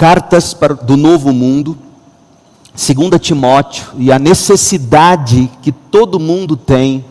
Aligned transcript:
cartas 0.00 0.56
do 0.84 0.96
Novo 0.96 1.30
Mundo, 1.30 1.76
2 2.72 3.20
Timóteo, 3.20 3.86
e 3.98 4.10
a 4.10 4.18
necessidade 4.18 5.50
que 5.60 5.70
todo 5.70 6.18
mundo 6.18 6.56
tem 6.56 7.04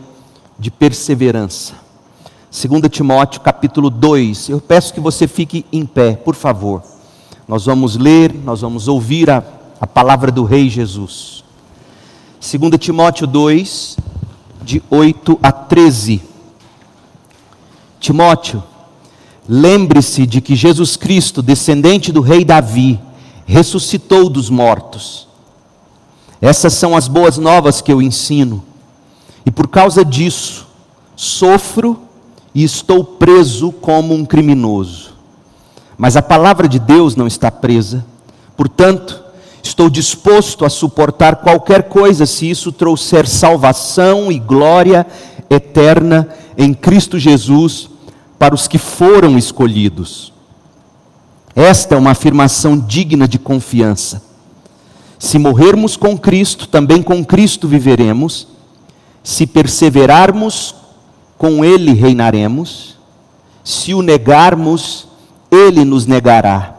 de 0.58 0.72
perseverança. 0.72 1.74
2 2.50 2.90
Timóteo 2.90 3.42
capítulo 3.42 3.90
2. 3.90 4.48
Eu 4.48 4.60
peço 4.60 4.92
que 4.92 4.98
você 4.98 5.28
fique 5.28 5.64
em 5.72 5.86
pé, 5.86 6.14
por 6.14 6.34
favor. 6.34 6.82
Nós 7.46 7.64
vamos 7.64 7.96
ler, 7.96 8.34
nós 8.34 8.62
vamos 8.62 8.88
ouvir 8.88 9.30
a, 9.30 9.40
a 9.80 9.86
palavra 9.86 10.32
do 10.32 10.42
Rei 10.42 10.68
Jesus. 10.68 11.44
2 12.40 12.76
Timóteo 12.76 13.24
2, 13.24 13.98
de 14.64 14.82
8 14.90 15.38
a 15.40 15.52
13. 15.52 16.20
Timóteo, 18.00 18.64
lembre-se 19.52 20.26
de 20.26 20.40
que 20.40 20.54
Jesus 20.54 20.96
Cristo, 20.96 21.42
descendente 21.42 22.12
do 22.12 22.20
rei 22.20 22.44
Davi, 22.44 23.00
ressuscitou 23.44 24.30
dos 24.30 24.48
mortos. 24.48 25.26
Essas 26.40 26.72
são 26.74 26.96
as 26.96 27.08
boas 27.08 27.36
novas 27.36 27.80
que 27.80 27.92
eu 27.92 28.00
ensino. 28.00 28.62
E 29.44 29.50
por 29.50 29.66
causa 29.66 30.04
disso, 30.04 30.68
sofro 31.16 32.00
e 32.54 32.62
estou 32.62 33.02
preso 33.02 33.72
como 33.72 34.14
um 34.14 34.24
criminoso. 34.24 35.14
Mas 35.98 36.16
a 36.16 36.22
palavra 36.22 36.68
de 36.68 36.78
Deus 36.78 37.16
não 37.16 37.26
está 37.26 37.50
presa, 37.50 38.06
portanto, 38.56 39.20
estou 39.64 39.90
disposto 39.90 40.64
a 40.64 40.70
suportar 40.70 41.36
qualquer 41.36 41.88
coisa 41.88 42.24
se 42.24 42.48
isso 42.48 42.70
trouxer 42.70 43.26
salvação 43.26 44.30
e 44.30 44.38
glória 44.38 45.04
eterna 45.50 46.28
em 46.56 46.72
Cristo 46.72 47.18
Jesus 47.18 47.89
para 48.40 48.54
os 48.54 48.66
que 48.66 48.78
foram 48.78 49.36
escolhidos. 49.36 50.32
Esta 51.54 51.94
é 51.94 51.98
uma 51.98 52.12
afirmação 52.12 52.78
digna 52.78 53.28
de 53.28 53.38
confiança. 53.38 54.22
Se 55.18 55.38
morrermos 55.38 55.94
com 55.94 56.16
Cristo, 56.16 56.66
também 56.66 57.02
com 57.02 57.22
Cristo 57.22 57.68
viveremos. 57.68 58.48
Se 59.22 59.46
perseverarmos 59.46 60.74
com 61.36 61.62
ele 61.62 61.92
reinaremos. 61.92 62.96
Se 63.62 63.92
o 63.92 64.00
negarmos, 64.00 65.06
ele 65.50 65.84
nos 65.84 66.06
negará. 66.06 66.74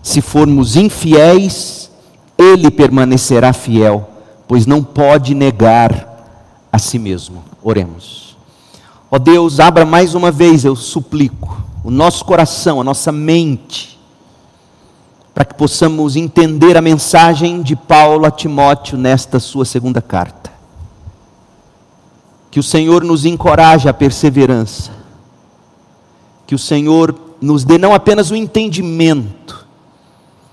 Se 0.00 0.20
formos 0.20 0.76
infiéis, 0.76 1.90
ele 2.38 2.70
permanecerá 2.70 3.52
fiel, 3.52 4.08
pois 4.46 4.64
não 4.64 4.80
pode 4.80 5.34
negar 5.34 6.68
a 6.70 6.78
si 6.78 7.00
mesmo. 7.00 7.42
Oremos. 7.64 8.33
Ó 9.14 9.18
Deus, 9.20 9.60
abra 9.60 9.86
mais 9.86 10.16
uma 10.16 10.32
vez, 10.32 10.64
eu 10.64 10.74
suplico, 10.74 11.62
o 11.84 11.90
nosso 11.92 12.24
coração, 12.24 12.80
a 12.80 12.84
nossa 12.84 13.12
mente, 13.12 13.96
para 15.32 15.44
que 15.44 15.54
possamos 15.54 16.16
entender 16.16 16.76
a 16.76 16.80
mensagem 16.80 17.62
de 17.62 17.76
Paulo 17.76 18.26
a 18.26 18.30
Timóteo 18.32 18.98
nesta 18.98 19.38
sua 19.38 19.64
segunda 19.64 20.02
carta. 20.02 20.50
Que 22.50 22.58
o 22.58 22.62
Senhor 22.62 23.04
nos 23.04 23.24
encoraje 23.24 23.88
à 23.88 23.94
perseverança. 23.94 24.90
Que 26.44 26.56
o 26.56 26.58
Senhor 26.58 27.14
nos 27.40 27.62
dê 27.62 27.78
não 27.78 27.94
apenas 27.94 28.32
o 28.32 28.36
entendimento, 28.36 29.64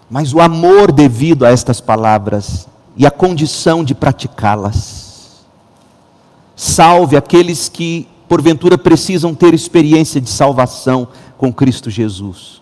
mas 0.08 0.36
o 0.36 0.40
amor 0.40 0.92
devido 0.92 1.48
a 1.48 1.50
estas 1.50 1.82
palavras 1.82 2.68
e 2.96 3.08
a 3.08 3.12
condição 3.12 3.84
de 3.84 3.96
praticá-las. 3.96 5.48
Salve 6.56 7.18
aqueles 7.18 7.68
que, 7.68 8.08
porventura, 8.32 8.78
precisam 8.78 9.36
ter 9.36 9.54
experiência 9.54 10.22
de 10.22 10.30
salvação 10.30 11.10
com 11.38 11.52
Cristo 11.52 11.90
Jesus. 11.90 12.62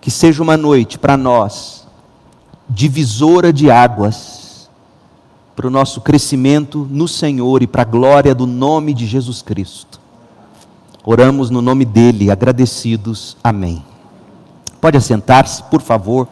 Que 0.00 0.10
seja 0.10 0.42
uma 0.42 0.56
noite 0.56 0.98
para 0.98 1.16
nós, 1.16 1.86
divisora 2.68 3.52
de 3.52 3.70
águas 3.70 4.68
para 5.54 5.68
o 5.68 5.70
nosso 5.70 6.00
crescimento 6.00 6.84
no 6.90 7.06
Senhor 7.06 7.62
e 7.62 7.68
para 7.68 7.82
a 7.82 7.84
glória 7.84 8.34
do 8.34 8.44
nome 8.44 8.92
de 8.92 9.06
Jesus 9.06 9.40
Cristo. 9.40 10.00
Oramos 11.04 11.48
no 11.48 11.62
nome 11.62 11.84
dele, 11.84 12.28
agradecidos. 12.28 13.36
Amém. 13.44 13.84
Pode 14.80 14.96
assentar-se, 14.96 15.62
por 15.62 15.80
favor. 15.80 16.26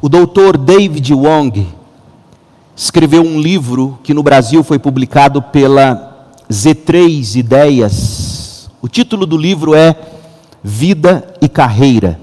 O 0.00 0.08
doutor 0.08 0.56
David 0.56 1.12
Wong 1.12 1.76
escreveu 2.76 3.22
um 3.22 3.40
livro 3.40 3.98
que 4.02 4.12
no 4.12 4.22
Brasil 4.22 4.62
foi 4.62 4.78
publicado 4.78 5.40
pela 5.40 6.28
Z3 6.50 7.36
Ideias. 7.36 8.70
O 8.82 8.88
título 8.88 9.24
do 9.24 9.38
livro 9.38 9.74
é 9.74 9.96
Vida 10.62 11.34
e 11.40 11.48
Carreira. 11.48 12.20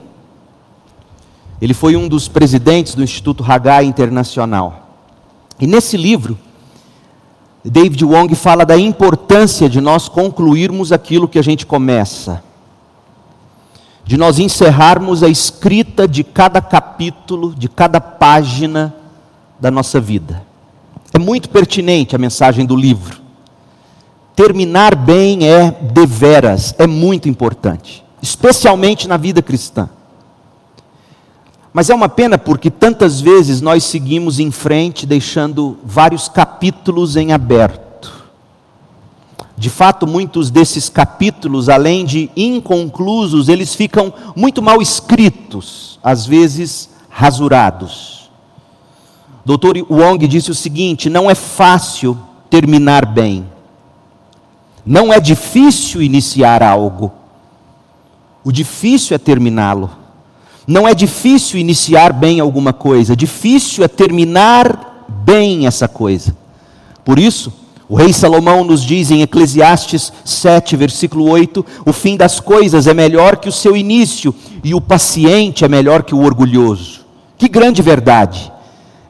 Ele 1.60 1.74
foi 1.74 1.96
um 1.96 2.08
dos 2.08 2.28
presidentes 2.28 2.94
do 2.94 3.02
Instituto 3.02 3.44
Hagai 3.44 3.86
Internacional. 3.86 4.90
E 5.60 5.66
nesse 5.66 5.98
livro, 5.98 6.38
David 7.66 8.06
Wong 8.06 8.36
fala 8.36 8.64
da 8.64 8.78
importância 8.78 9.68
de 9.68 9.82
nós 9.82 10.08
concluirmos 10.08 10.92
aquilo 10.92 11.28
que 11.28 11.40
a 11.40 11.44
gente 11.44 11.66
começa, 11.66 12.44
de 14.06 14.18
nós 14.18 14.38
encerrarmos 14.38 15.24
a 15.24 15.30
escrita 15.30 16.08
de 16.08 16.24
cada 16.24 16.62
capítulo, 16.62 17.56
de 17.56 17.68
cada 17.68 18.00
página 18.00 18.94
da 19.64 19.72
nossa 19.72 19.98
vida. 19.98 20.44
É 21.14 21.18
muito 21.18 21.50
pertinente 21.50 22.14
a 22.14 22.20
mensagem 22.20 22.66
do 22.66 22.76
livro. 22.76 23.22
Terminar 24.36 24.94
bem 24.94 25.48
é 25.48 25.72
deveras, 25.72 26.76
é 26.78 26.86
muito 26.86 27.30
importante, 27.30 28.04
especialmente 28.22 29.08
na 29.08 29.16
vida 29.16 29.42
cristã. 29.42 29.90
Mas 31.72 31.90
é 31.90 31.96
uma 31.96 32.10
pena 32.10 32.38
porque 32.38 32.70
tantas 32.70 33.22
vezes 33.22 33.62
nós 33.62 33.86
seguimos 33.86 34.38
em 34.38 34.52
frente, 34.52 35.06
deixando 35.06 35.78
vários 35.82 36.28
capítulos 36.28 37.16
em 37.16 37.32
aberto. 37.32 38.12
De 39.56 39.70
fato, 39.70 40.06
muitos 40.06 40.52
desses 40.52 40.90
capítulos, 40.90 41.70
além 41.70 42.04
de 42.04 42.30
inconclusos, 42.36 43.48
eles 43.48 43.74
ficam 43.74 44.14
muito 44.36 44.62
mal 44.62 44.82
escritos, 44.82 45.98
às 46.04 46.26
vezes 46.26 46.90
rasurados. 47.10 48.23
Dr. 49.46 49.84
Wong 49.90 50.26
disse 50.28 50.52
o 50.52 50.56
seguinte: 50.56 51.10
não 51.10 51.30
é 51.30 51.36
fácil 51.36 52.18
terminar 52.50 53.06
bem, 53.06 53.46
não 54.86 55.12
é 55.12 55.20
difícil 55.20 56.02
iniciar 56.02 56.64
algo, 56.64 57.12
o 58.44 58.52
difícil 58.52 59.16
é 59.16 59.18
terminá-lo. 59.18 60.04
Não 60.66 60.88
é 60.88 60.94
difícil 60.94 61.60
iniciar 61.60 62.14
bem 62.14 62.40
alguma 62.40 62.72
coisa, 62.72 63.18
difícil 63.18 63.84
é 63.84 63.88
terminar 63.90 65.06
bem 65.10 65.68
essa 65.68 65.90
coisa. 65.90 66.36
Por 67.04 67.20
isso, 67.20 67.52
o 67.90 67.96
rei 67.96 68.14
Salomão 68.14 68.64
nos 68.64 68.82
diz 68.82 69.12
em 69.12 69.22
Eclesiastes 69.22 70.14
7, 70.24 70.78
versículo 70.78 71.30
8: 71.30 71.66
o 71.86 71.92
fim 71.92 72.16
das 72.16 72.40
coisas 72.40 72.88
é 72.88 72.94
melhor 72.94 73.36
que 73.38 73.50
o 73.50 73.52
seu 73.52 73.76
início, 73.76 74.34
e 74.64 74.74
o 74.74 74.80
paciente 74.80 75.66
é 75.66 75.68
melhor 75.68 76.04
que 76.04 76.16
o 76.16 76.24
orgulhoso. 76.24 77.02
Que 77.38 77.50
grande 77.50 77.82
verdade! 77.82 78.53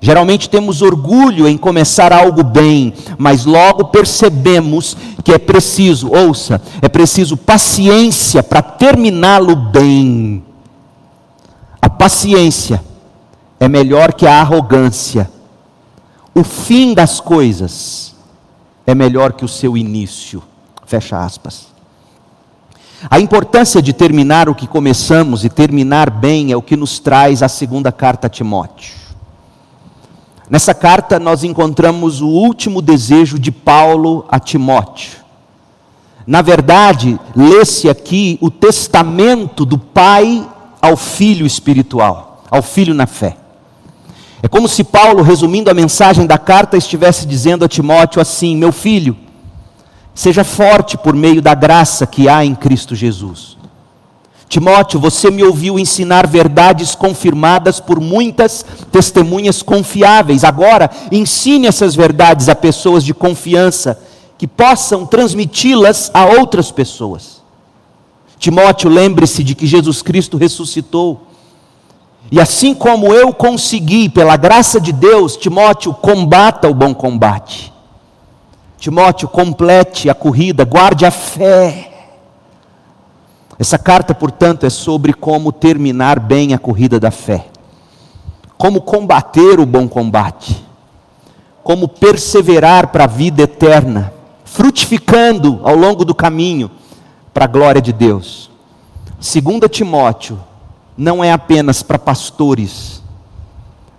Geralmente 0.03 0.49
temos 0.49 0.81
orgulho 0.81 1.47
em 1.47 1.57
começar 1.57 2.11
algo 2.11 2.43
bem, 2.43 2.93
mas 3.17 3.45
logo 3.45 3.85
percebemos 3.85 4.97
que 5.23 5.31
é 5.31 5.37
preciso, 5.37 6.11
ouça, 6.11 6.61
é 6.81 6.89
preciso 6.89 7.37
paciência 7.37 8.43
para 8.43 8.61
terminá-lo 8.61 9.55
bem. 9.55 10.43
A 11.81 11.89
paciência 11.89 12.83
é 13.57 13.69
melhor 13.69 14.11
que 14.11 14.27
a 14.27 14.41
arrogância. 14.41 15.31
O 16.35 16.43
fim 16.43 16.93
das 16.93 17.21
coisas 17.21 18.13
é 18.85 18.93
melhor 18.93 19.31
que 19.31 19.45
o 19.45 19.47
seu 19.47 19.77
início. 19.77 20.43
Fecha 20.85 21.17
aspas. 21.23 21.67
A 23.09 23.21
importância 23.21 23.81
de 23.81 23.93
terminar 23.93 24.49
o 24.49 24.55
que 24.55 24.67
começamos 24.67 25.45
e 25.45 25.49
terminar 25.49 26.09
bem 26.09 26.51
é 26.51 26.57
o 26.57 26.61
que 26.61 26.75
nos 26.75 26.99
traz 26.99 27.41
a 27.41 27.47
segunda 27.47 27.89
carta 27.89 28.27
a 28.27 28.29
Timóteo. 28.29 29.02
Nessa 30.53 30.71
carta 30.75 31.19
nós 31.19 31.43
encontramos 31.43 32.21
o 32.21 32.27
último 32.27 32.79
desejo 32.79 33.39
de 33.39 33.51
Paulo 33.51 34.23
a 34.29 34.39
Timóteo. 34.39 35.13
Na 36.27 36.43
verdade, 36.43 37.19
lê-se 37.35 37.89
aqui 37.89 38.37
o 38.39 38.51
testamento 38.51 39.65
do 39.65 39.79
pai 39.79 40.47
ao 40.79 40.95
filho 40.95 41.43
espiritual, 41.43 42.43
ao 42.51 42.61
filho 42.61 42.93
na 42.93 43.07
fé. 43.07 43.35
É 44.43 44.47
como 44.47 44.67
se 44.67 44.83
Paulo, 44.83 45.23
resumindo 45.23 45.71
a 45.71 45.73
mensagem 45.73 46.27
da 46.27 46.37
carta, 46.37 46.77
estivesse 46.77 47.25
dizendo 47.25 47.65
a 47.65 47.67
Timóteo 47.67 48.21
assim: 48.21 48.55
Meu 48.55 48.71
filho, 48.71 49.17
seja 50.13 50.43
forte 50.43 50.99
por 50.99 51.15
meio 51.15 51.41
da 51.41 51.55
graça 51.55 52.05
que 52.05 52.29
há 52.29 52.45
em 52.45 52.53
Cristo 52.53 52.93
Jesus. 52.95 53.57
Timóteo, 54.53 54.99
você 54.99 55.31
me 55.31 55.43
ouviu 55.43 55.79
ensinar 55.79 56.27
verdades 56.27 56.93
confirmadas 56.93 57.79
por 57.79 57.99
muitas 57.99 58.63
testemunhas 58.91 59.63
confiáveis. 59.63 60.43
Agora, 60.43 60.91
ensine 61.11 61.65
essas 61.65 61.95
verdades 61.95 62.47
a 62.47 62.53
pessoas 62.53 63.03
de 63.03 63.15
confiança 63.15 63.99
que 64.37 64.45
possam 64.45 65.07
transmiti-las 65.07 66.11
a 66.13 66.25
outras 66.25 66.69
pessoas. 66.69 67.41
Timóteo, 68.37 68.91
lembre-se 68.91 69.43
de 69.43 69.55
que 69.55 69.65
Jesus 69.65 70.03
Cristo 70.03 70.37
ressuscitou. 70.37 71.23
E 72.31 72.39
assim 72.39 72.75
como 72.75 73.11
eu 73.11 73.33
consegui, 73.33 74.07
pela 74.07 74.37
graça 74.37 74.79
de 74.79 74.91
Deus, 74.91 75.35
Timóteo, 75.35 75.95
combata 75.95 76.69
o 76.69 76.75
bom 76.75 76.93
combate. 76.93 77.73
Timóteo, 78.77 79.27
complete 79.27 80.11
a 80.11 80.13
corrida, 80.13 80.63
guarde 80.63 81.07
a 81.07 81.09
fé. 81.09 81.92
Essa 83.59 83.77
carta, 83.77 84.13
portanto, 84.13 84.65
é 84.65 84.69
sobre 84.69 85.13
como 85.13 85.51
terminar 85.51 86.19
bem 86.19 86.53
a 86.53 86.59
corrida 86.59 86.99
da 86.99 87.11
fé, 87.11 87.47
como 88.57 88.81
combater 88.81 89.59
o 89.59 89.65
bom 89.65 89.87
combate, 89.87 90.65
como 91.63 91.87
perseverar 91.87 92.87
para 92.87 93.05
a 93.05 93.07
vida 93.07 93.43
eterna, 93.43 94.13
frutificando 94.43 95.59
ao 95.63 95.75
longo 95.75 96.03
do 96.03 96.15
caminho 96.15 96.69
para 97.33 97.45
a 97.45 97.47
glória 97.47 97.81
de 97.81 97.93
Deus. 97.93 98.51
Segunda 99.19 99.69
Timóteo 99.69 100.39
não 100.97 101.23
é 101.23 101.31
apenas 101.31 101.81
para 101.81 101.97
pastores. 101.97 103.01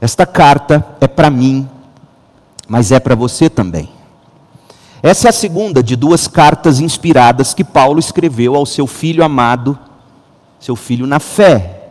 Esta 0.00 0.26
carta 0.26 0.86
é 1.00 1.08
para 1.08 1.30
mim, 1.30 1.68
mas 2.68 2.92
é 2.92 3.00
para 3.00 3.14
você 3.14 3.48
também. 3.48 3.88
Essa 5.04 5.28
é 5.28 5.30
a 5.30 5.32
segunda 5.34 5.82
de 5.82 5.96
duas 5.96 6.26
cartas 6.26 6.80
inspiradas 6.80 7.52
que 7.52 7.62
Paulo 7.62 7.98
escreveu 7.98 8.54
ao 8.54 8.64
seu 8.64 8.86
filho 8.86 9.22
amado, 9.22 9.78
seu 10.58 10.74
filho 10.74 11.06
na 11.06 11.20
fé. 11.20 11.90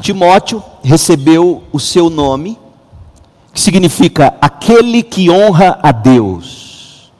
Timóteo 0.00 0.62
recebeu 0.80 1.64
o 1.72 1.80
seu 1.80 2.08
nome, 2.08 2.56
que 3.52 3.60
significa 3.60 4.32
aquele 4.40 5.02
que 5.02 5.28
honra 5.28 5.76
a 5.82 5.90
Deus. 5.90 7.10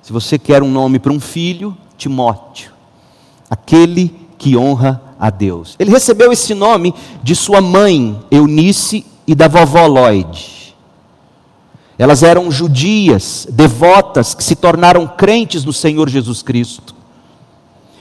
Se 0.00 0.10
você 0.10 0.38
quer 0.38 0.62
um 0.62 0.70
nome 0.70 0.98
para 0.98 1.12
um 1.12 1.20
filho, 1.20 1.76
Timóteo, 1.98 2.72
aquele 3.50 4.26
que 4.38 4.56
honra 4.56 5.02
a 5.20 5.28
Deus. 5.28 5.76
Ele 5.78 5.90
recebeu 5.90 6.32
esse 6.32 6.54
nome 6.54 6.94
de 7.22 7.36
sua 7.36 7.60
mãe, 7.60 8.18
Eunice, 8.30 9.04
e 9.26 9.34
da 9.34 9.48
vovó 9.48 9.86
Lloyd. 9.86 10.63
Elas 11.98 12.22
eram 12.22 12.50
judias, 12.50 13.46
devotas, 13.50 14.34
que 14.34 14.42
se 14.42 14.56
tornaram 14.56 15.06
crentes 15.06 15.64
no 15.64 15.72
Senhor 15.72 16.08
Jesus 16.08 16.42
Cristo. 16.42 16.94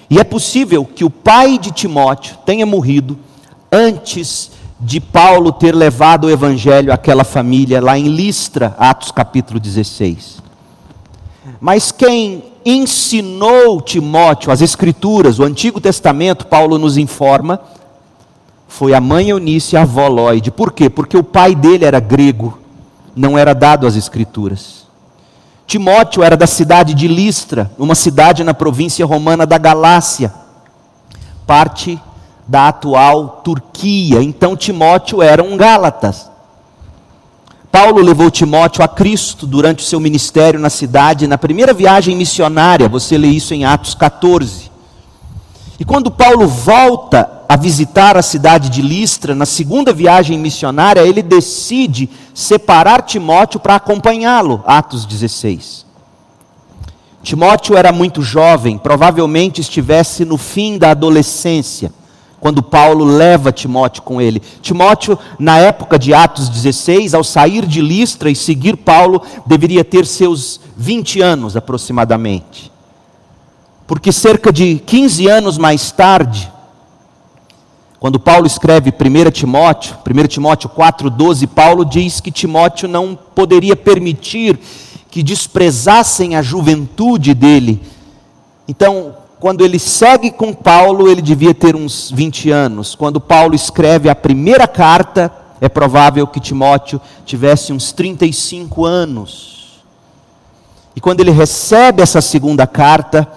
E 0.10 0.20
é 0.20 0.24
possível 0.24 0.84
que 0.84 1.04
o 1.04 1.10
pai 1.10 1.58
de 1.58 1.72
Timóteo 1.72 2.38
tenha 2.46 2.66
morrido 2.66 3.18
antes 3.72 4.52
de 4.80 5.00
Paulo 5.00 5.52
ter 5.52 5.74
levado 5.74 6.26
o 6.26 6.30
evangelho 6.30 6.92
àquela 6.92 7.24
família 7.24 7.82
lá 7.82 7.98
em 7.98 8.08
Listra, 8.08 8.76
Atos 8.78 9.12
capítulo 9.12 9.60
16. 9.60 10.42
Mas 11.62 11.92
quem 11.92 12.44
ensinou 12.66 13.82
Timóteo 13.82 14.52
as 14.52 14.62
Escrituras, 14.62 15.40
o 15.40 15.44
Antigo 15.44 15.80
Testamento, 15.80 16.48
Paulo 16.48 16.78
nos 16.78 16.98
informa, 16.98 17.60
foi 18.68 18.94
a 18.94 19.00
mãe 19.00 19.30
Eunice 19.30 19.76
e 19.76 19.78
a 19.78 19.84
avó 19.84 20.08
Lloyd. 20.08 20.50
Por 20.52 20.72
quê? 20.72 20.90
Porque 20.90 21.16
o 21.16 21.24
pai 21.24 21.54
dele 21.54 21.86
era 21.86 22.00
grego 22.00 22.63
não 23.16 23.38
era 23.38 23.54
dado 23.54 23.86
às 23.86 23.96
Escrituras. 23.96 24.84
Timóteo 25.66 26.24
era 26.24 26.36
da 26.36 26.48
cidade 26.48 26.94
de 26.94 27.08
Listra, 27.08 27.72
uma 27.78 27.96
cidade 27.96 28.44
na 28.44 28.54
província 28.54 29.06
romana 29.06 29.46
da 29.46 29.58
Galácia, 29.58 30.34
parte 31.48 32.00
da 32.48 32.68
atual 32.68 33.42
Turquia. 33.44 34.22
Então 34.22 34.56
Timóteo 34.56 35.22
era 35.22 35.42
um 35.42 35.56
Gálatas. 35.56 36.30
Paulo 37.72 38.04
levou 38.04 38.30
Timóteo 38.30 38.84
a 38.84 38.88
Cristo 38.88 39.48
durante 39.48 39.84
o 39.84 39.88
seu 39.88 40.00
ministério 40.00 40.60
na 40.60 40.70
cidade, 40.70 41.26
na 41.26 41.40
primeira 41.40 41.74
viagem 41.74 42.16
missionária, 42.16 42.88
você 42.88 43.18
lê 43.18 43.30
isso 43.30 43.54
em 43.56 43.66
Atos 43.66 43.96
14. 43.96 44.72
E 45.80 45.84
quando 45.84 46.12
Paulo 46.12 46.48
volta 46.48 47.43
a 47.54 47.56
visitar 47.56 48.18
a 48.18 48.24
cidade 48.24 48.68
de 48.68 48.82
Listra, 48.82 49.36
na 49.36 49.46
segunda 49.46 49.94
viagem 49.94 50.40
missionária, 50.40 51.02
ele 51.02 51.22
decide 51.22 52.10
separar 52.34 53.04
Timóteo 53.04 53.60
para 53.60 53.76
acompanhá-lo. 53.76 54.64
Atos 54.66 55.06
16. 55.06 55.86
Timóteo 57.22 57.78
era 57.78 57.92
muito 57.92 58.24
jovem, 58.24 58.80
provavelmente 58.80 59.62
estivesse 59.62 60.26
no 60.26 60.36
fim 60.36 60.80
da 60.80 60.90
adolescência, 60.90 61.94
quando 62.40 62.64
Paulo 62.64 63.06
leva 63.06 63.52
Timóteo 63.52 64.02
com 64.02 64.20
ele. 64.20 64.42
Timóteo, 64.60 65.20
na 65.38 65.60
época 65.60 66.00
de 66.00 66.12
Atos 66.12 66.50
16, 66.50 67.14
ao 67.14 67.24
sair 67.24 67.68
de 67.68 67.82
Listra 67.84 68.32
e 68.32 68.36
seguir 68.36 68.78
Paulo, 68.78 69.22
deveria 69.46 69.84
ter 69.84 70.08
seus 70.08 70.60
20 70.76 71.22
anos 71.22 71.56
aproximadamente 71.56 72.74
porque 73.86 74.12
cerca 74.12 74.52
de 74.52 74.80
15 74.80 75.28
anos 75.28 75.58
mais 75.58 75.92
tarde, 75.92 76.52
quando 78.04 78.20
Paulo 78.20 78.46
escreve 78.46 78.92
1 78.92 79.32
Timóteo, 79.32 79.96
1 80.06 80.28
Timóteo 80.28 80.70
4,12, 80.70 81.48
Paulo 81.48 81.86
diz 81.86 82.20
que 82.20 82.32
Timóteo 82.32 82.86
não 82.86 83.16
poderia 83.16 83.78
permitir 83.78 84.60
que 85.10 85.24
desprezassem 85.24 86.36
a 86.36 86.42
juventude 86.42 87.34
dele. 87.34 87.82
Então, 88.68 89.16
quando 89.40 89.64
ele 89.64 89.80
segue 89.80 90.32
com 90.32 90.54
Paulo, 90.54 91.08
ele 91.08 91.22
devia 91.22 91.54
ter 91.54 91.78
uns 91.78 92.12
20 92.12 92.52
anos. 92.52 92.94
Quando 92.94 93.22
Paulo 93.22 93.56
escreve 93.56 94.10
a 94.10 94.16
primeira 94.16 94.68
carta, 94.68 95.32
é 95.62 95.70
provável 95.70 96.28
que 96.28 96.42
Timóteo 96.42 97.00
tivesse 97.26 97.72
uns 97.72 97.94
35 97.94 98.84
anos. 98.84 99.82
E 100.94 101.00
quando 101.00 101.22
ele 101.22 101.32
recebe 101.32 102.02
essa 102.02 102.20
segunda 102.20 102.68
carta, 102.68 103.32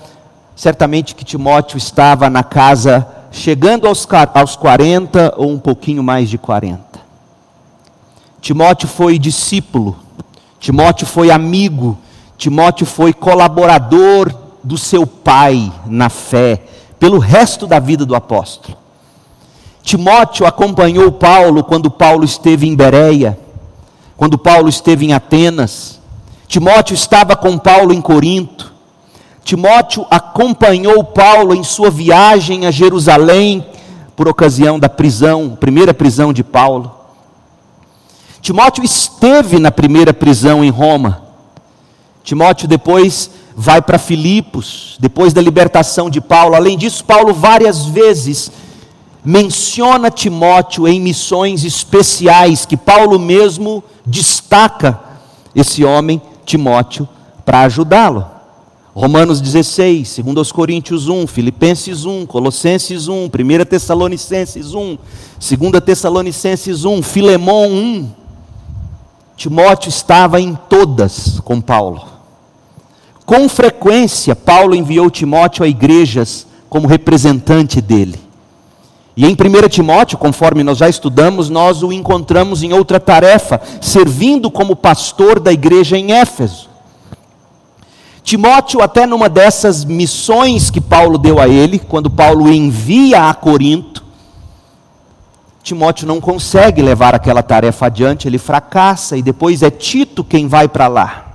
Certamente 0.56 1.14
que 1.14 1.22
Timóteo 1.22 1.76
estava 1.76 2.30
na 2.30 2.42
casa, 2.42 3.06
chegando 3.36 3.86
aos, 3.86 4.08
aos 4.34 4.56
40 4.56 5.34
ou 5.36 5.50
um 5.50 5.58
pouquinho 5.58 6.02
mais 6.02 6.30
de 6.30 6.38
40. 6.38 6.80
Timóteo 8.40 8.88
foi 8.88 9.18
discípulo, 9.18 9.94
Timóteo 10.58 11.06
foi 11.06 11.30
amigo, 11.30 11.98
Timóteo 12.38 12.86
foi 12.86 13.12
colaborador 13.12 14.34
do 14.64 14.78
seu 14.78 15.06
pai 15.06 15.70
na 15.84 16.08
fé, 16.08 16.62
pelo 16.98 17.18
resto 17.18 17.66
da 17.66 17.78
vida 17.78 18.06
do 18.06 18.16
apóstolo. 18.16 18.78
Timóteo 19.82 20.46
acompanhou 20.46 21.12
Paulo 21.12 21.62
quando 21.62 21.90
Paulo 21.90 22.24
esteve 22.24 22.66
em 22.66 22.74
Bereia, 22.74 23.38
quando 24.16 24.38
Paulo 24.38 24.68
esteve 24.68 25.04
em 25.04 25.12
Atenas. 25.12 26.00
Timóteo 26.48 26.94
estava 26.94 27.36
com 27.36 27.58
Paulo 27.58 27.92
em 27.92 28.00
Corinto. 28.00 28.72
Timóteo 29.46 30.04
acompanhou 30.10 31.04
Paulo 31.04 31.54
em 31.54 31.62
sua 31.62 31.88
viagem 31.88 32.66
a 32.66 32.72
Jerusalém 32.72 33.64
por 34.16 34.26
ocasião 34.26 34.76
da 34.76 34.88
prisão, 34.88 35.50
primeira 35.54 35.94
prisão 35.94 36.32
de 36.32 36.42
Paulo. 36.42 36.92
Timóteo 38.40 38.82
esteve 38.82 39.60
na 39.60 39.70
primeira 39.70 40.12
prisão 40.12 40.64
em 40.64 40.68
Roma. 40.68 41.22
Timóteo 42.24 42.66
depois 42.66 43.30
vai 43.54 43.80
para 43.80 44.00
Filipos, 44.00 44.96
depois 44.98 45.32
da 45.32 45.40
libertação 45.40 46.10
de 46.10 46.20
Paulo. 46.20 46.56
Além 46.56 46.76
disso, 46.76 47.04
Paulo 47.04 47.32
várias 47.32 47.84
vezes 47.84 48.50
menciona 49.24 50.10
Timóteo 50.10 50.88
em 50.88 51.00
missões 51.00 51.62
especiais 51.62 52.66
que 52.66 52.76
Paulo 52.76 53.16
mesmo 53.16 53.84
destaca 54.04 54.98
esse 55.54 55.84
homem, 55.84 56.20
Timóteo, 56.44 57.08
para 57.44 57.60
ajudá-lo. 57.60 58.34
Romanos 58.96 59.42
16, 59.42 60.20
2 60.24 60.52
Coríntios 60.52 61.06
1, 61.06 61.26
Filipenses 61.26 62.06
1, 62.06 62.24
Colossenses 62.24 63.08
1, 63.08 63.26
1 63.26 63.28
Tessalonicenses 63.68 64.72
1, 64.72 64.98
2 65.38 65.84
Tessalonicenses 65.84 66.82
1, 66.86 67.02
Filemão 67.02 67.66
1. 67.68 68.08
Timóteo 69.36 69.90
estava 69.90 70.40
em 70.40 70.58
todas 70.70 71.38
com 71.40 71.60
Paulo. 71.60 72.06
Com 73.26 73.46
frequência, 73.50 74.34
Paulo 74.34 74.74
enviou 74.74 75.10
Timóteo 75.10 75.62
a 75.62 75.68
igrejas 75.68 76.46
como 76.70 76.88
representante 76.88 77.82
dele. 77.82 78.18
E 79.14 79.26
em 79.26 79.32
1 79.32 79.68
Timóteo, 79.68 80.16
conforme 80.16 80.64
nós 80.64 80.78
já 80.78 80.88
estudamos, 80.88 81.50
nós 81.50 81.82
o 81.82 81.92
encontramos 81.92 82.62
em 82.62 82.72
outra 82.72 82.98
tarefa, 82.98 83.60
servindo 83.78 84.50
como 84.50 84.74
pastor 84.74 85.38
da 85.38 85.52
igreja 85.52 85.98
em 85.98 86.12
Éfeso. 86.12 86.65
Timóteo, 88.26 88.82
até 88.82 89.06
numa 89.06 89.28
dessas 89.28 89.84
missões 89.84 90.68
que 90.68 90.80
Paulo 90.80 91.16
deu 91.16 91.38
a 91.38 91.46
ele, 91.46 91.78
quando 91.78 92.10
Paulo 92.10 92.52
envia 92.52 93.30
a 93.30 93.32
Corinto, 93.32 94.04
Timóteo 95.62 96.08
não 96.08 96.20
consegue 96.20 96.82
levar 96.82 97.14
aquela 97.14 97.40
tarefa 97.40 97.86
adiante, 97.86 98.26
ele 98.26 98.36
fracassa 98.36 99.16
e 99.16 99.22
depois 99.22 99.62
é 99.62 99.70
Tito 99.70 100.24
quem 100.24 100.48
vai 100.48 100.66
para 100.66 100.88
lá. 100.88 101.26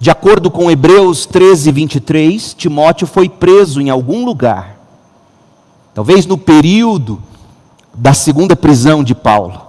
De 0.00 0.10
acordo 0.10 0.50
com 0.50 0.68
Hebreus 0.68 1.26
13, 1.26 1.70
23, 1.70 2.54
Timóteo 2.54 3.06
foi 3.06 3.28
preso 3.28 3.80
em 3.80 3.88
algum 3.88 4.24
lugar, 4.24 4.76
talvez 5.94 6.26
no 6.26 6.36
período 6.36 7.22
da 7.94 8.12
segunda 8.12 8.56
prisão 8.56 9.04
de 9.04 9.14
Paulo, 9.14 9.62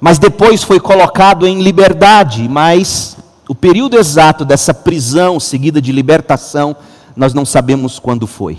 mas 0.00 0.20
depois 0.20 0.62
foi 0.62 0.78
colocado 0.78 1.48
em 1.48 1.62
liberdade, 1.62 2.48
mas 2.48 3.16
o 3.52 3.54
período 3.54 3.98
exato 3.98 4.46
dessa 4.46 4.72
prisão 4.72 5.38
seguida 5.38 5.78
de 5.78 5.92
libertação, 5.92 6.74
nós 7.14 7.34
não 7.34 7.44
sabemos 7.44 7.98
quando 7.98 8.26
foi. 8.26 8.56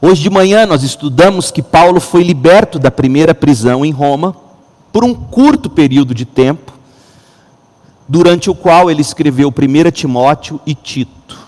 Hoje 0.00 0.22
de 0.22 0.30
manhã 0.30 0.64
nós 0.64 0.82
estudamos 0.82 1.50
que 1.50 1.62
Paulo 1.62 2.00
foi 2.00 2.22
liberto 2.22 2.78
da 2.78 2.90
primeira 2.90 3.34
prisão 3.34 3.84
em 3.84 3.90
Roma 3.90 4.34
por 4.90 5.04
um 5.04 5.12
curto 5.12 5.68
período 5.68 6.14
de 6.14 6.24
tempo, 6.24 6.72
durante 8.08 8.48
o 8.48 8.54
qual 8.54 8.90
ele 8.90 9.02
escreveu 9.02 9.50
1 9.50 9.90
Timóteo 9.90 10.58
e 10.64 10.74
Tito. 10.74 11.38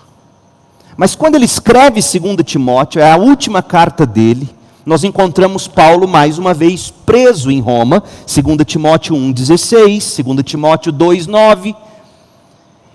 Mas 0.95 1.15
quando 1.15 1.33
ele 1.33 1.45
escreve 1.45 1.99
2 1.99 2.35
Timóteo, 2.45 3.01
é 3.01 3.11
a 3.11 3.17
última 3.17 3.63
carta 3.63 4.05
dele, 4.05 4.47
nós 4.85 5.03
encontramos 5.03 5.67
Paulo 5.67 6.07
mais 6.07 6.37
uma 6.37 6.53
vez 6.53 6.91
preso 6.91 7.49
em 7.49 7.59
Roma, 7.59 8.03
2 8.27 8.57
Timóteo 8.67 9.15
1,16, 9.15 10.23
2 10.23 10.43
Timóteo 10.43 10.93
2,9. 10.93 11.75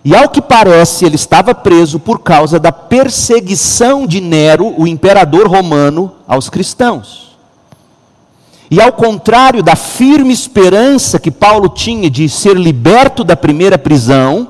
E 0.05 0.15
ao 0.15 0.29
que 0.29 0.41
parece, 0.41 1.05
ele 1.05 1.17
estava 1.17 1.55
preso 1.55 1.99
por 1.99 2.21
causa 2.21 2.59
da 2.59 2.71
perseguição 2.71 4.07
de 4.07 4.21
Nero, 4.21 4.75
o 4.79 4.87
imperador 4.87 5.49
romano, 5.49 6.13
aos 6.27 6.49
cristãos. 6.49 7.37
E 8.71 8.81
ao 8.81 8.93
contrário 8.93 9.63
da 9.63 9.75
firme 9.75 10.33
esperança 10.33 11.19
que 11.19 11.31
Paulo 11.31 11.69
tinha 11.69 12.11
de 12.11 12.29
ser 12.29 12.57
liberto 12.57 13.25
da 13.25 13.37
primeira 13.37 13.79
prisão, 13.79 14.49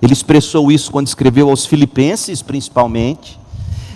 ele 0.00 0.12
expressou 0.12 0.70
isso 0.70 0.90
quando 0.90 1.08
escreveu 1.08 1.50
aos 1.50 1.66
Filipenses, 1.66 2.42
principalmente. 2.42 3.38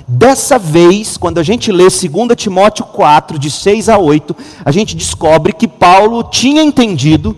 Dessa 0.06 0.58
vez, 0.58 1.16
quando 1.16 1.38
a 1.38 1.42
gente 1.42 1.70
lê 1.70 1.84
2 1.84 2.00
Timóteo 2.36 2.84
4, 2.84 3.38
de 3.38 3.48
6 3.48 3.88
a 3.88 3.96
8, 3.96 4.36
a 4.64 4.72
gente 4.72 4.96
descobre 4.96 5.52
que 5.52 5.68
Paulo 5.68 6.24
tinha 6.24 6.62
entendido 6.62 7.36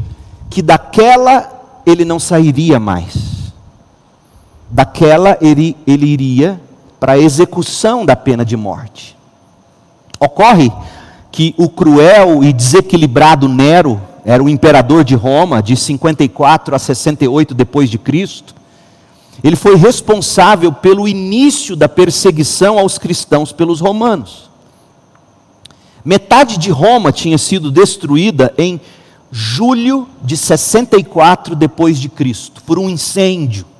que 0.49 0.63
daquela 0.63 1.83
ele 1.85 2.05
não 2.05 2.19
sairia 2.19 2.81
mais 2.81 3.42
daquela 4.73 5.37
ele, 5.43 5.77
ele 5.87 6.07
iria 6.07 6.59
para 6.99 7.13
a 7.13 7.19
execução 7.19 8.07
da 8.07 8.17
pena 8.17 8.45
de 8.45 8.57
morte. 8.57 9.17
Ocorre 10.19 10.73
que 11.31 11.55
o 11.59 11.69
cruel 11.69 12.43
e 12.43 12.53
desequilibrado 12.53 13.49
Nero 13.49 14.01
era 14.25 14.43
o 14.43 14.49
imperador 14.49 15.05
de 15.05 15.15
Roma 15.15 15.63
de 15.63 15.77
54 15.77 16.75
a 16.75 16.79
68 16.79 17.55
depois 17.55 17.91
de 17.91 17.99
Cristo. 17.99 18.55
Ele 19.45 19.57
foi 19.57 19.77
responsável 19.77 20.73
pelo 20.73 21.07
início 21.07 21.77
da 21.77 21.89
perseguição 21.89 22.79
aos 22.79 22.99
cristãos 22.99 23.53
pelos 23.53 23.81
romanos. 23.81 24.51
Metade 26.05 26.57
de 26.57 26.71
Roma 26.71 27.13
tinha 27.13 27.37
sido 27.37 27.71
destruída 27.71 28.55
em 28.57 28.81
julho 29.31 30.09
de 30.23 30.37
64 30.37 31.55
depois 31.57 31.99
de 31.99 32.09
Cristo 32.09 32.63
por 32.65 32.79
um 32.79 32.89
incêndio. 32.89 33.72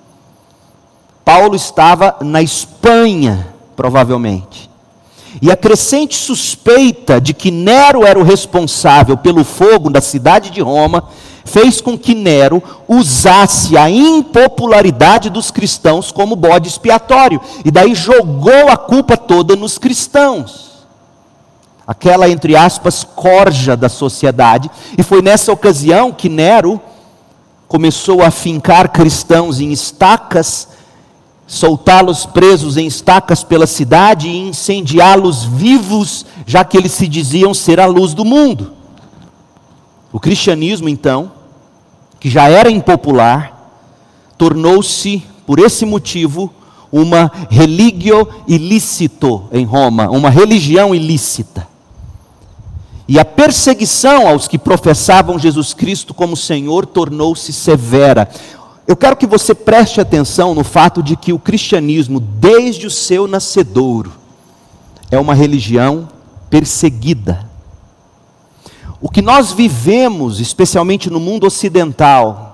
Paulo 1.25 1.55
estava 1.55 2.17
na 2.21 2.43
Espanha, 2.43 3.49
provavelmente. 3.77 4.71
E 5.41 5.51
a 5.51 5.57
crescente 5.57 6.17
suspeita 6.17 7.21
de 7.21 7.33
que 7.33 7.51
Nero 7.51 8.05
era 8.05 8.19
o 8.19 8.25
responsável 8.25 9.17
pelo 9.17 9.45
fogo 9.45 9.89
da 9.89 10.01
cidade 10.01 10.51
de 10.51 10.61
Roma 10.61 11.05
fez 11.45 11.81
com 11.81 11.99
que 11.99 12.15
Nero 12.15 12.63
usasse 12.87 13.77
a 13.77 13.91
impopularidade 13.91 15.31
dos 15.31 15.51
cristãos 15.51 16.13
como 16.13 16.37
bode 16.37 16.69
expiatório, 16.69 17.41
e 17.65 17.71
daí 17.71 17.95
jogou 17.95 18.69
a 18.69 18.77
culpa 18.77 19.17
toda 19.17 19.57
nos 19.57 19.79
cristãos. 19.79 20.71
Aquela, 21.87 22.29
entre 22.29 22.55
aspas, 22.55 23.05
corja 23.05 23.77
da 23.77 23.89
sociedade, 23.89 24.71
e 24.97 25.03
foi 25.03 25.21
nessa 25.21 25.53
ocasião 25.53 26.13
que 26.13 26.29
Nero 26.29 26.81
começou 27.67 28.23
a 28.23 28.31
fincar 28.31 28.91
cristãos 28.91 29.61
em 29.61 29.73
estacas 29.73 30.69
soltá-los 31.47 32.25
presos 32.25 32.77
em 32.77 32.87
estacas 32.87 33.45
pela 33.45 33.67
cidade 33.67 34.29
e 34.29 34.49
incendiá-los 34.49 35.45
vivos, 35.45 36.25
já 36.47 36.65
que 36.65 36.77
eles 36.77 36.93
se 36.93 37.07
diziam 37.07 37.53
ser 37.53 37.79
a 37.81 37.87
luz 37.87 38.15
do 38.15 38.25
mundo. 38.25 38.73
O 40.13 40.21
cristianismo, 40.21 40.89
então, 40.89 41.33
que 42.21 42.31
já 42.31 42.49
era 42.49 42.71
impopular, 42.71 43.53
tornou-se, 44.39 45.23
por 45.47 45.59
esse 45.59 45.85
motivo, 45.85 46.53
uma 46.91 47.33
religio 47.51 48.29
ilícito 48.47 49.45
em 49.51 49.65
Roma, 49.65 50.11
uma 50.11 50.29
religião 50.29 50.95
ilícita. 50.95 51.67
E 53.09 53.19
a 53.19 53.25
perseguição 53.25 54.29
aos 54.29 54.47
que 54.47 54.59
professavam 54.59 55.39
Jesus 55.39 55.75
Cristo 55.75 56.15
como 56.15 56.37
Senhor 56.37 56.87
tornou-se 56.87 57.53
severa. 57.53 58.29
Eu 58.87 58.97
quero 58.97 59.17
que 59.17 59.27
você 59.27 59.55
preste 59.55 60.01
atenção 60.01 60.55
no 60.55 60.65
fato 60.65 61.03
de 61.03 61.17
que 61.17 61.33
o 61.33 61.39
cristianismo, 61.39 62.19
desde 62.19 62.87
o 62.87 62.91
seu 62.91 63.27
nascedouro, 63.29 64.13
é 65.11 65.19
uma 65.19 65.35
religião 65.35 66.09
perseguida. 66.51 67.47
O 69.01 69.09
que 69.09 69.23
nós 69.23 69.53
vivemos, 69.53 70.41
especialmente 70.41 71.11
no 71.11 71.21
mundo 71.21 71.47
ocidental, 71.47 72.53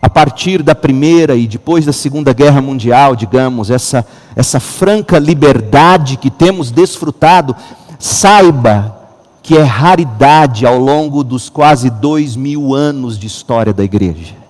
a 0.00 0.10
partir 0.10 0.62
da 0.62 0.74
primeira 0.74 1.36
e 1.36 1.46
depois 1.46 1.86
da 1.86 1.92
segunda 1.92 2.32
guerra 2.32 2.60
mundial, 2.60 3.14
digamos, 3.14 3.70
essa, 3.70 4.04
essa 4.34 4.58
franca 4.58 5.18
liberdade 5.18 6.16
que 6.16 6.30
temos 6.30 6.72
desfrutado, 6.72 7.54
saiba 7.98 8.98
que 9.42 9.56
é 9.56 9.62
raridade 9.62 10.66
ao 10.66 10.78
longo 10.78 11.22
dos 11.22 11.48
quase 11.48 11.88
dois 11.88 12.34
mil 12.34 12.74
anos 12.74 13.16
de 13.16 13.28
história 13.28 13.72
da 13.72 13.84
igreja. 13.84 14.41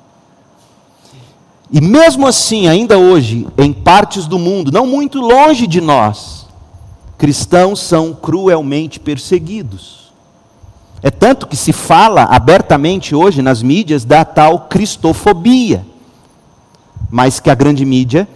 E 1.72 1.80
mesmo 1.80 2.26
assim, 2.26 2.68
ainda 2.68 2.98
hoje, 2.98 3.48
em 3.56 3.72
partes 3.72 4.26
do 4.26 4.38
mundo, 4.38 4.70
não 4.70 4.86
muito 4.86 5.20
longe 5.20 5.66
de 5.66 5.80
nós, 5.80 6.46
cristãos 7.16 7.80
são 7.80 8.12
cruelmente 8.12 9.00
perseguidos. 9.00 10.12
É 11.02 11.10
tanto 11.10 11.46
que 11.46 11.56
se 11.56 11.72
fala 11.72 12.24
abertamente 12.24 13.14
hoje 13.14 13.40
nas 13.40 13.62
mídias 13.62 14.04
da 14.04 14.22
tal 14.22 14.66
cristofobia, 14.68 15.84
mas 17.10 17.40
que 17.40 17.48
a 17.48 17.54
grande 17.54 17.86
mídia 17.86 18.28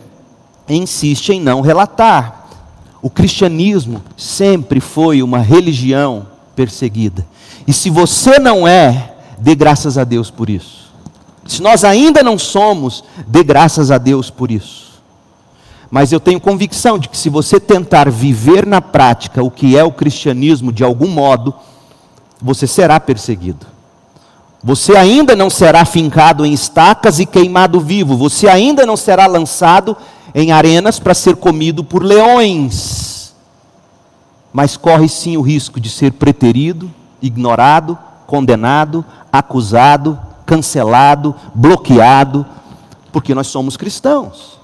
insiste 0.66 1.28
em 1.31 1.40
não 1.40 1.61
relatar. 1.61 2.47
O 3.02 3.11
cristianismo 3.11 4.02
sempre 4.16 4.81
foi 4.81 5.23
uma 5.23 5.38
religião 5.38 6.26
perseguida. 6.57 7.26
E 7.69 7.73
se 7.73 7.90
você 7.90 8.38
não 8.38 8.66
é, 8.66 9.14
dê 9.38 9.55
graças 9.55 9.99
a 9.99 10.05
Deus 10.05 10.31
por 10.31 10.49
isso. 10.49 10.86
Se 11.47 11.62
nós 11.62 11.85
ainda 11.85 12.23
não 12.23 12.38
somos, 12.38 13.05
dê 13.26 13.43
graças 13.43 13.91
a 13.91 13.99
Deus 13.99 14.31
por 14.31 14.50
isso. 14.50 14.87
Mas 15.91 16.12
eu 16.12 16.19
tenho 16.19 16.41
convicção 16.41 16.99
de 16.99 17.09
que 17.09 17.17
se 17.17 17.29
você 17.29 17.61
tentar 17.61 18.11
viver 18.11 18.67
na 18.67 18.83
prática 18.83 19.43
o 19.43 19.50
que 19.50 19.76
é 19.76 19.85
o 19.85 19.93
cristianismo 19.93 20.73
de 20.73 20.83
algum 20.83 21.09
modo, 21.09 21.55
você 22.43 22.67
será 22.67 22.99
perseguido. 22.99 23.67
Você 24.62 24.97
ainda 24.97 25.37
não 25.37 25.49
será 25.49 25.85
fincado 25.85 26.45
em 26.45 26.53
estacas 26.53 27.21
e 27.21 27.26
queimado 27.26 27.81
vivo. 27.81 28.17
Você 28.17 28.49
ainda 28.49 28.85
não 28.85 28.97
será 28.97 29.26
lançado 29.26 29.97
em 30.35 30.50
arenas 30.50 30.99
para 30.99 31.15
ser 31.15 31.37
comido 31.37 31.85
por 31.85 32.03
leões. 32.03 33.35
Mas 34.53 34.76
corre 34.76 35.09
sim 35.09 35.37
o 35.37 35.43
risco 35.43 35.79
de 35.79 35.88
ser 35.88 36.12
preterido, 36.12 36.91
ignorado, 37.23 37.97
condenado, 38.26 39.05
acusado, 39.33 40.19
cancelado, 40.47 41.35
bloqueado, 41.55 42.47
porque 43.12 43.35
nós 43.35 43.49
somos 43.49 43.76
cristãos. 43.76 44.57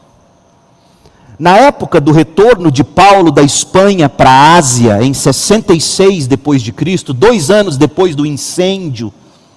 Na 1.39 1.57
época 1.57 2.01
do 2.01 2.13
retorno 2.13 2.71
de 2.71 2.85
Paulo 2.85 3.33
da 3.33 3.43
Espanha 3.43 4.09
para 4.09 4.31
a 4.31 4.55
Ásia, 4.55 5.03
em 5.03 5.13
66 5.13 6.29
depois 6.29 6.63
de 6.63 6.73
Cristo, 6.73 7.13
dois 7.13 7.51
anos 7.51 7.77
depois 7.77 8.15
do 8.15 8.25
incêndio 8.25 9.13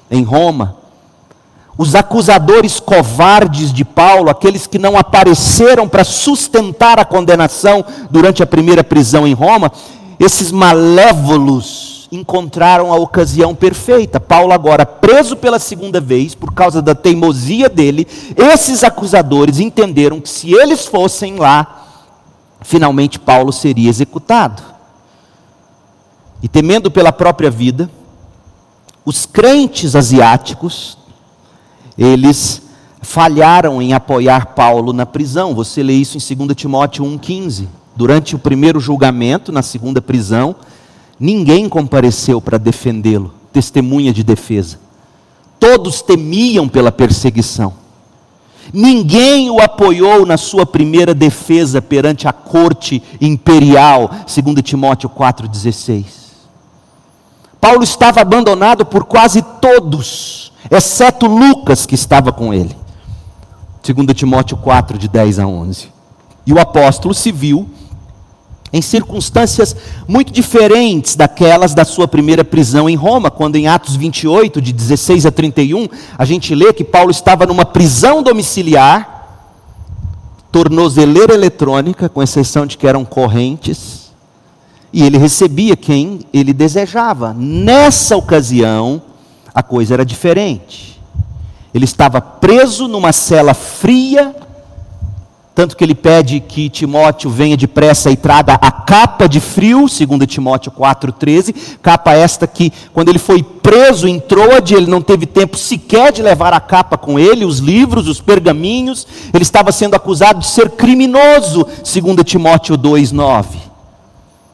em 0.10 0.24
Roma, 0.24 0.78
os 1.78 1.94
acusadores 1.94 2.80
covardes 2.80 3.72
de 3.72 3.84
Paulo, 3.84 4.30
aqueles 4.30 4.66
que 4.66 4.80
não 4.80 4.98
apareceram 4.98 5.88
para 5.88 6.04
sustentar 6.04 6.98
a 7.00 7.06
condenação 7.06 7.86
durante 8.10 8.42
a 8.42 8.48
primeira 8.48 8.84
prisão 8.84 9.28
em 9.28 9.34
Roma, 9.34 9.72
esses 10.20 10.52
malévolos 10.52 11.95
encontraram 12.16 12.92
a 12.92 12.96
ocasião 12.96 13.54
perfeita. 13.54 14.20
Paulo, 14.20 14.54
agora 14.54 14.86
preso 14.86 15.36
pela 15.36 15.60
segunda 15.60 16.00
vez, 16.02 16.34
por 16.34 16.54
causa 16.54 16.82
da 16.82 16.96
teimosia 16.96 17.70
dele, 17.70 18.08
esses 18.36 18.84
acusadores 18.84 19.60
entenderam 19.60 20.20
que 20.20 20.30
se 20.30 20.54
eles 20.54 20.86
fossem 20.86 21.36
lá, 21.36 21.86
finalmente 22.62 23.20
Paulo 23.20 23.52
seria 23.52 23.90
executado. 23.90 24.64
E 26.42 26.48
temendo 26.48 26.90
pela 26.92 27.12
própria 27.12 27.50
vida, 27.50 27.90
os 29.06 29.26
crentes 29.26 29.96
asiáticos, 29.96 30.98
eles 31.98 32.62
falharam 33.02 33.82
em 33.82 33.94
apoiar 33.94 34.48
Paulo 34.48 34.92
na 34.92 35.06
prisão. 35.06 35.54
Você 35.54 35.84
lê 35.84 35.94
isso 35.94 36.18
em 36.18 36.36
2 36.36 36.56
Timóteo 36.56 37.06
1,15. 37.06 37.68
Durante 37.96 38.36
o 38.36 38.40
primeiro 38.40 38.80
julgamento, 38.80 39.52
na 39.52 39.62
segunda 39.62 40.02
prisão, 40.02 40.56
Ninguém 41.20 41.70
compareceu 41.70 42.42
para 42.42 42.58
defendê-lo, 42.58 43.34
testemunha 43.54 44.14
de 44.14 44.24
defesa. 44.24 44.80
Todos 45.60 46.02
temiam 46.02 46.68
pela 46.68 46.92
perseguição. 46.92 47.74
Ninguém 48.74 49.50
o 49.50 49.62
apoiou 49.62 50.26
na 50.26 50.38
sua 50.38 50.66
primeira 50.66 51.14
defesa 51.14 51.82
perante 51.82 52.28
a 52.28 52.34
corte 52.34 53.02
imperial, 53.22 54.10
segundo 54.26 54.62
Timóteo 54.62 55.10
4:16. 55.10 56.26
Paulo 57.62 57.84
estava 57.84 58.22
abandonado 58.22 58.86
por 58.86 59.06
quase 59.06 59.42
todos, 59.62 60.52
exceto 60.70 61.28
Lucas 61.28 61.86
que 61.86 61.96
estava 61.96 62.32
com 62.32 62.54
ele. 62.54 62.76
Segundo 63.82 64.14
Timóteo 64.14 64.58
4 64.58 64.98
de 64.98 65.08
10 65.08 65.40
a 65.40 65.48
11. 65.48 65.90
E 66.46 66.52
o 66.54 66.60
apóstolo 66.60 67.14
se 67.14 67.32
viu 67.32 67.70
em 68.76 68.82
circunstâncias 68.82 69.74
muito 70.06 70.34
diferentes 70.34 71.16
daquelas 71.16 71.74
da 71.74 71.86
sua 71.86 72.10
primeira 72.10 72.44
prisão 72.44 72.90
em 72.90 72.96
Roma, 72.96 73.32
quando 73.32 73.56
em 73.56 73.70
Atos 73.70 73.96
28, 73.96 74.62
de 74.62 74.74
16 74.74 75.26
a 75.26 75.32
31, 75.32 75.88
a 76.18 76.26
gente 76.26 76.54
lê 76.54 76.74
que 76.74 76.84
Paulo 76.84 77.10
estava 77.10 77.46
numa 77.46 77.64
prisão 77.64 78.22
domiciliar, 78.22 79.46
tornozeleira 80.52 81.34
eletrônica, 81.34 82.10
com 82.10 82.22
exceção 82.22 82.66
de 82.66 82.78
que 82.78 82.86
eram 82.86 83.06
correntes, 83.06 84.12
e 84.92 85.04
ele 85.04 85.18
recebia 85.18 85.78
quem 85.78 86.20
ele 86.34 86.52
desejava. 86.52 87.34
Nessa 87.34 88.18
ocasião, 88.18 89.02
a 89.54 89.64
coisa 89.64 89.94
era 89.94 90.06
diferente. 90.06 91.02
Ele 91.74 91.86
estava 91.86 92.20
preso 92.20 92.90
numa 92.90 93.14
cela 93.14 93.54
fria, 93.54 94.36
tanto 95.56 95.78
que 95.78 95.84
ele 95.86 95.96
pede 95.96 96.42
que 96.42 96.70
Timóteo 96.70 97.30
venha 97.30 97.56
depressa 97.56 98.12
e 98.12 98.18
traga 98.18 98.56
a 98.56 98.70
capa 98.70 99.26
de 99.26 99.40
frio, 99.40 99.88
segundo 99.88 100.28
Timóteo 100.28 100.70
4,13, 100.70 101.78
capa 101.82 102.12
esta 102.12 102.46
que, 102.46 102.74
quando 102.94 103.08
ele 103.08 103.18
foi 103.18 103.42
preso 103.42 104.06
em 104.06 104.20
Troade, 104.20 104.76
ele 104.76 104.88
não 104.88 105.02
teve 105.02 105.26
tempo 105.26 105.58
sequer 105.58 106.12
de 106.12 106.22
levar 106.22 106.52
a 106.52 106.60
capa 106.60 106.98
com 106.98 107.18
ele, 107.18 107.46
os 107.46 107.60
livros, 107.60 108.10
os 108.10 108.20
pergaminhos, 108.20 109.08
ele 109.34 109.44
estava 109.44 109.72
sendo 109.72 109.96
acusado 109.96 110.40
de 110.40 110.48
ser 110.48 110.72
criminoso, 110.72 111.66
segundo 111.86 112.22
Timóteo 112.22 112.78
2,9. 112.78 113.46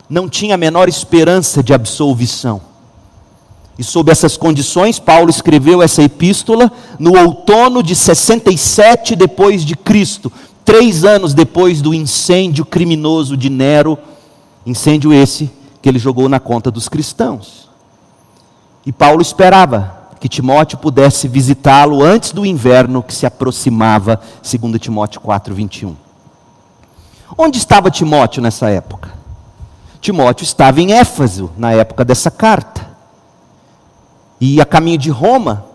Não 0.07 0.29
tinha 0.29 0.53
a 0.53 0.57
menor 0.57 0.87
esperança 0.87 1.63
de 1.63 1.73
absolvição. 1.73 2.61
E 3.79 3.83
sob 3.83 4.11
essas 4.11 4.37
condições, 4.37 4.99
Paulo 4.99 5.31
escreveu 5.31 5.81
essa 5.81 6.03
epístola 6.03 6.71
no 6.99 7.17
outono 7.17 7.81
de 7.81 7.95
67 7.95 9.15
depois 9.15 9.65
de 9.65 9.75
Cristo, 9.75 10.31
três 10.63 11.03
anos 11.03 11.33
depois 11.33 11.81
do 11.81 11.93
incêndio 11.93 12.65
criminoso 12.65 13.35
de 13.35 13.49
Nero, 13.49 13.97
incêndio 14.65 15.13
esse 15.13 15.51
que 15.81 15.89
ele 15.89 15.99
jogou 15.99 16.29
na 16.29 16.39
conta 16.39 16.69
dos 16.69 16.87
cristãos. 16.87 17.69
E 18.85 18.91
Paulo 18.91 19.21
esperava 19.21 19.99
que 20.19 20.29
Timóteo 20.29 20.77
pudesse 20.77 21.27
visitá-lo 21.27 22.03
antes 22.03 22.31
do 22.31 22.45
inverno 22.45 23.01
que 23.01 23.13
se 23.13 23.25
aproximava, 23.25 24.21
segundo 24.41 24.77
Timóteo 24.77 25.19
4:21. 25.19 25.95
Onde 27.37 27.57
estava 27.57 27.89
Timóteo 27.89 28.41
nessa 28.41 28.69
época? 28.69 29.11
Timóteo 29.99 30.43
estava 30.43 30.81
em 30.81 30.93
Éfaso 30.93 31.51
na 31.57 31.71
época 31.71 32.05
dessa 32.05 32.29
carta. 32.29 32.89
E 34.39 34.59
a 34.59 34.65
caminho 34.65 34.97
de 34.97 35.09
Roma, 35.09 35.65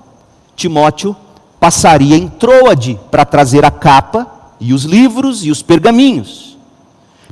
Timóteo 0.54 1.16
passaria 1.58 2.16
em 2.16 2.28
Troade 2.28 3.00
para 3.10 3.24
trazer 3.24 3.64
a 3.64 3.70
capa 3.70 4.35
e 4.60 4.72
os 4.72 4.84
livros 4.84 5.44
e 5.44 5.50
os 5.50 5.62
pergaminhos. 5.62 6.56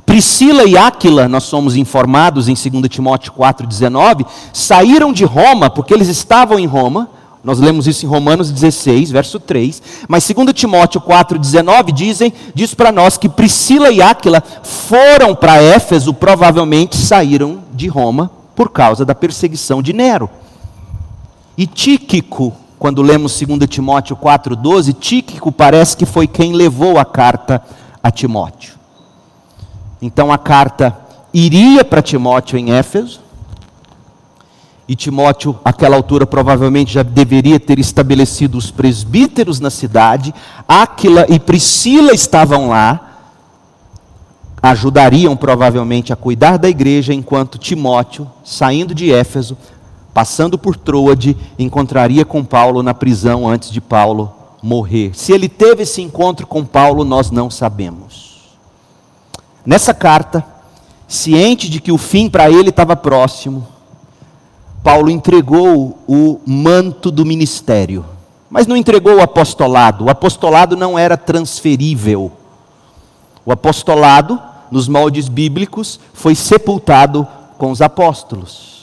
Priscila 0.05 0.63
e 0.63 0.77
Áquila, 0.77 1.27
nós 1.27 1.43
somos 1.43 1.75
informados 1.75 2.47
em 2.47 2.53
2 2.53 2.87
Timóteo 2.87 3.33
4,19, 3.33 4.25
saíram 4.53 5.11
de 5.11 5.25
Roma, 5.25 5.69
porque 5.69 5.93
eles 5.93 6.07
estavam 6.07 6.59
em 6.59 6.67
Roma, 6.67 7.09
nós 7.43 7.59
lemos 7.59 7.87
isso 7.87 8.05
em 8.05 8.09
Romanos 8.09 8.51
16, 8.51 9.11
verso 9.11 9.39
3, 9.39 9.81
mas 10.07 10.27
2 10.27 10.53
Timóteo 10.53 11.01
4,19 11.01 11.91
dizem, 11.91 12.33
diz 12.53 12.73
para 12.73 12.91
nós 12.91 13.17
que 13.17 13.29
Priscila 13.29 13.91
e 13.91 14.01
Áquila 14.01 14.43
foram 14.63 15.35
para 15.35 15.61
Éfeso, 15.61 16.13
provavelmente 16.13 16.97
saíram 16.97 17.59
de 17.73 17.87
Roma 17.87 18.31
por 18.55 18.69
causa 18.69 19.03
da 19.03 19.13
perseguição 19.13 19.81
de 19.81 19.91
Nero. 19.91 20.29
E 21.57 21.65
Tíquico, 21.67 22.53
quando 22.77 23.01
lemos 23.01 23.39
2 23.39 23.67
Timóteo 23.69 24.15
4,12, 24.15 24.93
Tíquico 24.93 25.51
parece 25.51 25.95
que 25.97 26.05
foi 26.05 26.27
quem 26.27 26.53
levou 26.53 26.99
a 26.99 27.05
carta 27.05 27.61
a 28.03 28.11
Timóteo. 28.11 28.73
Então 30.01 30.31
a 30.31 30.37
carta 30.37 30.95
iria 31.33 31.83
para 31.83 32.01
Timóteo 32.01 32.57
em 32.57 32.71
Éfeso, 32.71 33.25
e 34.87 34.95
Timóteo, 34.95 35.57
àquela 35.65 35.95
altura, 35.95 36.27
provavelmente 36.27 36.93
já 36.93 37.01
deveria 37.01 37.59
ter 37.59 37.79
estabelecido 37.79 38.55
os 38.57 38.69
presbíteros 38.69 39.59
na 39.59 39.71
cidade. 39.71 40.33
Áquila 40.67 41.25
e 41.27 41.39
Priscila 41.39 42.13
estavam 42.13 42.69
lá, 42.69 43.17
ajudariam 44.61 45.35
provavelmente 45.35 46.13
a 46.13 46.15
cuidar 46.15 46.57
da 46.57 46.69
igreja, 46.69 47.13
enquanto 47.13 47.57
Timóteo, 47.57 48.29
saindo 48.43 48.93
de 48.93 49.11
Éfeso, 49.11 49.57
passando 50.15 50.57
por 50.57 50.77
Troade, 50.77 51.35
encontraria 51.59 52.23
com 52.23 52.41
Paulo 52.41 52.81
na 52.81 52.93
prisão 52.93 53.45
antes 53.45 53.69
de 53.69 53.81
Paulo 53.81 54.33
morrer. 54.63 55.11
Se 55.13 55.33
ele 55.33 55.49
teve 55.49 55.83
esse 55.83 56.01
encontro 56.01 56.47
com 56.47 56.63
Paulo, 56.63 57.03
nós 57.03 57.29
não 57.31 57.51
sabemos. 57.51 58.55
Nessa 59.65 59.93
carta, 59.93 60.45
ciente 61.05 61.69
de 61.69 61.81
que 61.81 61.91
o 61.91 61.97
fim 61.97 62.29
para 62.29 62.49
ele 62.49 62.69
estava 62.69 62.95
próximo, 62.95 63.67
Paulo 64.81 65.09
entregou 65.09 65.99
o 66.07 66.39
manto 66.45 67.11
do 67.11 67.25
ministério, 67.25 68.05
mas 68.49 68.65
não 68.67 68.77
entregou 68.77 69.15
o 69.15 69.21
apostolado. 69.21 70.05
O 70.05 70.09
apostolado 70.09 70.77
não 70.77 70.97
era 70.97 71.17
transferível. 71.17 72.31
O 73.45 73.51
apostolado, 73.51 74.41
nos 74.71 74.87
moldes 74.87 75.27
bíblicos, 75.27 75.99
foi 76.13 76.35
sepultado 76.35 77.27
com 77.57 77.69
os 77.69 77.81
apóstolos. 77.81 78.74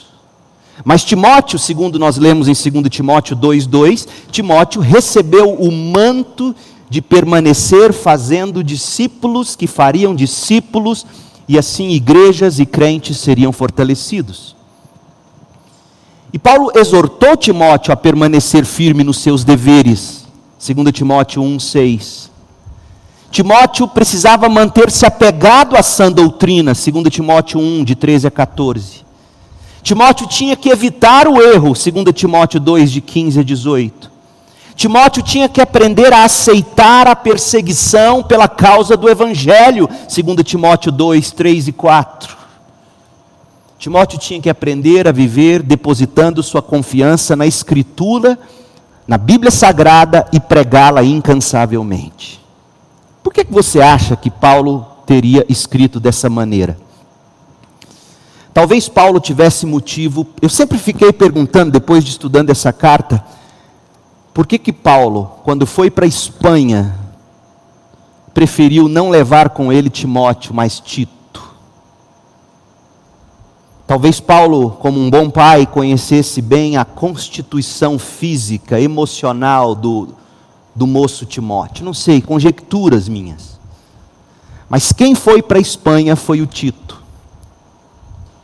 Mas 0.84 1.04
Timóteo, 1.04 1.58
segundo 1.58 1.98
nós 1.98 2.16
lemos 2.16 2.48
em 2.48 2.70
2 2.70 2.88
Timóteo 2.88 3.36
2,2, 3.36 4.06
Timóteo 4.30 4.80
recebeu 4.80 5.54
o 5.54 5.70
manto 5.70 6.54
de 6.90 7.00
permanecer 7.00 7.92
fazendo 7.92 8.62
discípulos 8.62 9.56
que 9.56 9.66
fariam 9.66 10.14
discípulos, 10.14 11.06
e 11.48 11.58
assim 11.58 11.90
igrejas 11.90 12.58
e 12.58 12.66
crentes 12.66 13.18
seriam 13.18 13.52
fortalecidos. 13.52 14.56
E 16.32 16.38
Paulo 16.38 16.70
exortou 16.74 17.36
Timóteo 17.36 17.92
a 17.92 17.96
permanecer 17.96 18.64
firme 18.64 19.04
nos 19.04 19.18
seus 19.18 19.44
deveres, 19.44 20.26
2 20.58 20.92
Timóteo 20.92 21.42
1,6. 21.42 22.30
Timóteo 23.30 23.88
precisava 23.88 24.48
manter-se 24.48 25.06
apegado 25.06 25.76
à 25.76 25.82
sã 25.82 26.10
doutrina, 26.10 26.72
2 26.72 27.08
Timóteo 27.10 27.60
1, 27.60 27.84
de 27.84 27.94
13 27.94 28.26
a 28.26 28.30
14. 28.30 29.02
Timóteo 29.82 30.26
tinha 30.28 30.54
que 30.54 30.68
evitar 30.68 31.26
o 31.26 31.40
erro, 31.42 31.72
2 31.74 31.84
Timóteo 32.14 32.60
2, 32.60 32.90
de 32.90 33.00
15 33.00 33.40
a 33.40 33.42
18. 33.42 34.12
Timóteo 34.74 35.22
tinha 35.22 35.48
que 35.48 35.60
aprender 35.60 36.12
a 36.12 36.24
aceitar 36.24 37.06
a 37.06 37.16
perseguição 37.16 38.22
pela 38.22 38.48
causa 38.48 38.96
do 38.96 39.08
Evangelho, 39.08 39.88
2 39.88 40.42
Timóteo 40.44 40.92
2, 40.92 41.30
3 41.32 41.68
e 41.68 41.72
4. 41.72 42.36
Timóteo 43.78 44.18
tinha 44.18 44.40
que 44.40 44.48
aprender 44.48 45.08
a 45.08 45.12
viver 45.12 45.60
depositando 45.60 46.42
sua 46.42 46.62
confiança 46.62 47.34
na 47.34 47.46
Escritura, 47.46 48.38
na 49.08 49.18
Bíblia 49.18 49.50
Sagrada 49.50 50.26
e 50.32 50.38
pregá-la 50.38 51.02
incansavelmente. 51.02 52.40
Por 53.22 53.32
que 53.32 53.44
você 53.50 53.80
acha 53.80 54.14
que 54.14 54.30
Paulo 54.30 54.86
teria 55.04 55.44
escrito 55.48 55.98
dessa 55.98 56.30
maneira? 56.30 56.78
Talvez 58.52 58.88
Paulo 58.88 59.18
tivesse 59.18 59.64
motivo. 59.64 60.26
Eu 60.40 60.48
sempre 60.48 60.78
fiquei 60.78 61.12
perguntando, 61.12 61.70
depois 61.70 62.04
de 62.04 62.10
estudando 62.10 62.50
essa 62.50 62.72
carta, 62.72 63.24
por 64.34 64.46
que 64.46 64.58
que 64.58 64.72
Paulo, 64.72 65.38
quando 65.42 65.66
foi 65.66 65.90
para 65.90 66.04
a 66.04 66.08
Espanha, 66.08 66.98
preferiu 68.34 68.88
não 68.88 69.10
levar 69.10 69.50
com 69.50 69.72
ele 69.72 69.88
Timóteo, 69.88 70.54
mas 70.54 70.80
Tito? 70.80 71.22
Talvez 73.86 74.20
Paulo, 74.20 74.70
como 74.70 74.98
um 74.98 75.10
bom 75.10 75.28
pai, 75.28 75.66
conhecesse 75.66 76.40
bem 76.40 76.76
a 76.76 76.84
constituição 76.84 77.98
física, 77.98 78.80
emocional 78.80 79.74
do, 79.74 80.14
do 80.74 80.86
moço 80.86 81.26
Timóteo. 81.26 81.84
Não 81.84 81.92
sei, 81.92 82.22
conjecturas 82.22 83.08
minhas. 83.08 83.58
Mas 84.68 84.92
quem 84.92 85.14
foi 85.14 85.42
para 85.42 85.58
a 85.58 85.60
Espanha 85.60 86.16
foi 86.16 86.40
o 86.40 86.46
Tito. 86.46 87.01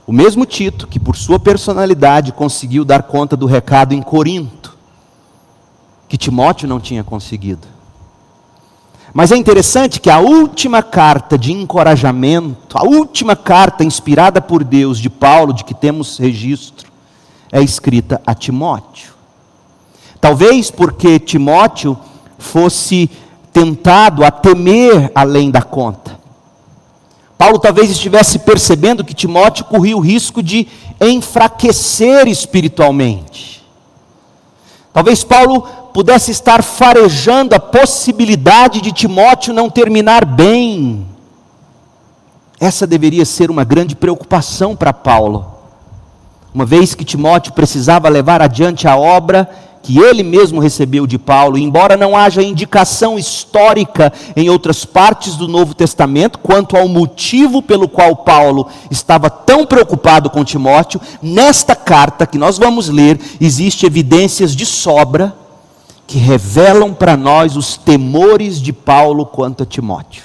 O 0.08 0.12
mesmo 0.12 0.46
Tito 0.46 0.86
que, 0.86 0.98
por 0.98 1.18
sua 1.18 1.38
personalidade, 1.38 2.32
conseguiu 2.32 2.82
dar 2.82 3.02
conta 3.02 3.36
do 3.36 3.44
recado 3.44 3.92
em 3.92 4.00
Corinto, 4.00 4.74
que 6.08 6.16
Timóteo 6.16 6.66
não 6.66 6.80
tinha 6.80 7.04
conseguido. 7.04 7.68
Mas 9.12 9.32
é 9.32 9.36
interessante 9.36 10.00
que 10.00 10.08
a 10.08 10.18
última 10.18 10.82
carta 10.82 11.36
de 11.36 11.52
encorajamento, 11.52 12.78
a 12.78 12.86
última 12.86 13.36
carta 13.36 13.84
inspirada 13.84 14.40
por 14.40 14.64
Deus 14.64 14.98
de 14.98 15.10
Paulo, 15.10 15.52
de 15.52 15.62
que 15.62 15.74
temos 15.74 16.16
registro, 16.16 16.90
é 17.52 17.60
escrita 17.60 18.18
a 18.26 18.34
Timóteo. 18.34 19.12
Talvez 20.18 20.70
porque 20.70 21.18
Timóteo 21.18 21.98
fosse 22.38 23.10
tentado 23.52 24.24
a 24.24 24.30
temer 24.30 25.12
além 25.14 25.50
da 25.50 25.60
conta. 25.60 26.17
Paulo 27.38 27.60
talvez 27.60 27.88
estivesse 27.88 28.40
percebendo 28.40 29.04
que 29.04 29.14
Timóteo 29.14 29.64
corria 29.64 29.96
o 29.96 30.00
risco 30.00 30.42
de 30.42 30.66
enfraquecer 31.00 32.26
espiritualmente. 32.26 33.64
Talvez 34.92 35.22
Paulo 35.22 35.62
pudesse 35.94 36.32
estar 36.32 36.64
farejando 36.64 37.54
a 37.54 37.60
possibilidade 37.60 38.80
de 38.80 38.90
Timóteo 38.90 39.54
não 39.54 39.70
terminar 39.70 40.24
bem. 40.24 41.06
Essa 42.58 42.84
deveria 42.88 43.24
ser 43.24 43.52
uma 43.52 43.62
grande 43.62 43.94
preocupação 43.94 44.74
para 44.74 44.92
Paulo. 44.92 45.46
Uma 46.52 46.66
vez 46.66 46.92
que 46.92 47.04
Timóteo 47.04 47.52
precisava 47.52 48.08
levar 48.08 48.42
adiante 48.42 48.88
a 48.88 48.96
obra 48.96 49.48
que 49.88 49.98
ele 49.98 50.22
mesmo 50.22 50.60
recebeu 50.60 51.06
de 51.06 51.18
Paulo, 51.18 51.56
embora 51.56 51.96
não 51.96 52.14
haja 52.14 52.42
indicação 52.42 53.18
histórica 53.18 54.12
em 54.36 54.50
outras 54.50 54.84
partes 54.84 55.34
do 55.34 55.48
Novo 55.48 55.72
Testamento 55.72 56.40
quanto 56.40 56.76
ao 56.76 56.86
motivo 56.86 57.62
pelo 57.62 57.88
qual 57.88 58.14
Paulo 58.16 58.68
estava 58.90 59.30
tão 59.30 59.64
preocupado 59.64 60.28
com 60.28 60.44
Timóteo, 60.44 61.00
nesta 61.22 61.74
carta 61.74 62.26
que 62.26 62.36
nós 62.36 62.58
vamos 62.58 62.90
ler, 62.90 63.18
existe 63.40 63.86
evidências 63.86 64.54
de 64.54 64.66
sobra 64.66 65.34
que 66.06 66.18
revelam 66.18 66.92
para 66.92 67.16
nós 67.16 67.56
os 67.56 67.78
temores 67.78 68.60
de 68.60 68.74
Paulo 68.74 69.24
quanto 69.24 69.62
a 69.62 69.66
Timóteo. 69.66 70.24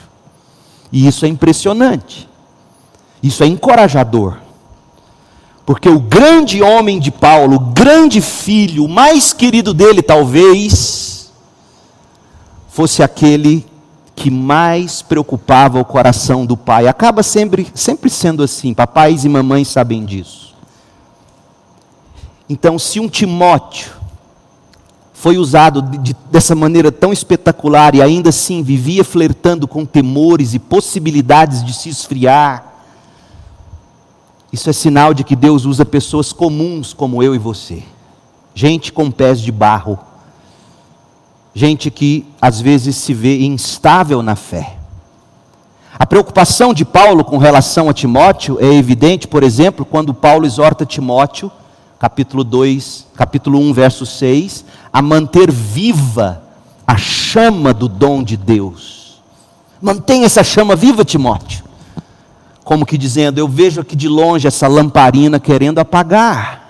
E 0.92 1.08
isso 1.08 1.26
é 1.26 1.30
impressionante. 1.30 2.28
Isso 3.24 3.42
é 3.42 3.48
encorajador. 3.48 4.43
Porque 5.66 5.88
o 5.88 6.00
grande 6.00 6.62
homem 6.62 7.00
de 7.00 7.10
Paulo, 7.10 7.56
o 7.56 7.60
grande 7.60 8.22
filho, 8.22 8.84
o 8.84 8.90
mais 8.90 9.32
querido 9.32 9.74
dele 9.74 10.02
talvez, 10.02 11.32
fosse 12.68 13.02
aquele 13.02 13.66
que 14.16 14.30
mais 14.30 15.02
preocupava 15.02 15.80
o 15.80 15.86
coração 15.86 16.46
do 16.46 16.58
pai. 16.58 16.88
Acaba 16.88 17.24
sempre, 17.24 17.68
sempre 17.74 18.10
sendo 18.10 18.44
assim, 18.44 18.74
papais 18.74 19.24
e 19.24 19.30
mamães 19.30 19.70
sabem 19.70 20.04
disso. 20.04 20.54
Então, 22.50 22.78
se 22.78 23.00
um 23.00 23.08
Timóteo 23.08 23.92
foi 25.14 25.38
usado 25.38 25.82
de, 25.82 25.98
de, 26.00 26.16
dessa 26.30 26.54
maneira 26.54 26.92
tão 26.92 27.14
espetacular 27.14 27.96
e 27.96 28.02
ainda 28.02 28.30
assim 28.30 28.62
vivia 28.62 29.06
flertando 29.06 29.68
com 29.68 29.86
temores 29.86 30.54
e 30.54 30.60
possibilidades 30.60 31.64
de 31.64 31.74
se 31.74 31.88
esfriar, 31.88 32.73
isso 34.54 34.70
é 34.70 34.74
sinal 34.74 35.16
de 35.16 35.24
que 35.24 35.36
Deus 35.36 35.66
usa 35.66 35.84
pessoas 35.84 36.32
comuns 36.32 36.94
como 36.94 37.24
eu 37.24 37.34
e 37.34 37.40
você. 37.40 37.82
Gente 38.54 38.94
com 38.94 39.10
pés 39.10 39.42
de 39.42 39.52
barro. 39.52 39.98
Gente 41.56 41.90
que 41.90 42.28
às 42.40 42.62
vezes 42.62 42.96
se 42.96 43.16
vê 43.16 43.44
instável 43.44 44.22
na 44.22 44.36
fé. 44.36 44.78
A 45.98 46.06
preocupação 46.06 46.72
de 46.72 46.86
Paulo 46.86 47.24
com 47.24 47.40
relação 47.40 47.90
a 47.90 47.94
Timóteo 47.94 48.60
é 48.62 48.72
evidente, 48.76 49.28
por 49.28 49.42
exemplo, 49.42 49.84
quando 49.84 50.14
Paulo 50.14 50.46
exorta 50.46 50.86
Timóteo, 50.86 51.52
capítulo 51.98 52.44
2, 52.44 53.08
capítulo 53.16 53.58
1, 53.58 53.74
verso 53.74 54.06
6, 54.06 54.66
a 54.92 55.02
manter 55.02 55.52
viva 55.52 56.44
a 56.86 56.96
chama 56.96 57.74
do 57.74 57.88
dom 57.88 58.22
de 58.22 58.38
Deus. 58.38 59.20
Mantenha 59.82 60.28
essa 60.28 60.44
chama 60.44 60.76
viva, 60.76 61.04
Timóteo 61.04 61.73
como 62.64 62.86
que 62.86 62.98
dizendo: 62.98 63.40
Eu 63.40 63.48
vejo 63.48 63.82
aqui 63.82 63.96
de 63.96 64.08
longe 64.08 64.48
essa 64.48 64.68
lamparina 64.68 65.40
querendo 65.40 65.80
apagar. 65.80 66.62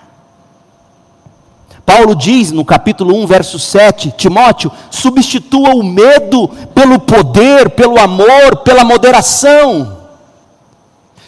Paulo 1.86 2.14
diz 2.14 2.50
no 2.50 2.64
capítulo 2.64 3.14
1, 3.22 3.26
verso 3.26 3.58
7, 3.58 4.14
Timóteo, 4.16 4.72
substitua 4.90 5.74
o 5.74 5.82
medo 5.82 6.48
pelo 6.74 6.98
poder, 6.98 7.70
pelo 7.70 7.98
amor, 7.98 8.56
pela 8.64 8.84
moderação. 8.84 9.98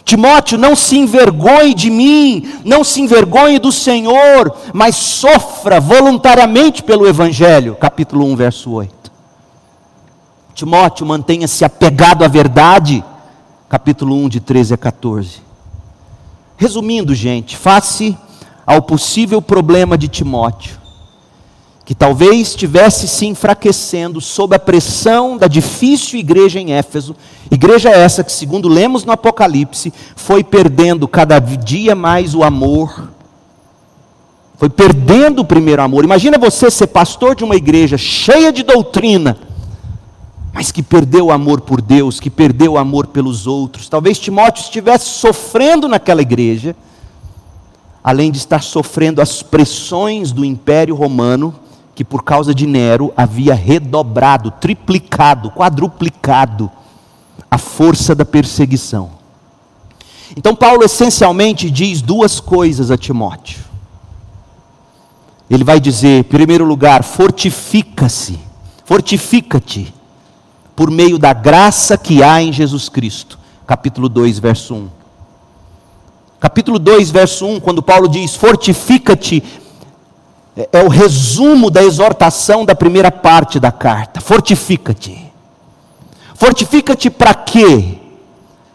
Timóteo, 0.03 0.57
não 0.57 0.75
se 0.75 0.97
envergonhe 0.97 1.75
de 1.75 1.91
mim, 1.91 2.59
não 2.65 2.83
se 2.83 3.01
envergonhe 3.01 3.59
do 3.59 3.71
Senhor, 3.71 4.55
mas 4.73 4.95
sofra 4.95 5.79
voluntariamente 5.79 6.81
pelo 6.81 7.07
Evangelho. 7.07 7.75
Capítulo 7.75 8.25
1, 8.25 8.35
verso 8.35 8.71
8. 8.71 9.11
Timóteo, 10.55 11.05
mantenha-se 11.05 11.63
apegado 11.63 12.23
à 12.23 12.27
verdade 12.27 13.03
capítulo 13.69 14.15
1, 14.15 14.29
de 14.29 14.39
13 14.39 14.73
a 14.73 14.77
14. 14.77 15.41
Resumindo, 16.55 17.13
gente, 17.13 17.57
face 17.57 18.17
ao 18.65 18.81
possível 18.81 19.41
problema 19.41 19.97
de 19.97 20.07
Timóteo, 20.07 20.77
que 21.85 21.93
talvez 21.93 22.49
estivesse 22.49 23.07
se 23.07 23.25
enfraquecendo 23.25 24.19
sob 24.19 24.55
a 24.55 24.59
pressão 24.59 25.37
da 25.37 25.47
difícil 25.47 26.19
igreja 26.19 26.59
em 26.59 26.73
Éfeso, 26.73 27.15
igreja 27.51 27.89
essa 27.89 28.23
que, 28.23 28.31
segundo 28.31 28.67
lemos 28.67 29.03
no 29.03 29.11
Apocalipse, 29.11 29.93
foi 30.15 30.43
perdendo 30.43 31.07
cada 31.07 31.39
dia 31.39 31.93
mais 31.93 32.33
o 32.33 32.43
amor, 32.43 33.09
foi 34.57 34.69
perdendo 34.69 35.41
o 35.41 35.45
primeiro 35.45 35.81
amor. 35.81 36.03
Imagina 36.03 36.37
você 36.37 36.71
ser 36.71 36.87
pastor 36.87 37.35
de 37.35 37.43
uma 37.43 37.55
igreja 37.55 37.97
cheia 37.97 38.51
de 38.51 38.63
doutrina, 38.63 39.37
mas 40.57 40.71
que 40.71 40.81
perdeu 40.81 41.27
o 41.27 41.31
amor 41.31 41.61
por 41.61 41.79
Deus, 41.79 42.19
que 42.19 42.31
perdeu 42.31 42.71
o 42.71 42.77
amor 42.79 43.05
pelos 43.05 43.45
outros. 43.45 43.87
Talvez 43.87 44.17
Timóteo 44.17 44.63
estivesse 44.63 45.05
sofrendo 45.05 45.87
naquela 45.87 46.19
igreja, 46.19 46.75
além 48.03 48.31
de 48.31 48.39
estar 48.39 48.63
sofrendo 48.63 49.21
as 49.21 49.43
pressões 49.43 50.31
do 50.31 50.43
Império 50.43 50.95
Romano, 50.95 51.53
que 51.93 52.03
por 52.03 52.23
causa 52.23 52.55
de 52.55 52.65
Nero 52.65 53.13
havia 53.15 53.53
redobrado, 53.53 54.49
triplicado, 54.49 55.51
quadruplicado 55.51 56.71
a 57.51 57.59
força 57.59 58.15
da 58.15 58.25
perseguição. 58.25 59.11
Então, 60.35 60.55
Paulo 60.55 60.83
essencialmente 60.83 61.69
diz 61.69 62.01
duas 62.01 62.39
coisas 62.39 62.89
a 62.89 62.97
Timóteo. 62.97 63.59
Ele 65.51 65.63
vai 65.63 65.79
dizer, 65.79 66.21
em 66.21 66.23
primeiro 66.23 66.65
lugar, 66.65 67.03
fortifica-se, 67.03 68.39
fortifica-te 68.85 69.93
por 70.77 70.91
meio 70.91 71.17
da 71.17 71.33
graça 71.33 71.97
que 71.97 72.21
há 72.21 72.39
em 72.39 72.53
Jesus 72.53 72.87
Cristo. 72.87 73.39
Capítulo 73.65 74.07
2, 74.07 74.37
verso 74.37 74.75
1. 74.75 74.89
Capítulo 76.39 76.77
2, 76.77 77.09
verso 77.09 77.47
1, 77.47 77.59
quando 77.59 77.81
Paulo 77.81 78.07
diz: 78.07 78.35
Fortifica-te, 78.35 79.43
é, 80.55 80.69
é 80.71 80.83
o 80.83 80.87
resumo 80.87 81.71
da 81.71 81.83
exortação 81.83 82.63
da 82.63 82.75
primeira 82.75 83.11
parte 83.11 83.59
da 83.59 83.71
carta. 83.71 84.21
Fortifica-te. 84.21 85.33
Fortifica-te 86.35 87.09
para 87.09 87.33
quê? 87.33 87.97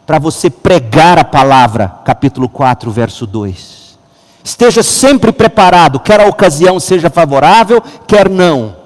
Para 0.05 0.19
você 0.19 0.51
pregar 0.51 1.21
a 1.21 1.25
palavra. 1.25 2.01
Capítulo 2.05 2.49
4, 2.49 2.91
verso 2.91 3.29
2. 3.29 3.97
Esteja 4.43 4.83
sempre 4.83 5.31
preparado, 5.31 6.01
quer 6.01 6.21
a 6.21 6.27
ocasião 6.27 6.81
seja 6.81 7.09
favorável, 7.09 7.81
quer 8.09 8.29
não 8.29 8.82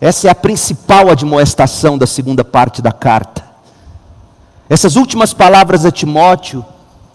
essa 0.00 0.28
é 0.28 0.30
a 0.30 0.34
principal 0.34 1.10
admoestação 1.10 1.96
da 1.96 2.06
segunda 2.06 2.44
parte 2.44 2.82
da 2.82 2.92
carta. 2.92 3.44
Essas 4.68 4.96
últimas 4.96 5.32
palavras 5.32 5.86
a 5.86 5.90
Timóteo, 5.90 6.64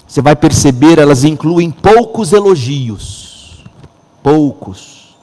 você 0.07 0.21
vai 0.21 0.35
perceber, 0.35 0.97
elas 0.97 1.23
incluem 1.23 1.69
poucos 1.69 2.33
elogios. 2.33 3.63
Poucos. 4.23 5.15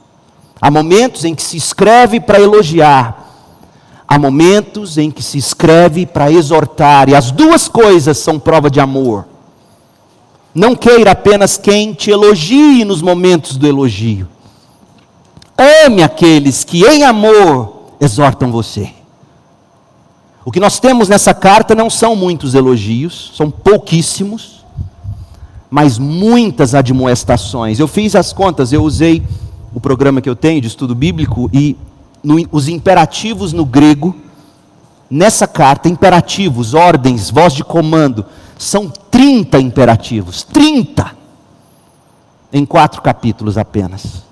Há 0.61 0.71
momentos 0.71 1.25
em 1.25 1.35
que 1.35 1.41
se 1.41 1.57
escreve 1.57 2.19
para 2.19 2.39
elogiar, 2.39 3.27
há 4.07 4.19
momentos 4.19 4.97
em 4.97 5.09
que 5.09 5.23
se 5.23 5.37
escreve 5.37 6.05
para 6.05 6.31
exortar, 6.31 7.09
e 7.09 7.15
as 7.15 7.31
duas 7.31 7.67
coisas 7.67 8.17
são 8.17 8.39
prova 8.39 8.69
de 8.69 8.79
amor. 8.79 9.25
Não 10.53 10.75
queira 10.75 11.11
apenas 11.11 11.57
quem 11.57 11.93
te 11.93 12.09
elogie 12.09 12.83
nos 12.83 13.01
momentos 13.01 13.57
do 13.57 13.67
elogio 13.67 14.27
Ame 15.59 16.01
aqueles 16.01 16.63
que 16.63 16.85
em 16.85 17.03
amor 17.03 17.95
exortam 17.99 18.49
você. 18.49 18.93
O 20.45 20.51
que 20.51 20.59
nós 20.59 20.79
temos 20.79 21.09
nessa 21.09 21.33
carta 21.33 21.75
não 21.75 21.89
são 21.89 22.15
muitos 22.15 22.55
elogios, 22.55 23.33
são 23.35 23.51
pouquíssimos, 23.51 24.63
mas 25.69 25.99
muitas 25.99 26.73
admoestações. 26.73 27.77
Eu 27.77 27.89
fiz 27.89 28.15
as 28.15 28.31
contas, 28.31 28.71
eu 28.71 28.81
usei 28.81 29.21
o 29.75 29.81
programa 29.81 30.21
que 30.21 30.29
eu 30.29 30.35
tenho 30.35 30.61
de 30.61 30.67
estudo 30.67 30.95
bíblico 30.95 31.49
e 31.51 31.75
no, 32.23 32.37
os 32.53 32.69
imperativos 32.69 33.51
no 33.51 33.65
grego, 33.65 34.15
nessa 35.09 35.45
carta, 35.45 35.89
imperativos, 35.89 36.73
ordens, 36.73 37.29
voz 37.29 37.53
de 37.53 37.65
comando, 37.65 38.25
são 38.57 38.89
30 39.11 39.59
imperativos. 39.59 40.43
30! 40.43 41.19
Em 42.51 42.65
quatro 42.65 43.01
capítulos 43.01 43.57
apenas. 43.57 44.28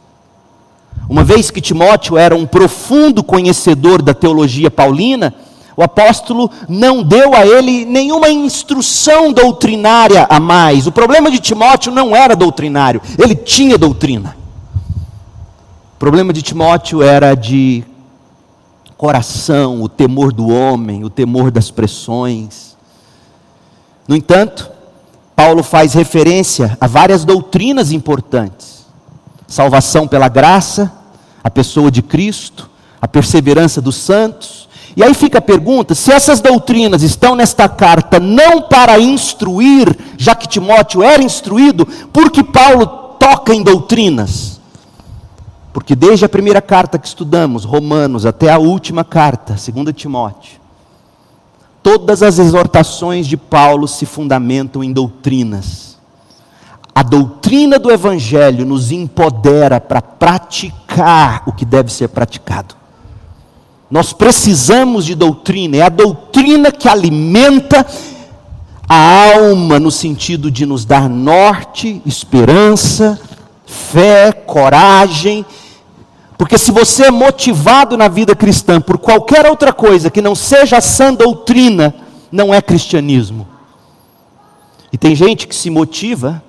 Uma 1.10 1.24
vez 1.24 1.50
que 1.50 1.62
Timóteo 1.62 2.18
era 2.18 2.36
um 2.36 2.46
profundo 2.46 3.24
conhecedor 3.24 4.02
da 4.02 4.14
teologia 4.14 4.70
paulina, 4.70 5.34
o 5.76 5.84
apóstolo 5.84 6.50
não 6.68 7.04
deu 7.04 7.36
a 7.36 7.46
ele 7.46 7.86
nenhuma 7.86 8.30
instrução 8.30 9.32
doutrinária 9.32 10.26
a 10.30 10.40
mais. 10.40 10.88
O 10.88 10.92
problema 10.92 11.30
de 11.30 11.40
Timóteo 11.40 11.92
não 11.92 12.16
era 12.16 12.36
doutrinário, 12.36 13.02
ele 13.18 13.36
tinha 13.36 13.78
doutrina. 13.78 14.36
O 15.94 16.00
problema 16.00 16.34
de 16.34 16.42
Timóteo 16.42 17.02
era 17.02 17.36
de 17.36 17.84
coração, 18.98 19.82
o 19.84 19.88
temor 19.88 20.34
do 20.34 20.50
homem, 20.50 21.04
o 21.04 21.10
temor 21.10 21.52
das 21.52 21.70
pressões. 21.70 22.76
No 24.08 24.16
entanto, 24.16 24.72
Paulo 25.36 25.62
faz 25.62 25.94
referência 25.94 26.76
a 26.82 26.88
várias 26.88 27.24
doutrinas 27.24 27.92
importantes: 27.92 28.77
salvação 29.48 30.08
pela 30.08 30.28
graça, 30.28 30.92
a 31.44 31.50
pessoa 31.50 31.90
de 31.90 32.02
Cristo, 32.02 32.70
a 33.02 33.08
perseverança 33.08 33.82
dos 33.82 33.96
santos. 33.96 34.68
E 34.96 35.04
aí 35.04 35.14
fica 35.14 35.38
a 35.38 35.42
pergunta: 35.42 35.96
se 35.96 36.12
essas 36.12 36.42
doutrinas 36.42 37.02
estão 37.02 37.36
nesta 37.36 37.70
carta 37.70 38.20
não 38.20 38.64
para 38.64 39.00
instruir, 39.00 39.98
já 40.18 40.36
que 40.36 40.48
Timóteo 40.48 41.02
era 41.02 41.24
instruído, 41.24 41.86
por 42.12 42.30
que 42.30 42.44
Paulo 42.44 42.86
toca 43.20 43.54
em 43.54 43.64
doutrinas? 43.64 44.60
Porque 45.72 45.96
desde 45.96 46.26
a 46.26 46.30
primeira 46.30 46.62
carta 46.62 46.98
que 46.98 47.08
estudamos, 47.08 47.64
Romanos, 47.64 48.26
até 48.26 48.52
a 48.52 48.58
última 48.58 49.04
carta, 49.04 49.54
2 49.54 49.96
Timóteo, 49.96 50.60
todas 51.84 52.24
as 52.24 52.40
exortações 52.40 53.28
de 53.28 53.38
Paulo 53.38 53.88
se 53.88 54.06
fundamentam 54.06 54.84
em 54.84 54.92
doutrinas. 54.92 55.97
A 56.98 57.04
doutrina 57.04 57.78
do 57.78 57.92
Evangelho 57.92 58.66
nos 58.66 58.92
empodera 58.92 59.80
para 59.80 60.02
praticar 60.02 61.44
o 61.46 61.52
que 61.52 61.64
deve 61.64 61.94
ser 61.94 62.08
praticado. 62.08 62.74
Nós 63.88 64.14
precisamos 64.14 65.06
de 65.06 65.14
doutrina, 65.14 65.78
é 65.78 65.82
a 65.84 65.90
doutrina 65.90 66.72
que 66.72 66.90
alimenta 66.90 67.86
a 68.90 69.36
alma 69.36 69.80
no 69.80 69.92
sentido 69.92 70.50
de 70.50 70.66
nos 70.66 70.86
dar 70.86 71.08
norte, 71.08 72.02
esperança, 72.04 73.22
fé, 73.64 74.32
coragem. 74.32 75.46
Porque 76.36 76.58
se 76.58 76.72
você 76.72 77.06
é 77.06 77.12
motivado 77.12 77.96
na 77.96 78.08
vida 78.08 78.36
cristã 78.36 78.82
por 78.82 78.98
qualquer 78.98 79.46
outra 79.46 79.72
coisa 79.72 80.10
que 80.10 80.20
não 80.20 80.34
seja 80.34 80.78
a 80.78 80.82
sã 80.82 81.14
doutrina, 81.14 81.94
não 82.32 82.52
é 82.52 82.60
cristianismo. 82.60 83.48
E 84.92 84.98
tem 84.98 85.16
gente 85.16 85.48
que 85.48 85.56
se 85.56 85.70
motiva 85.70 86.42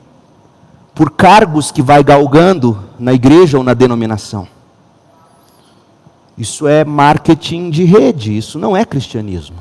por 0.98 1.12
cargos 1.12 1.70
que 1.70 1.80
vai 1.80 2.02
galgando 2.02 2.76
na 2.98 3.12
igreja 3.12 3.56
ou 3.56 3.62
na 3.62 3.72
denominação. 3.72 4.48
Isso 6.36 6.66
é 6.66 6.84
marketing 6.84 7.70
de 7.70 7.84
rede, 7.84 8.36
isso 8.36 8.58
não 8.58 8.76
é 8.76 8.84
cristianismo. 8.84 9.58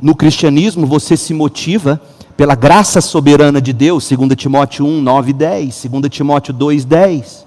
No 0.00 0.16
cristianismo 0.16 0.88
você 0.88 1.16
se 1.16 1.32
motiva 1.32 2.02
pela 2.36 2.56
graça 2.56 3.00
soberana 3.00 3.60
de 3.60 3.72
Deus, 3.72 4.10
2 4.10 4.34
Timóteo 4.34 4.84
1, 4.84 5.00
9 5.00 5.30
e 5.30 5.34
10, 5.34 5.84
2 5.84 6.08
Timóteo 6.08 6.52
2, 6.52 6.84
10. 6.84 7.46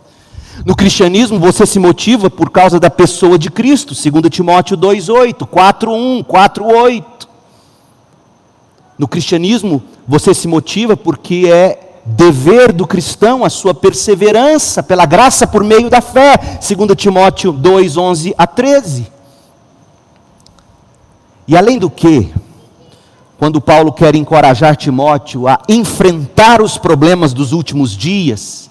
No 0.66 0.78
cristianismo 0.78 1.38
você 1.38 1.66
se 1.66 1.78
motiva 1.78 2.30
por 2.30 2.50
causa 2.50 2.80
da 2.80 2.90
pessoa 2.90 3.38
de 3.38 3.52
Cristo, 3.52 3.94
2 3.94 4.30
Timóteo 4.30 4.78
2, 4.78 5.10
8, 5.10 5.46
4, 5.46 5.92
1, 5.92 6.24
4, 6.24 6.66
8. 6.66 7.30
No 8.98 9.10
cristianismo 9.10 9.84
você 10.08 10.34
se 10.34 10.48
motiva 10.48 10.96
porque 10.96 11.50
é 11.52 11.85
dever 12.06 12.72
do 12.72 12.86
cristão 12.86 13.44
a 13.44 13.50
sua 13.50 13.74
perseverança 13.74 14.84
pela 14.84 15.06
graça 15.06 15.48
por 15.48 15.64
meio 15.64 15.90
da 15.90 16.02
fé, 16.02 16.38
2 16.38 16.96
Timóteo 16.96 17.52
2, 17.52 17.98
11 17.98 18.36
a 18.38 18.46
13. 18.46 19.08
E 21.48 21.58
além 21.58 21.80
do 21.80 21.90
que, 21.90 22.32
quando 23.38 23.60
Paulo 23.60 23.92
quer 23.92 24.16
encorajar 24.16 24.76
Timóteo 24.76 25.48
a 25.48 25.60
enfrentar 25.68 26.62
os 26.62 26.78
problemas 26.78 27.34
dos 27.34 27.52
últimos 27.52 27.92
dias, 27.92 28.70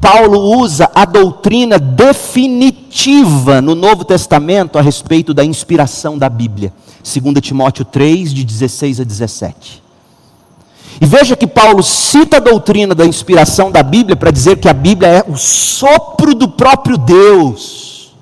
Paulo 0.00 0.40
usa 0.58 0.90
a 0.94 1.04
doutrina 1.04 1.78
definitiva 1.78 3.60
no 3.60 3.74
Novo 3.74 4.04
Testamento 4.04 4.78
a 4.78 4.82
respeito 4.82 5.34
da 5.34 5.44
inspiração 5.44 6.16
da 6.16 6.28
Bíblia, 6.28 6.72
2 7.02 7.40
Timóteo 7.42 7.84
3, 7.84 8.32
de 8.32 8.44
16 8.44 9.00
a 9.00 9.04
17. 9.04 9.89
E 11.00 11.06
veja 11.06 11.34
que 11.34 11.46
Paulo 11.46 11.82
cita 11.82 12.36
a 12.36 12.40
doutrina 12.40 12.94
da 12.94 13.06
inspiração 13.06 13.70
da 13.70 13.82
Bíblia 13.82 14.16
para 14.16 14.30
dizer 14.30 14.58
que 14.58 14.68
a 14.68 14.74
Bíblia 14.74 15.08
é 15.08 15.24
o 15.26 15.36
sopro 15.36 16.34
do 16.34 16.46
próprio 16.46 16.98
Deus. 16.98 18.12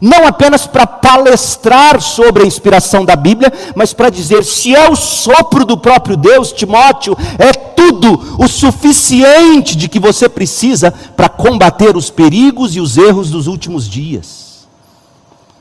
Não 0.00 0.26
apenas 0.26 0.66
para 0.66 0.86
palestrar 0.86 2.00
sobre 2.00 2.42
a 2.44 2.46
inspiração 2.46 3.04
da 3.04 3.16
Bíblia, 3.16 3.52
mas 3.74 3.92
para 3.92 4.08
dizer: 4.08 4.44
se 4.44 4.74
é 4.74 4.88
o 4.88 4.96
sopro 4.96 5.66
do 5.66 5.76
próprio 5.76 6.16
Deus, 6.16 6.52
Timóteo, 6.52 7.16
é 7.38 7.52
tudo 7.52 8.36
o 8.38 8.48
suficiente 8.48 9.76
de 9.76 9.88
que 9.88 9.98
você 9.98 10.28
precisa 10.28 10.90
para 10.90 11.28
combater 11.28 11.96
os 11.96 12.08
perigos 12.10 12.76
e 12.76 12.80
os 12.80 12.96
erros 12.96 13.30
dos 13.30 13.46
últimos 13.46 13.86
dias. 13.86 14.47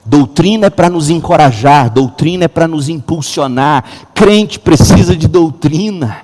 Doutrina 0.07 0.67
é 0.67 0.69
para 0.69 0.89
nos 0.89 1.09
encorajar, 1.09 1.89
doutrina 1.89 2.45
é 2.45 2.47
para 2.47 2.65
nos 2.65 2.87
impulsionar. 2.87 3.83
Crente 4.13 4.57
precisa 4.57 5.17
de 5.17 5.27
doutrina. 5.27 6.19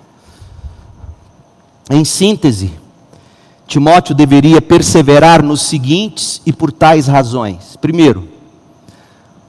Em 1.89 2.05
síntese, 2.05 2.71
Timóteo 3.67 4.15
deveria 4.15 4.61
perseverar 4.61 5.43
nos 5.43 5.63
seguintes 5.63 6.41
e 6.45 6.53
por 6.53 6.71
tais 6.71 7.07
razões. 7.07 7.75
Primeiro, 7.75 8.29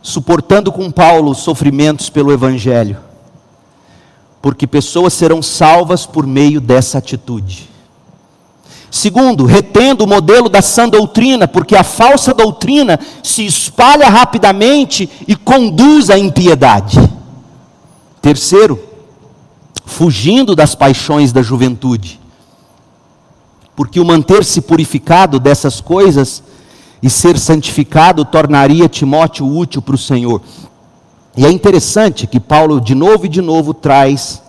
suportando 0.03 0.73
com 0.73 0.91
Paulo 0.91 1.31
os 1.31 1.39
sofrimentos 1.39 2.11
pelo 2.11 2.33
Evangelho, 2.33 2.99
porque 4.43 4.67
pessoas 4.67 5.13
serão 5.13 5.43
salvas 5.43 6.07
por 6.07 6.27
meio 6.27 6.61
dessa 6.61 6.99
atitude. 6.99 7.71
Segundo, 8.95 9.45
retendo 9.45 10.05
o 10.05 10.07
modelo 10.07 10.49
da 10.49 10.63
sã 10.63 10.89
doutrina, 10.89 11.49
porque 11.49 11.75
a 11.75 11.83
falsa 11.83 12.33
doutrina 12.33 12.97
se 13.25 13.45
espalha 13.45 14.09
rapidamente 14.09 15.11
e 15.27 15.35
conduz 15.35 16.11
à 16.11 16.17
impiedade. 16.17 17.01
Terceiro, 18.23 18.81
fugindo 19.85 20.55
das 20.55 20.77
paixões 20.77 21.33
da 21.33 21.43
juventude, 21.43 22.21
porque 23.75 23.99
o 23.99 24.05
manter-se 24.05 24.61
purificado 24.61 25.41
dessas 25.41 25.81
coisas 25.81 26.41
e 27.03 27.11
ser 27.11 27.37
santificado 27.37 28.25
tornaria 28.25 28.89
Timóteo 28.89 29.45
útil 29.45 29.83
para 29.83 29.97
o 29.97 29.99
Senhor. 29.99 30.41
E 31.37 31.45
é 31.45 31.51
interessante 31.51 32.29
que 32.29 32.39
Paulo, 32.39 32.81
de 32.81 32.95
novo 32.95 33.27
e 33.27 33.29
de 33.29 33.43
novo, 33.43 33.75
traz 33.75 34.41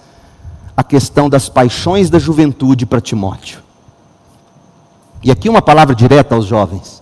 a 0.77 0.83
questão 0.83 1.27
das 1.27 1.49
paixões 1.49 2.11
da 2.11 2.19
juventude 2.19 2.85
para 2.85 3.01
Timóteo. 3.01 3.64
E 5.25 5.31
aqui 5.31 5.49
uma 5.49 5.61
palavra 5.61 5.95
direta 5.95 6.35
aos 6.35 6.45
jovens. 6.45 7.01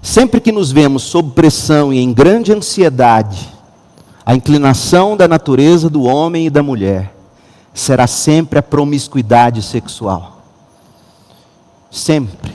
Sempre 0.00 0.40
que 0.40 0.52
nos 0.52 0.70
vemos 0.70 1.02
sob 1.02 1.32
pressão 1.32 1.92
e 1.92 1.98
em 1.98 2.12
grande 2.12 2.52
ansiedade, 2.52 3.48
a 4.24 4.32
inclinação 4.32 5.16
da 5.16 5.26
natureza 5.26 5.90
do 5.90 6.04
homem 6.04 6.46
e 6.46 6.50
da 6.50 6.62
mulher 6.62 7.12
será 7.74 8.06
sempre 8.06 8.60
a 8.60 8.62
promiscuidade 8.62 9.60
sexual. 9.60 10.40
Sempre. 11.90 12.52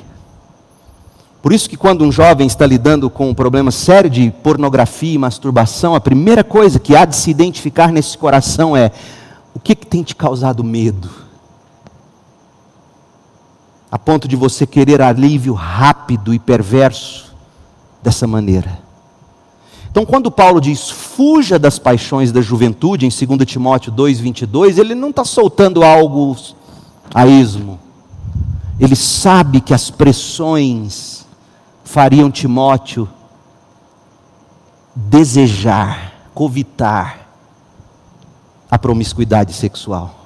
Por 1.42 1.52
isso 1.52 1.70
que 1.70 1.76
quando 1.76 2.06
um 2.06 2.12
jovem 2.12 2.48
está 2.48 2.66
lidando 2.66 3.10
com 3.10 3.30
um 3.30 3.34
problema 3.34 3.72
sério 3.72 4.10
de 4.10 4.32
pornografia 4.42 5.16
e 5.16 5.18
masturbação, 5.18 5.94
a 5.94 6.00
primeira 6.00 6.46
coisa 6.46 6.80
que 6.80 6.96
há 6.96 7.04
de 7.04 7.18
se 7.18 7.30
identificar 7.30 7.92
nesse 7.92 8.18
coração 8.18 8.76
é: 8.76 8.90
o 9.54 9.60
que, 9.60 9.76
que 9.76 9.86
tem 9.86 10.02
te 10.02 10.16
causado 10.16 10.64
medo? 10.64 11.25
A 13.96 13.98
ponto 13.98 14.28
de 14.28 14.36
você 14.36 14.68
querer 14.68 15.02
alívio 15.02 15.54
rápido 15.54 16.34
e 16.34 16.38
perverso 16.38 17.34
dessa 18.04 18.28
maneira. 18.28 18.78
Então, 19.90 20.06
quando 20.06 20.30
Paulo 20.30 20.60
diz 20.60 20.90
fuja 20.90 21.58
das 21.58 21.80
paixões 21.80 22.30
da 22.30 22.42
juventude, 22.42 23.06
em 23.06 23.10
2 23.10 23.50
Timóteo 23.50 23.94
2,22, 23.94 24.80
ele 24.80 24.94
não 24.96 25.12
está 25.12 25.24
soltando 25.24 25.82
algo 25.82 26.36
a 27.14 27.26
esmo. 27.26 27.80
Ele 28.78 28.98
sabe 28.98 29.62
que 29.62 29.74
as 29.74 29.90
pressões 29.90 31.26
fariam 31.86 32.30
Timóteo 32.30 33.08
desejar, 34.94 36.30
covitar 36.34 37.30
a 38.70 38.78
promiscuidade 38.78 39.54
sexual. 39.54 40.25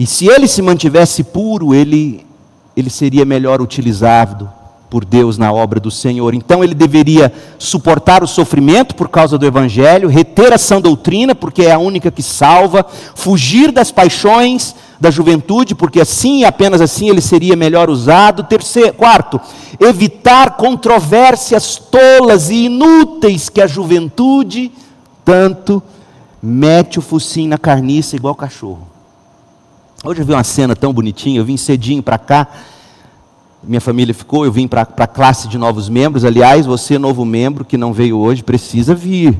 E 0.00 0.06
se 0.06 0.28
ele 0.28 0.48
se 0.48 0.62
mantivesse 0.62 1.22
puro, 1.22 1.74
ele, 1.74 2.26
ele 2.74 2.88
seria 2.88 3.22
melhor 3.26 3.60
utilizado 3.60 4.50
por 4.88 5.04
Deus 5.04 5.36
na 5.36 5.52
obra 5.52 5.78
do 5.78 5.90
Senhor. 5.90 6.32
Então 6.32 6.64
ele 6.64 6.74
deveria 6.74 7.30
suportar 7.58 8.24
o 8.24 8.26
sofrimento 8.26 8.94
por 8.94 9.10
causa 9.10 9.36
do 9.36 9.44
Evangelho, 9.44 10.08
reter 10.08 10.54
a 10.54 10.58
sã 10.58 10.80
doutrina, 10.80 11.34
porque 11.34 11.64
é 11.64 11.72
a 11.72 11.78
única 11.78 12.10
que 12.10 12.22
salva, 12.22 12.86
fugir 13.14 13.70
das 13.70 13.92
paixões 13.92 14.74
da 14.98 15.10
juventude, 15.10 15.74
porque 15.74 16.00
assim 16.00 16.38
e 16.38 16.44
apenas 16.46 16.80
assim 16.80 17.10
ele 17.10 17.20
seria 17.20 17.54
melhor 17.54 17.90
usado. 17.90 18.44
Terceiro, 18.44 18.94
quarto, 18.94 19.38
evitar 19.78 20.56
controvérsias 20.56 21.76
tolas 21.76 22.48
e 22.48 22.64
inúteis 22.64 23.50
que 23.50 23.60
a 23.60 23.66
juventude 23.66 24.72
tanto 25.22 25.82
mete 26.42 26.98
o 26.98 27.02
focinho 27.02 27.50
na 27.50 27.58
carniça 27.58 28.16
igual 28.16 28.34
cachorro. 28.34 28.89
Hoje 30.02 30.22
eu 30.22 30.24
vi 30.24 30.32
uma 30.32 30.42
cena 30.42 30.74
tão 30.74 30.94
bonitinha, 30.94 31.38
eu 31.38 31.44
vim 31.44 31.58
cedinho 31.58 32.02
para 32.02 32.16
cá. 32.16 32.48
minha 33.62 33.82
família 33.82 34.14
ficou, 34.14 34.46
eu 34.46 34.52
vim 34.52 34.66
para 34.66 34.80
a 34.80 35.06
classe 35.06 35.46
de 35.46 35.58
novos 35.58 35.90
membros. 35.90 36.24
Aliás, 36.24 36.64
você, 36.64 36.98
novo 36.98 37.22
membro 37.22 37.66
que 37.66 37.76
não 37.76 37.92
veio 37.92 38.16
hoje, 38.16 38.42
precisa 38.42 38.94
vir. 38.94 39.36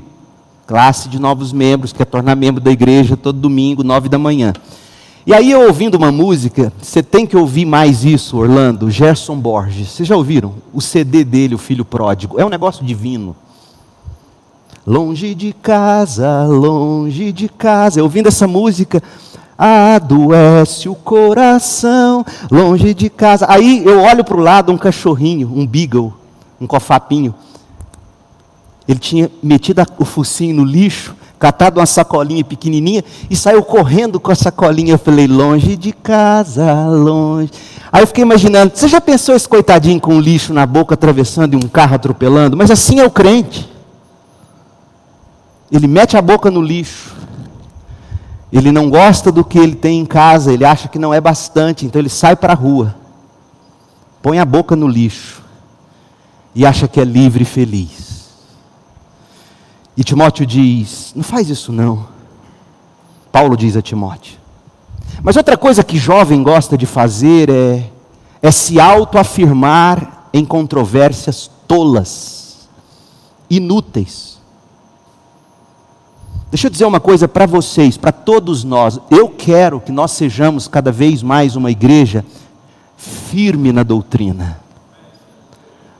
Classe 0.67 1.09
de 1.09 1.19
novos 1.19 1.51
membros, 1.51 1.95
quer 1.95 2.05
tornar 2.05 2.37
membro 2.37 2.61
da 2.63 2.71
igreja 2.71 3.17
todo 3.17 3.39
domingo, 3.39 3.83
nove 3.83 4.11
da 4.11 4.19
manhã. 4.19 4.53
E 5.27 5.33
aí, 5.33 5.51
eu 5.51 5.63
ouvindo 5.67 5.95
uma 5.95 6.13
música, 6.13 6.71
você 6.79 7.03
tem 7.03 7.27
que 7.27 7.39
ouvir 7.39 7.65
mais 7.65 8.05
isso, 8.05 8.37
Orlando, 8.37 8.91
Gerson 8.91 9.39
Borges. 9.39 9.89
Vocês 9.89 10.07
já 10.07 10.15
ouviram? 10.15 10.57
O 10.75 10.83
CD 10.83 11.25
dele, 11.25 11.55
O 11.55 11.59
Filho 11.59 11.87
Pródigo. 11.87 12.39
É 12.39 12.45
um 12.45 12.51
negócio 12.51 12.85
divino. 12.85 13.35
Longe 14.87 15.35
de 15.35 15.55
casa, 15.55 16.45
longe 16.45 17.33
de 17.33 17.49
casa. 17.49 18.01
Eu 18.01 18.05
ouvindo 18.05 18.29
essa 18.29 18.47
música, 18.47 19.03
adoece 19.61 20.89
o 20.89 20.95
coração, 20.95 22.25
longe 22.51 22.95
de 22.95 23.11
casa. 23.11 23.45
Aí 23.47 23.85
eu 23.85 24.01
olho 24.01 24.25
para 24.25 24.37
o 24.37 24.41
lado 24.41 24.73
um 24.73 24.79
cachorrinho, 24.79 25.53
um 25.55 25.67
beagle, 25.67 26.15
um 26.59 26.67
cofapinho. 26.67 27.35
Ele 28.89 28.99
tinha 28.99 29.31
metido 29.43 29.85
o 29.99 30.05
focinho 30.05 30.57
no 30.57 30.65
lixo, 30.65 31.15
catado 31.39 31.79
uma 31.79 31.85
sacolinha 31.85 32.43
pequenininha 32.43 33.05
e 33.29 33.37
saiu 33.37 33.63
correndo 33.63 34.19
com 34.19 34.33
a 34.33 34.35
sacolinha. 34.35 34.95
Eu 34.95 34.99
falei, 34.99 35.27
longe 35.27 35.77
de 35.77 35.93
casa, 35.93 36.87
longe. 36.87 37.51
Aí 37.93 38.03
eu 38.03 38.07
fiquei 38.07 38.23
imaginando, 38.23 38.73
você 38.75 38.89
já 38.89 39.01
pensou 39.01 39.35
esse 39.35 39.49
coitadinho 39.49 40.01
com 40.01 40.15
um 40.15 40.21
lixo 40.21 40.55
na 40.55 40.65
boca 40.65 40.95
atravessando 40.95 41.53
e 41.53 41.57
um 41.57 41.69
carro 41.69 41.97
atropelando? 41.97 42.57
Mas 42.57 42.71
assim 42.71 42.99
é 42.99 43.05
o 43.05 43.11
crente. 43.11 43.71
Ele 45.71 45.87
mete 45.87 46.17
a 46.17 46.23
boca 46.23 46.51
no 46.51 46.63
lixo, 46.63 47.15
ele 48.53 48.73
não 48.73 48.91
gosta 48.91 49.31
do 49.31 49.45
que 49.45 49.59
ele 49.59 49.75
tem 49.75 50.01
em 50.01 50.07
casa, 50.07 50.53
ele 50.53 50.65
acha 50.65 50.89
que 50.89 50.99
não 50.99 51.15
é 51.15 51.21
bastante, 51.21 51.87
então 51.87 52.01
ele 52.01 52.09
sai 52.09 52.35
para 52.35 52.53
a 52.53 52.57
rua, 52.57 52.97
põe 54.21 54.39
a 54.39 54.45
boca 54.45 54.75
no 54.75 54.89
lixo 54.89 55.43
e 56.55 56.67
acha 56.67 56.89
que 56.89 57.01
é 57.01 57.05
livre 57.05 57.43
e 57.43 57.47
feliz. 57.47 58.31
E 59.97 60.03
Timóteo 60.03 60.47
diz: 60.47 61.13
não 61.15 61.23
faz 61.23 61.49
isso 61.49 61.73
não. 61.73 62.07
Paulo 63.31 63.57
diz 63.57 63.77
a 63.77 63.83
Timóteo. 63.83 64.39
Mas 65.23 65.37
outra 65.37 65.57
coisa 65.57 65.85
que 65.85 65.99
jovem 65.99 66.43
gosta 66.43 66.77
de 66.77 66.87
fazer 66.87 67.51
é, 67.51 67.91
é 68.43 68.51
se 68.51 68.81
autoafirmar 68.81 70.29
em 70.33 70.45
controvérsias 70.45 71.51
tolas, 71.67 72.69
inúteis. 73.49 74.30
Deixa 76.51 76.67
eu 76.67 76.71
dizer 76.71 76.85
uma 76.85 76.99
coisa 76.99 77.29
para 77.29 77.47
vocês, 77.47 77.97
para 77.97 78.11
todos 78.11 78.65
nós. 78.65 78.99
Eu 79.09 79.29
quero 79.29 79.81
que 79.81 79.93
nós 79.93 80.11
sejamos 80.11 80.67
cada 80.67 80.91
vez 80.91 81.23
mais 81.23 81.55
uma 81.55 81.71
igreja 81.71 82.25
firme 82.97 83.73
na 83.73 83.85
doutrina. 83.85 84.59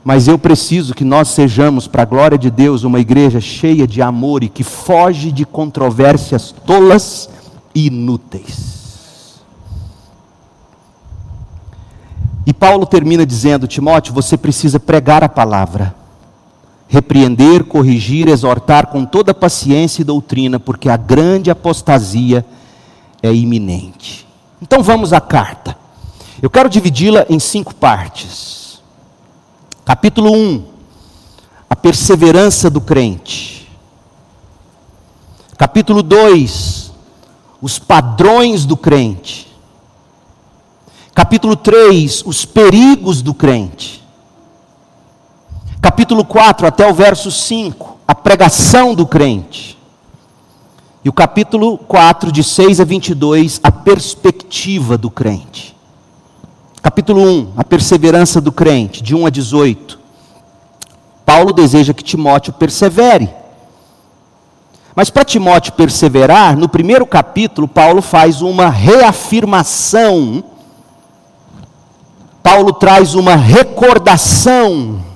Mas 0.03 0.27
eu 0.27 0.37
preciso 0.37 0.93
que 0.93 1.05
nós 1.05 1.29
sejamos, 1.29 1.87
para 1.87 2.01
a 2.01 2.05
glória 2.05 2.37
de 2.37 2.51
Deus, 2.51 2.83
uma 2.83 2.99
igreja 2.99 3.39
cheia 3.39 3.87
de 3.87 4.01
amor 4.01 4.43
e 4.43 4.49
que 4.49 4.63
foge 4.63 5.31
de 5.31 5.45
controvérsias 5.45 6.53
tolas 6.65 7.29
e 7.73 7.87
inúteis. 7.87 9.41
E 12.45 12.51
Paulo 12.51 12.85
termina 12.85 13.25
dizendo: 13.25 13.67
Timóteo, 13.67 14.13
você 14.13 14.35
precisa 14.35 14.79
pregar 14.79 15.23
a 15.23 15.29
palavra 15.29 16.00
repreender, 16.91 17.63
corrigir, 17.63 18.27
exortar 18.27 18.87
com 18.87 19.05
toda 19.05 19.33
paciência 19.33 20.01
e 20.01 20.05
doutrina, 20.05 20.59
porque 20.59 20.89
a 20.89 20.97
grande 20.97 21.49
apostasia 21.49 22.45
é 23.23 23.33
iminente. 23.33 24.27
Então 24.61 24.83
vamos 24.83 25.13
à 25.13 25.21
carta. 25.21 25.77
Eu 26.41 26.49
quero 26.49 26.67
dividi-la 26.67 27.25
em 27.29 27.39
cinco 27.39 27.73
partes. 27.73 28.81
Capítulo 29.85 30.33
1: 30.33 30.65
A 31.69 31.77
perseverança 31.77 32.69
do 32.69 32.81
crente. 32.81 33.71
Capítulo 35.57 36.03
2: 36.03 36.91
Os 37.61 37.79
padrões 37.79 38.65
do 38.65 38.75
crente. 38.75 39.47
Capítulo 41.15 41.55
3: 41.55 42.23
Os 42.25 42.43
perigos 42.43 43.21
do 43.21 43.33
crente 43.33 44.00
capítulo 45.81 46.23
4 46.23 46.67
até 46.67 46.87
o 46.87 46.93
verso 46.93 47.31
5, 47.31 47.97
a 48.07 48.13
pregação 48.13 48.93
do 48.93 49.07
crente. 49.07 49.77
E 51.03 51.09
o 51.09 51.13
capítulo 51.13 51.79
4, 51.79 52.31
de 52.31 52.43
6 52.43 52.79
a 52.79 52.83
22, 52.83 53.59
a 53.63 53.71
perspectiva 53.71 54.95
do 54.95 55.09
crente. 55.09 55.75
Capítulo 56.79 57.23
1, 57.23 57.53
a 57.57 57.63
perseverança 57.63 58.39
do 58.39 58.51
crente, 58.51 59.01
de 59.01 59.15
1 59.15 59.25
a 59.25 59.29
18. 59.31 59.99
Paulo 61.25 61.51
deseja 61.51 61.93
que 61.93 62.03
Timóteo 62.03 62.53
persevere. 62.53 63.27
Mas 64.95 65.09
para 65.09 65.23
Timóteo 65.23 65.73
perseverar, 65.73 66.55
no 66.55 66.69
primeiro 66.69 67.07
capítulo, 67.07 67.67
Paulo 67.67 68.01
faz 68.03 68.43
uma 68.43 68.69
reafirmação. 68.69 70.43
Paulo 72.43 72.73
traz 72.73 73.15
uma 73.15 73.35
recordação 73.35 75.10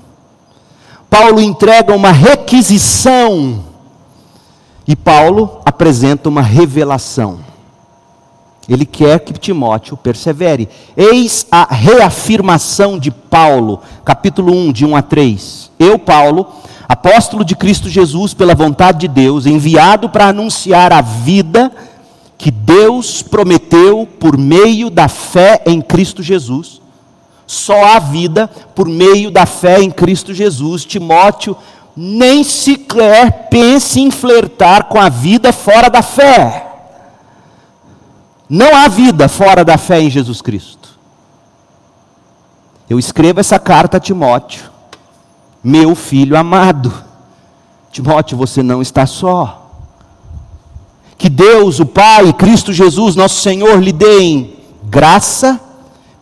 Paulo 1.18 1.42
entrega 1.42 1.96
uma 1.96 2.12
requisição 2.12 3.64
e 4.86 4.98
Paulo 4.98 5.62
apresenta 5.64 6.28
uma 6.28 6.42
revelação. 6.42 7.40
Ele 8.68 8.86
quer 8.86 9.22
que 9.22 9.32
Timóteo 9.32 9.96
persevere. 9.96 10.68
Eis 10.98 11.48
a 11.50 11.74
reafirmação 11.74 13.00
de 13.00 13.12
Paulo, 13.12 13.80
capítulo 14.04 14.54
1, 14.54 14.74
de 14.74 14.86
1 14.86 14.94
a 14.98 15.02
3. 15.02 15.72
Eu, 15.80 15.98
Paulo, 15.98 16.48
apóstolo 16.86 17.46
de 17.46 17.56
Cristo 17.56 17.88
Jesus, 17.88 18.34
pela 18.34 18.54
vontade 18.54 19.00
de 19.00 19.08
Deus, 19.08 19.46
enviado 19.46 20.10
para 20.10 20.28
anunciar 20.28 20.92
a 20.92 21.00
vida 21.00 21.72
que 22.38 22.52
Deus 22.52 23.22
prometeu 23.22 24.06
por 24.20 24.38
meio 24.38 24.90
da 24.90 25.08
fé 25.08 25.64
em 25.66 25.80
Cristo 25.80 26.22
Jesus 26.22 26.82
só 27.48 27.86
há 27.86 28.00
vida 28.00 28.48
por 28.74 28.88
meio 28.88 29.30
da 29.30 29.46
fé 29.46 29.82
em 29.82 29.92
Cristo 29.92 30.34
Jesus. 30.34 30.84
Timóteo, 30.84 31.56
nem 31.96 32.44
sequer 32.44 33.48
pense 33.50 34.00
em 34.00 34.10
flertar 34.10 34.86
com 34.86 35.00
a 35.00 35.10
vida 35.10 35.54
fora 35.54 35.90
da 35.90 36.02
fé. 36.02 36.64
Não 38.50 38.76
há 38.76 38.88
vida 38.88 39.28
fora 39.28 39.64
da 39.64 39.78
fé 39.78 40.02
em 40.02 40.10
Jesus 40.10 40.42
Cristo. 40.42 40.90
Eu 42.90 43.00
escrevo 43.00 43.40
essa 43.40 43.58
carta 43.58 43.98
a 43.98 44.00
Timóteo, 44.00 44.70
meu 45.64 45.96
filho 45.96 46.38
amado. 46.38 46.94
Timóteo, 47.92 48.38
você 48.38 48.62
não 48.62 48.82
está 48.82 49.06
só. 49.08 49.62
Que 51.18 51.30
Deus, 51.30 51.80
o 51.80 51.86
Pai, 51.86 52.32
Cristo 52.34 52.74
Jesus, 52.74 53.16
nosso 53.16 53.42
Senhor, 53.42 53.82
lhe 53.82 53.94
deem 53.94 54.58
graça 54.84 55.60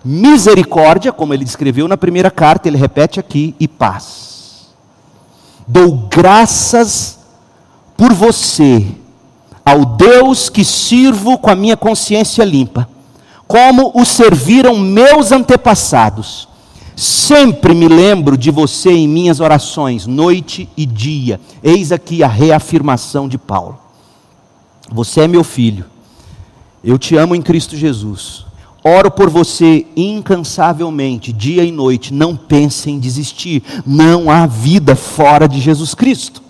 misericórdia, 0.03 1.11
como 1.11 1.33
ele 1.33 1.45
descreveu 1.45 1.87
na 1.87 1.97
primeira 1.97 2.29
carta, 2.29 2.67
ele 2.67 2.77
repete 2.77 3.19
aqui, 3.19 3.55
e 3.59 3.67
paz. 3.67 4.73
Dou 5.67 6.07
graças 6.09 7.19
por 7.95 8.11
você, 8.13 8.85
ao 9.63 9.85
Deus 9.85 10.49
que 10.49 10.65
sirvo 10.65 11.37
com 11.37 11.49
a 11.49 11.55
minha 11.55 11.77
consciência 11.77 12.43
limpa, 12.43 12.89
como 13.47 13.91
o 13.95 14.03
serviram 14.03 14.77
meus 14.77 15.31
antepassados. 15.31 16.49
Sempre 16.95 17.73
me 17.73 17.87
lembro 17.87 18.37
de 18.37 18.51
você 18.51 18.91
em 18.91 19.07
minhas 19.07 19.39
orações, 19.39 20.05
noite 20.05 20.69
e 20.77 20.85
dia. 20.85 21.39
Eis 21.63 21.91
aqui 21.91 22.23
a 22.23 22.27
reafirmação 22.27 23.27
de 23.27 23.37
Paulo. 23.37 23.79
Você 24.91 25.21
é 25.21 25.27
meu 25.27 25.43
filho, 25.43 25.85
eu 26.83 26.97
te 26.99 27.15
amo 27.15 27.35
em 27.35 27.41
Cristo 27.41 27.75
Jesus. 27.75 28.45
Oro 28.83 29.09
por 29.09 29.29
você 29.29 29.85
incansavelmente, 29.95 31.31
dia 31.31 31.63
e 31.63 31.71
noite. 31.71 32.13
Não 32.13 32.35
pense 32.35 32.91
em 32.91 32.99
desistir. 32.99 33.63
Não 33.85 34.29
há 34.29 34.45
vida 34.45 34.95
fora 34.95 35.47
de 35.47 35.61
Jesus 35.61 35.95
Cristo. 35.95 36.43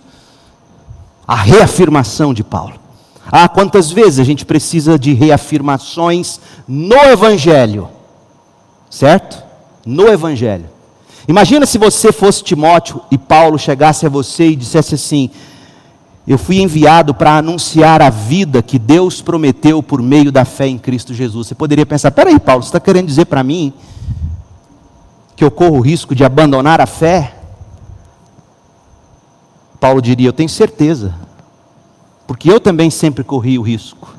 A 1.27 1.35
reafirmação 1.35 2.33
de 2.33 2.43
Paulo. 2.43 2.73
Ah, 3.31 3.47
quantas 3.47 3.91
vezes 3.91 4.19
a 4.19 4.23
gente 4.23 4.45
precisa 4.45 4.97
de 4.97 5.13
reafirmações 5.13 6.39
no 6.67 6.97
Evangelho, 6.97 7.87
certo? 8.89 9.41
No 9.85 10.07
Evangelho. 10.07 10.65
Imagina 11.27 11.65
se 11.65 11.77
você 11.77 12.11
fosse 12.11 12.43
Timóteo 12.43 13.01
e 13.09 13.17
Paulo 13.17 13.57
chegasse 13.57 14.05
a 14.05 14.09
você 14.09 14.49
e 14.49 14.55
dissesse 14.55 14.95
assim: 14.95 15.29
eu 16.25 16.37
fui 16.37 16.61
enviado 16.61 17.13
para 17.13 17.37
anunciar 17.37 18.01
a 18.01 18.09
vida 18.09 18.63
que 18.63 18.79
Deus 18.79 19.21
prometeu 19.21 19.83
por 19.83 20.01
meio 20.01 20.31
da 20.31 20.45
fé 20.45 20.67
em 20.67 20.77
Cristo 20.77 21.13
Jesus. 21.13 21.47
Você 21.47 21.55
poderia 21.55 21.85
pensar: 21.85 22.11
peraí, 22.11 22.39
Paulo, 22.39 22.63
você 22.63 22.69
está 22.69 22.79
querendo 22.79 23.07
dizer 23.07 23.25
para 23.25 23.43
mim 23.43 23.73
que 25.35 25.43
eu 25.43 25.51
corro 25.51 25.77
o 25.77 25.81
risco 25.81 26.15
de 26.15 26.23
abandonar 26.23 26.79
a 26.79 26.85
fé? 26.85 27.35
Paulo 29.81 30.01
diria: 30.01 30.29
eu 30.29 30.33
tenho 30.33 30.47
certeza, 30.47 31.13
porque 32.25 32.49
eu 32.49 32.59
também 32.59 32.89
sempre 32.89 33.23
corri 33.23 33.59
o 33.59 33.61
risco. 33.61 34.15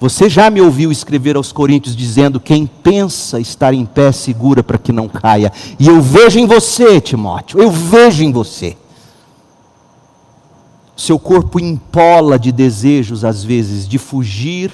Você 0.00 0.28
já 0.28 0.50
me 0.50 0.60
ouviu 0.60 0.90
escrever 0.90 1.36
aos 1.36 1.52
Coríntios 1.52 1.94
dizendo: 1.94 2.40
quem 2.40 2.66
pensa 2.66 3.38
estar 3.38 3.72
em 3.72 3.86
pé, 3.86 4.10
segura 4.10 4.64
para 4.64 4.78
que 4.78 4.90
não 4.90 5.08
caia. 5.08 5.52
E 5.78 5.86
eu 5.86 6.02
vejo 6.02 6.40
em 6.40 6.46
você, 6.46 7.00
Timóteo, 7.00 7.60
eu 7.60 7.70
vejo 7.70 8.24
em 8.24 8.32
você. 8.32 8.76
Seu 10.96 11.18
corpo 11.18 11.58
empola 11.58 12.38
de 12.38 12.52
desejos, 12.52 13.24
às 13.24 13.42
vezes, 13.42 13.88
de 13.88 13.98
fugir 13.98 14.72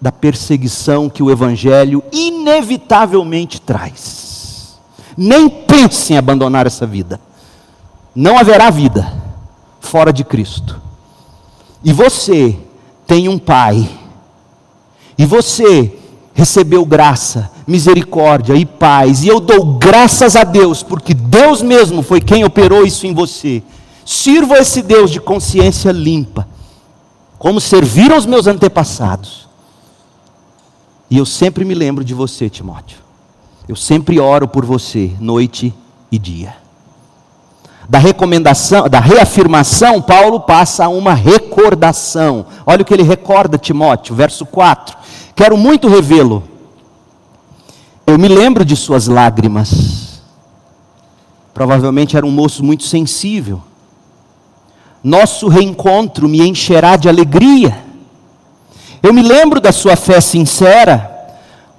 da 0.00 0.10
perseguição 0.10 1.10
que 1.10 1.22
o 1.22 1.30
Evangelho 1.30 2.02
inevitavelmente 2.12 3.60
traz. 3.60 4.78
Nem 5.16 5.48
pense 5.48 6.12
em 6.12 6.16
abandonar 6.16 6.66
essa 6.66 6.86
vida. 6.86 7.20
Não 8.14 8.38
haverá 8.38 8.70
vida 8.70 9.12
fora 9.80 10.12
de 10.12 10.24
Cristo. 10.24 10.80
E 11.84 11.92
você 11.92 12.56
tem 13.06 13.28
um 13.28 13.38
Pai 13.38 13.88
e 15.18 15.26
você 15.26 15.98
recebeu 16.32 16.86
graça, 16.86 17.50
misericórdia 17.66 18.54
e 18.54 18.64
paz, 18.64 19.22
e 19.22 19.28
eu 19.28 19.38
dou 19.38 19.74
graças 19.78 20.34
a 20.34 20.44
Deus, 20.44 20.82
porque 20.82 21.12
Deus 21.12 21.60
mesmo 21.60 22.02
foi 22.02 22.20
quem 22.20 22.44
operou 22.44 22.86
isso 22.86 23.06
em 23.06 23.12
você. 23.12 23.62
Sirvo 24.04 24.54
a 24.54 24.58
esse 24.58 24.82
Deus 24.82 25.10
de 25.10 25.20
consciência 25.20 25.92
limpa, 25.92 26.48
como 27.38 27.60
serviram 27.60 28.16
os 28.16 28.26
meus 28.26 28.46
antepassados. 28.46 29.48
E 31.10 31.18
eu 31.18 31.26
sempre 31.26 31.64
me 31.64 31.74
lembro 31.74 32.04
de 32.04 32.14
você, 32.14 32.48
Timóteo. 32.48 32.98
Eu 33.68 33.76
sempre 33.76 34.18
oro 34.20 34.46
por 34.48 34.64
você, 34.64 35.12
noite 35.20 35.74
e 36.10 36.18
dia. 36.18 36.56
Da 37.88 37.98
recomendação, 37.98 38.88
da 38.88 39.00
reafirmação, 39.00 40.00
Paulo 40.00 40.40
passa 40.40 40.84
a 40.84 40.88
uma 40.88 41.12
recordação. 41.12 42.46
Olha 42.64 42.82
o 42.82 42.84
que 42.84 42.94
ele 42.94 43.02
recorda, 43.02 43.58
Timóteo, 43.58 44.14
verso 44.14 44.46
4. 44.46 44.96
Quero 45.34 45.56
muito 45.56 45.88
revê-lo. 45.88 46.44
Eu 48.06 48.16
me 48.18 48.28
lembro 48.28 48.64
de 48.64 48.76
suas 48.76 49.08
lágrimas. 49.08 50.20
Provavelmente 51.52 52.16
era 52.16 52.24
um 52.24 52.30
moço 52.30 52.64
muito 52.64 52.84
sensível. 52.84 53.60
Nosso 55.02 55.48
reencontro 55.48 56.28
me 56.28 56.46
encherá 56.46 56.96
de 56.96 57.08
alegria. 57.08 57.84
Eu 59.02 59.12
me 59.12 59.22
lembro 59.22 59.60
da 59.60 59.72
sua 59.72 59.96
fé 59.96 60.20
sincera 60.20 61.10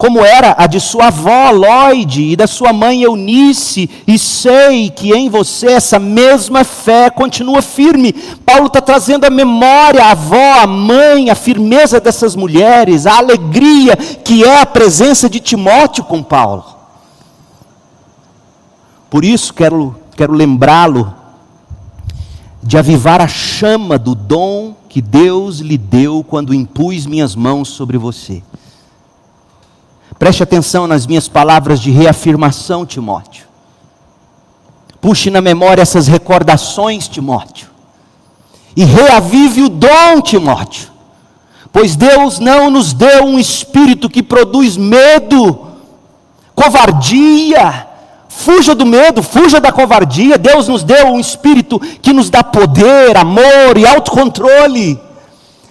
como 0.02 0.26
era 0.26 0.56
a 0.58 0.66
de 0.66 0.80
sua 0.80 1.10
avó 1.10 1.52
Lloyd 1.52 2.32
e 2.32 2.36
da 2.36 2.48
sua 2.48 2.74
mãe 2.74 3.04
Eunice, 3.04 3.88
e 4.08 4.18
sei 4.18 4.90
que 4.90 5.14
em 5.14 5.30
você 5.30 5.74
essa 5.74 6.00
mesma 6.00 6.64
fé 6.64 7.12
continua 7.12 7.62
firme. 7.62 8.12
Paulo 8.44 8.66
está 8.66 8.82
trazendo 8.82 9.26
a 9.26 9.30
memória, 9.30 10.04
a 10.04 10.10
avó, 10.10 10.60
a 10.60 10.66
mãe, 10.66 11.30
a 11.30 11.36
firmeza 11.36 12.00
dessas 12.00 12.36
mulheres, 12.36 13.06
a 13.06 13.20
alegria 13.20 13.96
que 13.96 14.44
é 14.44 14.62
a 14.62 14.66
presença 14.66 15.30
de 15.30 15.40
Timóteo 15.40 16.04
com 16.04 16.24
Paulo. 16.24 16.66
Por 19.08 19.24
isso 19.24 19.54
quero, 19.54 19.96
quero 20.18 20.34
lembrá-lo 20.34 21.14
de 22.64 22.78
avivar 22.78 23.22
a 23.22 23.28
chama 23.28 23.98
do 23.98 24.14
dom 24.14 24.76
que 24.88 25.02
Deus 25.02 25.60
lhe 25.60 25.78
deu 25.78 26.24
quando 26.24 26.54
impus 26.54 27.06
minhas 27.06 27.36
mãos 27.36 27.70
sobre 27.70 27.98
você. 27.98 28.44
Preste 30.20 30.44
atenção 30.44 30.86
nas 30.86 31.08
minhas 31.08 31.28
palavras 31.28 31.80
de 31.80 31.90
reafirmação, 31.90 32.86
Timóteo. 32.86 33.48
Puxe 35.00 35.32
na 35.32 35.42
memória 35.42 35.82
essas 35.82 36.08
recordações, 36.08 37.08
Timóteo. 37.08 37.70
E 38.76 38.84
reavive 38.84 39.64
o 39.64 39.70
dom, 39.70 40.22
Timóteo. 40.22 40.92
Pois 41.74 41.96
Deus 41.96 42.38
não 42.38 42.70
nos 42.70 42.94
deu 42.94 43.24
um 43.24 43.40
espírito 43.40 44.10
que 44.10 44.22
produz 44.22 44.78
medo, 44.78 45.68
covardia. 46.54 47.88
Fuja 48.34 48.74
do 48.74 48.86
medo, 48.86 49.22
fuja 49.22 49.60
da 49.60 49.72
covardia. 49.72 50.38
Deus 50.38 50.68
nos 50.68 50.84
deu 50.84 51.08
um 51.08 51.20
espírito 51.20 51.80
que 52.02 52.14
nos 52.14 52.30
dá 52.30 52.42
poder, 52.42 53.18
amor 53.18 53.78
e 53.78 53.86
autocontrole. 53.86 55.00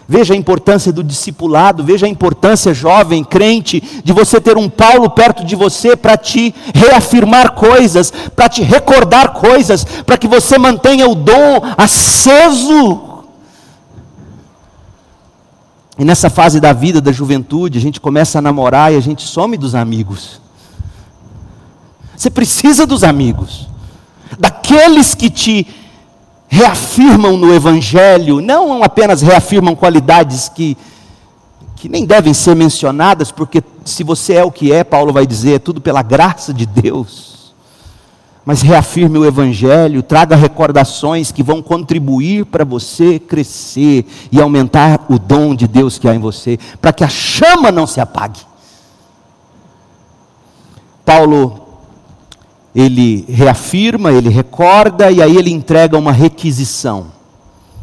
Veja 0.07 0.35
a 0.35 0.37
importância 0.37 0.93
do 0.93 1.03
discipulado, 1.03 1.83
veja 1.83 2.05
a 2.05 2.09
importância, 2.09 2.75
jovem, 2.75 3.25
crente, 3.25 4.03
de 4.05 4.13
você 4.13 4.41
ter 4.41 4.59
um 4.59 4.69
Paulo 4.69 5.09
perto 5.11 5.45
de 5.45 5.57
você 5.57 5.97
para 5.97 6.17
te 6.17 6.55
reafirmar 6.75 7.53
coisas, 7.53 8.13
para 8.37 8.49
te 8.49 8.63
recordar 8.63 9.33
coisas, 9.33 9.85
para 10.05 10.19
que 10.19 10.29
você 10.29 10.59
mantenha 10.59 11.09
o 11.09 11.15
dom 11.15 11.63
aceso. 11.79 13.23
E 15.99 16.05
nessa 16.05 16.29
fase 16.29 16.61
da 16.61 16.73
vida, 16.73 17.01
da 17.01 17.11
juventude, 17.11 17.79
a 17.79 17.81
gente 17.81 18.01
começa 18.01 18.39
a 18.39 18.43
namorar 18.43 18.93
e 18.93 18.97
a 18.97 19.01
gente 19.01 19.23
some 19.27 19.57
dos 19.57 19.75
amigos. 19.75 20.41
Você 22.21 22.29
precisa 22.29 22.87
dos 22.87 23.03
amigos, 23.03 23.67
daqueles 24.39 25.15
que 25.15 25.31
te 25.31 25.67
reafirmam 26.49 27.39
no 27.39 27.51
Evangelho, 27.55 28.43
não 28.43 28.83
apenas 28.83 29.23
reafirmam 29.23 29.75
qualidades 29.75 30.47
que, 30.51 30.77
que 31.77 31.89
nem 31.89 32.05
devem 32.05 32.35
ser 32.35 32.55
mencionadas, 32.55 33.33
porque 33.33 33.63
se 33.87 34.05
você 34.05 34.35
é 34.35 34.45
o 34.45 34.53
que 34.53 34.71
é, 34.71 34.85
Paulo 34.85 35.15
vai 35.15 35.27
dizer, 35.27 35.55
é 35.55 35.59
tudo 35.59 35.81
pela 35.81 36.03
graça 36.03 36.53
de 36.53 36.67
Deus. 36.67 37.55
Mas 38.45 38.61
reafirme 38.61 39.17
o 39.17 39.25
Evangelho, 39.25 40.03
traga 40.03 40.37
recordações 40.37 41.33
que 41.33 41.43
vão 41.43 41.63
contribuir 41.63 42.45
para 42.45 42.67
você 42.67 43.19
crescer 43.19 44.05
e 44.31 44.39
aumentar 44.39 45.07
o 45.09 45.19
dom 45.19 45.55
de 45.55 45.67
Deus 45.67 45.99
que 45.99 46.07
há 46.07 46.15
em 46.15 46.21
você, 46.21 46.59
para 46.83 46.93
que 46.93 47.03
a 47.03 47.09
chama 47.09 47.73
não 47.73 47.87
se 47.87 47.99
apague. 47.99 48.41
Paulo 51.03 51.70
ele 52.75 53.25
reafirma, 53.29 54.13
ele 54.13 54.29
recorda 54.29 55.11
e 55.11 55.23
aí 55.23 55.37
ele 55.37 55.51
entrega 55.51 55.99
uma 55.99 56.13
requisição. 56.13 57.07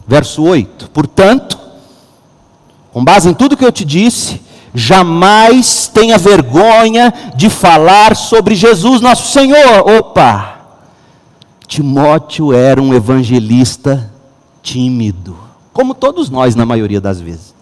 Verso 0.07 0.43
8: 0.43 0.89
Portanto, 0.91 1.59
com 2.91 3.03
base 3.03 3.29
em 3.29 3.33
tudo 3.33 3.57
que 3.57 3.65
eu 3.65 3.71
te 3.71 3.83
disse, 3.83 4.41
jamais 4.73 5.87
tenha 5.93 6.17
vergonha 6.17 7.13
de 7.35 7.49
falar 7.49 8.15
sobre 8.15 8.55
Jesus 8.55 9.01
nosso 9.01 9.31
Senhor. 9.31 9.87
Opa! 9.99 10.55
Timóteo 11.67 12.53
era 12.53 12.81
um 12.81 12.93
evangelista 12.93 14.09
tímido, 14.63 15.37
como 15.73 15.93
todos 15.93 16.29
nós 16.29 16.55
na 16.55 16.65
maioria 16.65 17.01
das 17.01 17.19
vezes. 17.19 17.53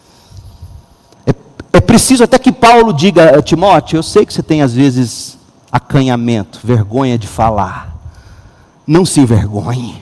É, 1.26 1.34
é 1.74 1.82
preciso 1.82 2.24
até 2.24 2.38
que 2.38 2.52
Paulo 2.52 2.94
diga, 2.94 3.42
Timóteo, 3.42 3.98
eu 3.98 4.04
sei 4.04 4.26
que 4.26 4.34
você 4.34 4.44
tem 4.44 4.62
às 4.62 4.74
vezes 4.74 5.35
acanhamento, 5.76 6.60
vergonha 6.64 7.18
de 7.18 7.28
falar. 7.28 7.94
Não 8.88 9.06
se 9.06 9.20
envergonhe. 9.20 10.02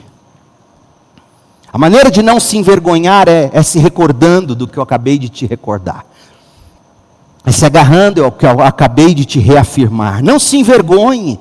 A 1.72 1.76
maneira 1.76 2.12
de 2.12 2.22
não 2.22 2.38
se 2.38 2.56
envergonhar 2.56 3.28
é, 3.28 3.50
é 3.52 3.60
se 3.60 3.80
recordando 3.80 4.54
do 4.54 4.68
que 4.68 4.78
eu 4.78 4.82
acabei 4.82 5.18
de 5.18 5.28
te 5.28 5.46
recordar. 5.46 6.06
É 7.44 7.50
se 7.50 7.66
agarrando 7.66 8.24
ao 8.24 8.30
que 8.30 8.46
eu 8.46 8.62
acabei 8.62 9.12
de 9.14 9.24
te 9.24 9.40
reafirmar. 9.40 10.22
Não 10.22 10.38
se 10.38 10.56
envergonhe. 10.56 11.40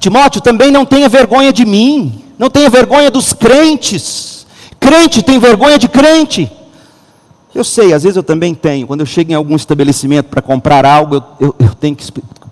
Timóteo, 0.00 0.40
também 0.40 0.70
não 0.70 0.86
tenha 0.86 1.10
vergonha 1.10 1.52
de 1.52 1.66
mim. 1.66 2.24
Não 2.38 2.48
tenha 2.48 2.70
vergonha 2.70 3.10
dos 3.10 3.34
crentes. 3.34 4.46
Crente 4.80 5.22
tem 5.22 5.38
vergonha 5.38 5.78
de 5.78 5.88
crente. 5.88 6.50
Eu 7.54 7.64
sei, 7.64 7.92
às 7.92 8.02
vezes 8.02 8.16
eu 8.16 8.22
também 8.22 8.54
tenho. 8.54 8.86
Quando 8.86 9.00
eu 9.00 9.06
chego 9.06 9.30
em 9.30 9.34
algum 9.34 9.54
estabelecimento 9.56 10.30
para 10.30 10.40
comprar 10.40 10.86
algo, 10.86 11.16
eu, 11.16 11.24
eu, 11.38 11.54
eu 11.58 11.74
tenho 11.74 11.94
que 11.94 12.02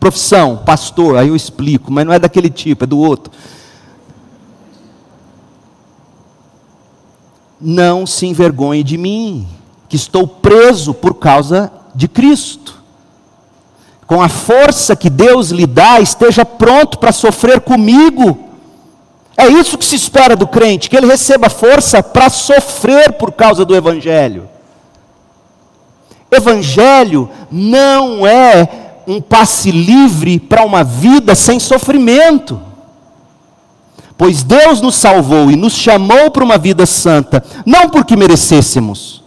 profissão, 0.00 0.56
pastor, 0.56 1.18
aí 1.18 1.28
eu 1.28 1.36
explico, 1.36 1.92
mas 1.92 2.06
não 2.06 2.12
é 2.12 2.18
daquele 2.18 2.48
tipo, 2.48 2.84
é 2.84 2.86
do 2.86 2.98
outro. 2.98 3.30
Não 7.60 8.06
se 8.06 8.26
envergonhe 8.26 8.82
de 8.82 8.96
mim, 8.96 9.46
que 9.86 9.96
estou 9.96 10.26
preso 10.26 10.94
por 10.94 11.14
causa 11.14 11.70
de 11.94 12.08
Cristo. 12.08 12.80
Com 14.06 14.22
a 14.22 14.28
força 14.28 14.96
que 14.96 15.10
Deus 15.10 15.50
lhe 15.50 15.66
dá, 15.66 16.00
esteja 16.00 16.44
pronto 16.44 16.98
para 16.98 17.12
sofrer 17.12 17.60
comigo. 17.60 18.48
É 19.36 19.46
isso 19.46 19.76
que 19.76 19.84
se 19.84 19.96
espera 19.96 20.34
do 20.34 20.48
crente, 20.48 20.88
que 20.88 20.96
ele 20.96 21.06
receba 21.06 21.50
força 21.50 22.02
para 22.02 22.30
sofrer 22.30 23.12
por 23.12 23.32
causa 23.32 23.64
do 23.64 23.76
Evangelho. 23.76 24.48
Evangelho 26.30 27.28
não 27.50 28.26
é 28.26 28.89
um 29.10 29.20
passe 29.20 29.70
livre 29.70 30.38
para 30.38 30.64
uma 30.64 30.84
vida 30.84 31.34
sem 31.34 31.58
sofrimento. 31.58 32.60
Pois 34.16 34.42
Deus 34.42 34.80
nos 34.80 34.96
salvou 34.96 35.50
e 35.50 35.56
nos 35.56 35.72
chamou 35.72 36.30
para 36.30 36.44
uma 36.44 36.58
vida 36.58 36.84
santa, 36.84 37.42
não 37.64 37.88
porque 37.88 38.16
merecêssemos, 38.16 39.24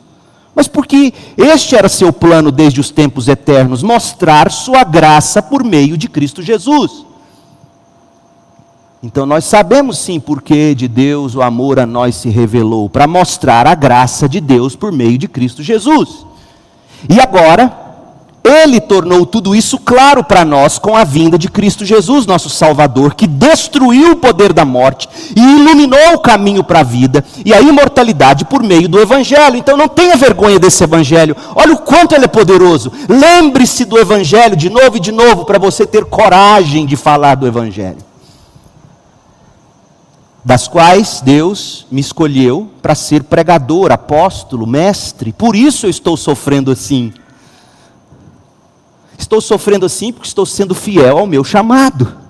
mas 0.55 0.67
porque 0.67 1.13
este 1.35 1.75
era 1.75 1.89
seu 1.89 2.13
plano 2.13 2.51
desde 2.51 2.79
os 2.79 2.91
tempos 2.91 3.27
eternos 3.27 3.81
mostrar 3.81 4.51
Sua 4.51 4.83
graça 4.83 5.41
por 5.41 5.63
meio 5.63 5.97
de 5.97 6.07
Cristo 6.07 6.41
Jesus. 6.43 7.05
Então 9.01 9.25
nós 9.25 9.43
sabemos 9.43 9.97
sim 9.97 10.19
porque 10.19 10.73
de 10.73 10.87
Deus 10.87 11.35
o 11.35 11.41
amor 11.41 11.77
a 11.79 11.85
nós 11.85 12.15
se 12.15 12.29
revelou, 12.29 12.89
para 12.89 13.07
mostrar 13.07 13.67
a 13.67 13.75
graça 13.75 14.29
de 14.29 14.39
Deus 14.39 14.75
por 14.75 14.91
meio 14.91 15.17
de 15.17 15.27
Cristo 15.27 15.61
Jesus. 15.61 16.25
E 17.09 17.19
agora, 17.19 17.82
ele 18.43 18.81
tornou 18.81 19.25
tudo 19.25 19.55
isso 19.55 19.79
claro 19.79 20.21
para 20.21 20.43
nós 20.43 20.77
com 20.77 20.97
a 20.97 21.05
vinda 21.05 21.37
de 21.37 21.47
Cristo 21.47 21.85
Jesus, 21.85 22.25
nosso 22.25 22.49
Salvador, 22.49 23.15
que 23.15 23.25
destruiu 23.25 24.11
o 24.11 24.15
poder 24.17 24.51
da 24.51 24.65
morte 24.65 25.07
e 25.33 25.39
iluminou 25.39 26.15
o 26.15 26.19
caminho 26.19 26.61
para 26.61 26.81
a 26.81 26.83
vida 26.83 27.23
e 27.45 27.53
a 27.53 27.61
imortalidade 27.61 28.43
por 28.43 28.61
meio 28.61 28.89
do 28.89 28.99
Evangelho. 28.99 29.55
Então 29.55 29.77
não 29.77 29.87
tenha 29.87 30.17
vergonha 30.17 30.59
desse 30.59 30.83
Evangelho, 30.83 31.37
olha 31.55 31.73
o 31.73 31.77
quanto 31.79 32.13
ele 32.13 32.25
é 32.25 32.27
poderoso. 32.27 32.91
Lembre-se 33.07 33.85
do 33.85 33.97
Evangelho 33.97 34.57
de 34.57 34.69
novo 34.69 34.97
e 34.97 34.99
de 34.99 35.13
novo 35.13 35.45
para 35.45 35.57
você 35.57 35.85
ter 35.85 36.03
coragem 36.03 36.85
de 36.85 36.97
falar 36.97 37.35
do 37.35 37.47
Evangelho. 37.47 37.97
Das 40.43 40.67
quais 40.67 41.21
Deus 41.23 41.87
me 41.89 42.01
escolheu 42.01 42.69
para 42.81 42.93
ser 42.93 43.23
pregador, 43.23 43.93
apóstolo, 43.93 44.67
mestre, 44.67 45.31
por 45.31 45.55
isso 45.55 45.85
eu 45.85 45.89
estou 45.89 46.17
sofrendo 46.17 46.69
assim 46.69 47.13
Estou 49.17 49.39
sofrendo 49.41 49.85
assim 49.85 50.11
porque 50.11 50.27
estou 50.27 50.45
sendo 50.45 50.73
fiel 50.75 51.17
ao 51.17 51.27
meu 51.27 51.43
chamado. 51.43 52.23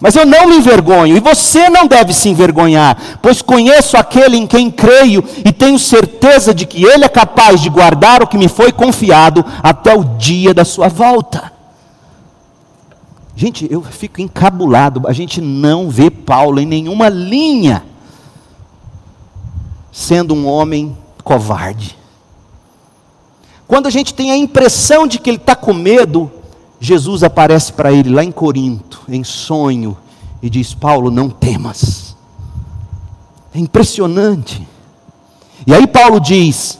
Mas 0.00 0.16
eu 0.16 0.26
não 0.26 0.48
me 0.48 0.56
envergonho, 0.56 1.16
e 1.16 1.20
você 1.20 1.70
não 1.70 1.86
deve 1.86 2.12
se 2.12 2.28
envergonhar, 2.28 3.18
pois 3.22 3.40
conheço 3.40 3.96
aquele 3.96 4.36
em 4.36 4.46
quem 4.46 4.70
creio 4.70 5.24
e 5.44 5.52
tenho 5.52 5.78
certeza 5.78 6.52
de 6.52 6.66
que 6.66 6.84
ele 6.84 7.04
é 7.04 7.08
capaz 7.08 7.60
de 7.60 7.70
guardar 7.70 8.22
o 8.22 8.26
que 8.26 8.36
me 8.36 8.48
foi 8.48 8.72
confiado 8.72 9.44
até 9.62 9.96
o 9.96 10.04
dia 10.04 10.52
da 10.52 10.64
sua 10.64 10.88
volta. 10.88 11.52
Gente, 13.36 13.66
eu 13.70 13.82
fico 13.82 14.20
encabulado, 14.20 15.08
a 15.08 15.12
gente 15.12 15.40
não 15.40 15.88
vê 15.88 16.10
Paulo 16.10 16.60
em 16.60 16.66
nenhuma 16.66 17.08
linha 17.08 17.84
sendo 19.90 20.34
um 20.34 20.46
homem 20.46 20.96
covarde. 21.22 21.96
Quando 23.74 23.88
a 23.88 23.90
gente 23.90 24.14
tem 24.14 24.30
a 24.30 24.36
impressão 24.36 25.04
de 25.04 25.18
que 25.18 25.28
ele 25.28 25.36
está 25.36 25.56
com 25.56 25.74
medo, 25.74 26.30
Jesus 26.78 27.24
aparece 27.24 27.72
para 27.72 27.92
ele 27.92 28.08
lá 28.08 28.22
em 28.22 28.30
Corinto, 28.30 29.02
em 29.08 29.24
sonho, 29.24 29.96
e 30.40 30.48
diz: 30.48 30.72
Paulo, 30.72 31.10
não 31.10 31.28
temas. 31.28 32.14
É 33.52 33.58
impressionante. 33.58 34.64
E 35.66 35.74
aí 35.74 35.88
Paulo 35.88 36.20
diz: 36.20 36.78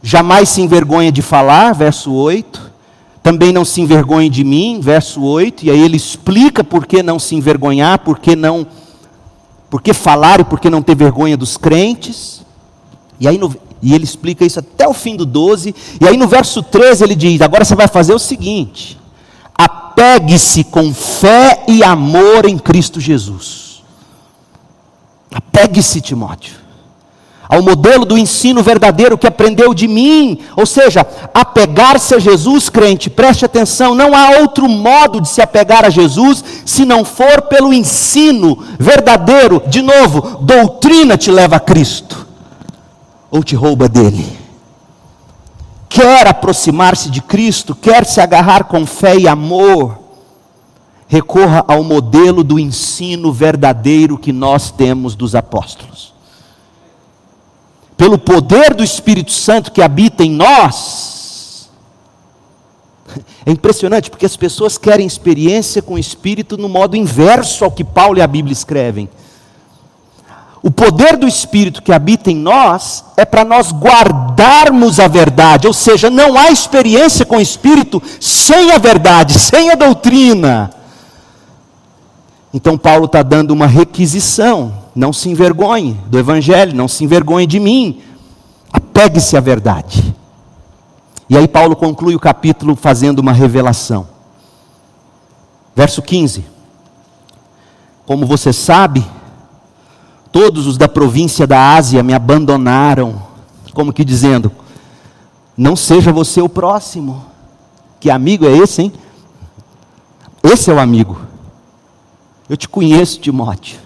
jamais 0.00 0.48
se 0.50 0.62
envergonha 0.62 1.10
de 1.10 1.22
falar, 1.22 1.72
verso 1.72 2.12
8. 2.12 2.70
Também 3.20 3.52
não 3.52 3.64
se 3.64 3.80
envergonhe 3.80 4.30
de 4.30 4.44
mim, 4.44 4.78
verso 4.80 5.20
8. 5.20 5.64
E 5.64 5.70
aí 5.72 5.80
ele 5.80 5.96
explica 5.96 6.62
por 6.62 6.86
que 6.86 7.02
não 7.02 7.18
se 7.18 7.34
envergonhar, 7.34 7.98
por 7.98 8.20
que 8.20 8.36
não, 8.36 8.64
por 9.68 9.82
que 9.82 9.92
falar 9.92 10.38
e 10.38 10.44
por 10.44 10.60
que 10.60 10.70
não 10.70 10.82
ter 10.82 10.94
vergonha 10.94 11.36
dos 11.36 11.56
crentes. 11.56 12.46
E 13.18 13.26
aí 13.26 13.36
no, 13.36 13.52
e 13.82 13.94
ele 13.94 14.04
explica 14.04 14.44
isso 14.44 14.58
até 14.58 14.86
o 14.86 14.92
fim 14.92 15.16
do 15.16 15.24
12. 15.24 15.74
E 16.00 16.06
aí 16.06 16.16
no 16.16 16.28
verso 16.28 16.62
13 16.62 17.04
ele 17.04 17.14
diz: 17.14 17.40
Agora 17.40 17.64
você 17.64 17.74
vai 17.74 17.88
fazer 17.88 18.12
o 18.12 18.18
seguinte: 18.18 18.98
apegue-se 19.56 20.64
com 20.64 20.92
fé 20.92 21.64
e 21.66 21.82
amor 21.82 22.46
em 22.46 22.58
Cristo 22.58 23.00
Jesus. 23.00 23.82
Apegue-se, 25.32 26.00
Timóteo, 26.00 26.54
ao 27.48 27.62
modelo 27.62 28.04
do 28.04 28.18
ensino 28.18 28.62
verdadeiro 28.62 29.16
que 29.16 29.26
aprendeu 29.26 29.72
de 29.72 29.86
mim. 29.88 30.40
Ou 30.56 30.66
seja, 30.66 31.06
apegar-se 31.32 32.14
a 32.14 32.18
Jesus, 32.18 32.68
crente, 32.68 33.08
preste 33.08 33.46
atenção: 33.46 33.94
não 33.94 34.14
há 34.14 34.40
outro 34.40 34.68
modo 34.68 35.22
de 35.22 35.28
se 35.28 35.40
apegar 35.40 35.86
a 35.86 35.90
Jesus 35.90 36.44
se 36.66 36.84
não 36.84 37.02
for 37.02 37.42
pelo 37.42 37.72
ensino 37.72 38.62
verdadeiro. 38.78 39.62
De 39.66 39.80
novo, 39.80 40.38
doutrina 40.42 41.16
te 41.16 41.30
leva 41.30 41.56
a 41.56 41.60
Cristo 41.60 42.29
ou 43.30 43.44
te 43.44 43.54
rouba 43.54 43.88
dele. 43.88 44.38
Quer 45.88 46.26
aproximar-se 46.26 47.10
de 47.10 47.20
Cristo, 47.20 47.74
quer 47.74 48.04
se 48.04 48.20
agarrar 48.20 48.64
com 48.64 48.86
fé 48.86 49.16
e 49.16 49.28
amor, 49.28 49.98
recorra 51.08 51.64
ao 51.66 51.82
modelo 51.82 52.44
do 52.44 52.58
ensino 52.58 53.32
verdadeiro 53.32 54.16
que 54.16 54.32
nós 54.32 54.70
temos 54.70 55.14
dos 55.14 55.34
apóstolos. 55.34 56.14
Pelo 57.96 58.18
poder 58.18 58.72
do 58.72 58.84
Espírito 58.84 59.32
Santo 59.32 59.72
que 59.72 59.82
habita 59.82 60.24
em 60.24 60.30
nós, 60.30 61.68
é 63.44 63.50
impressionante 63.50 64.10
porque 64.10 64.24
as 64.26 64.36
pessoas 64.36 64.78
querem 64.78 65.06
experiência 65.06 65.82
com 65.82 65.94
o 65.94 65.98
Espírito 65.98 66.56
no 66.56 66.68
modo 66.68 66.96
inverso 66.96 67.64
ao 67.64 67.70
que 67.72 67.84
Paulo 67.84 68.18
e 68.18 68.22
a 68.22 68.26
Bíblia 68.26 68.52
escrevem. 68.52 69.08
O 70.62 70.70
poder 70.70 71.16
do 71.16 71.26
Espírito 71.26 71.82
que 71.82 71.92
habita 71.92 72.30
em 72.30 72.36
nós 72.36 73.04
é 73.16 73.24
para 73.24 73.44
nós 73.44 73.72
guardarmos 73.72 75.00
a 75.00 75.08
verdade, 75.08 75.66
ou 75.66 75.72
seja, 75.72 76.10
não 76.10 76.36
há 76.36 76.50
experiência 76.50 77.24
com 77.24 77.36
o 77.36 77.40
Espírito 77.40 78.02
sem 78.20 78.72
a 78.72 78.78
verdade, 78.78 79.38
sem 79.38 79.70
a 79.70 79.74
doutrina. 79.74 80.70
Então, 82.52 82.76
Paulo 82.76 83.06
está 83.06 83.22
dando 83.22 83.52
uma 83.52 83.66
requisição: 83.66 84.74
não 84.94 85.14
se 85.14 85.30
envergonhe 85.30 85.98
do 86.08 86.18
Evangelho, 86.18 86.76
não 86.76 86.88
se 86.88 87.04
envergonhe 87.04 87.46
de 87.46 87.58
mim, 87.58 88.02
apegue-se 88.70 89.36
à 89.38 89.40
verdade. 89.40 90.14
E 91.28 91.38
aí, 91.38 91.48
Paulo 91.48 91.74
conclui 91.74 92.14
o 92.14 92.20
capítulo 92.20 92.76
fazendo 92.76 93.20
uma 93.20 93.32
revelação. 93.32 94.06
Verso 95.74 96.02
15: 96.02 96.44
Como 98.04 98.26
você 98.26 98.52
sabe, 98.52 99.02
Todos 100.32 100.66
os 100.66 100.76
da 100.76 100.88
província 100.88 101.46
da 101.46 101.74
Ásia 101.74 102.02
me 102.02 102.14
abandonaram, 102.14 103.22
como 103.74 103.92
que 103.92 104.04
dizendo: 104.04 104.52
Não 105.56 105.74
seja 105.74 106.12
você 106.12 106.40
o 106.40 106.48
próximo. 106.48 107.26
Que 107.98 108.10
amigo 108.10 108.46
é 108.46 108.56
esse, 108.56 108.82
hein? 108.82 108.92
Esse 110.42 110.70
é 110.70 110.74
o 110.74 110.78
amigo. 110.78 111.20
Eu 112.48 112.56
te 112.56 112.68
conheço, 112.68 113.20
Timóteo. 113.20 113.78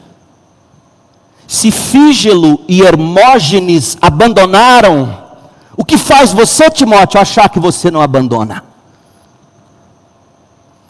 Se 1.46 1.70
Fígelo 1.70 2.60
e 2.68 2.80
Hermógenes 2.82 3.98
abandonaram, 4.00 5.24
o 5.76 5.84
que 5.84 5.98
faz 5.98 6.32
você, 6.32 6.70
Timóteo, 6.70 7.20
achar 7.20 7.48
que 7.48 7.58
você 7.58 7.90
não 7.90 8.00
abandona? 8.00 8.64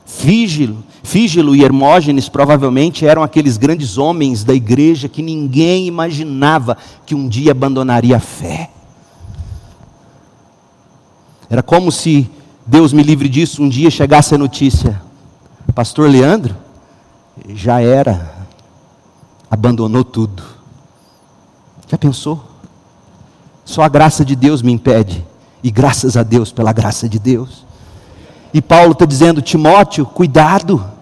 Fígelo 0.05 0.84
Fígelo 1.05 1.55
e 1.55 1.62
Hermógenes 1.62 2.30
provavelmente 2.30 3.07
eram 3.07 3.22
aqueles 3.22 3.59
grandes 3.59 3.98
homens 3.98 4.42
da 4.42 4.55
igreja 4.55 5.07
que 5.07 5.22
ninguém 5.22 5.86
imaginava 5.86 6.78
que 7.05 7.14
um 7.14 7.28
dia 7.28 7.52
abandonaria 7.52 8.16
a 8.16 8.20
fé. 8.20 8.70
Era 11.50 11.62
como 11.62 11.92
se, 11.92 12.28
Deus 12.66 12.92
me 12.94 13.02
livre 13.02 13.28
disso, 13.28 13.62
um 13.62 13.68
dia 13.68 13.90
chegasse 13.90 14.34
a 14.34 14.38
notícia: 14.38 15.00
Pastor 15.74 16.09
Leandro 16.09 16.57
já 17.50 17.82
era, 17.82 18.48
abandonou 19.50 20.05
tudo. 20.05 20.42
Já 21.86 21.98
pensou? 21.98 22.42
Só 23.62 23.82
a 23.82 23.88
graça 23.90 24.24
de 24.24 24.34
Deus 24.34 24.62
me 24.62 24.72
impede, 24.72 25.22
e 25.62 25.70
graças 25.70 26.16
a 26.16 26.22
Deus 26.22 26.50
pela 26.50 26.72
graça 26.72 27.07
de 27.11 27.18
Deus. 27.18 27.66
E 28.55 28.62
Paulo 28.62 28.92
está 28.92 29.05
dizendo: 29.05 29.42
Timóteo, 29.42 30.07
cuidado, 30.07 30.93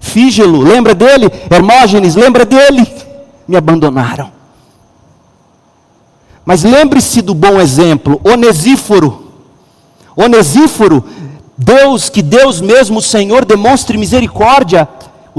Fígelo, 0.00 0.62
lembra 0.62 0.94
dele? 0.94 1.30
Hermógenes, 1.50 2.14
lembra 2.16 2.44
dele? 2.44 2.86
Me 3.46 3.56
abandonaram. 3.56 4.32
Mas 6.44 6.64
lembre-se 6.64 7.22
do 7.22 7.34
bom 7.34 7.60
exemplo, 7.60 8.20
Onesíforo. 8.24 9.30
Onesíforo, 10.16 11.04
Deus, 11.56 12.08
que 12.08 12.22
Deus 12.22 12.60
mesmo, 12.60 12.98
o 12.98 13.02
Senhor, 13.02 13.44
demonstre 13.44 13.96
misericórdia 13.96 14.88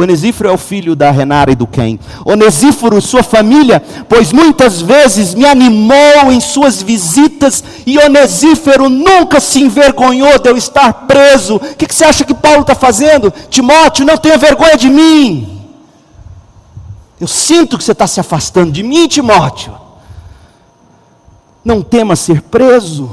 Onesíforo 0.03 0.49
é 0.49 0.51
o 0.51 0.57
filho 0.57 0.95
da 0.95 1.11
Renara 1.11 1.51
e 1.51 1.55
do 1.55 1.67
Ken. 1.67 1.97
Onesíforo 2.25 3.01
sua 3.01 3.23
família, 3.23 3.81
pois 4.07 4.31
muitas 4.31 4.81
vezes 4.81 5.33
me 5.33 5.45
animou 5.45 6.31
em 6.31 6.39
suas 6.39 6.81
visitas, 6.81 7.63
e 7.85 7.97
Onesíforo 7.97 8.89
nunca 8.89 9.39
se 9.39 9.61
envergonhou 9.61 10.39
de 10.39 10.49
eu 10.49 10.57
estar 10.57 10.93
preso. 11.05 11.55
O 11.55 11.59
que, 11.59 11.85
que 11.85 11.95
você 11.95 12.05
acha 12.05 12.23
que 12.23 12.33
Paulo 12.33 12.61
está 12.61 12.75
fazendo? 12.75 13.33
Timóteo, 13.49 14.05
não 14.05 14.17
tenha 14.17 14.37
vergonha 14.37 14.77
de 14.77 14.89
mim. 14.89 15.61
Eu 17.19 17.27
sinto 17.27 17.77
que 17.77 17.83
você 17.83 17.91
está 17.91 18.07
se 18.07 18.19
afastando 18.19 18.71
de 18.71 18.81
mim, 18.81 19.07
Timóteo. 19.07 19.73
Não 21.63 21.81
tema 21.81 22.15
ser 22.15 22.41
preso. 22.41 23.11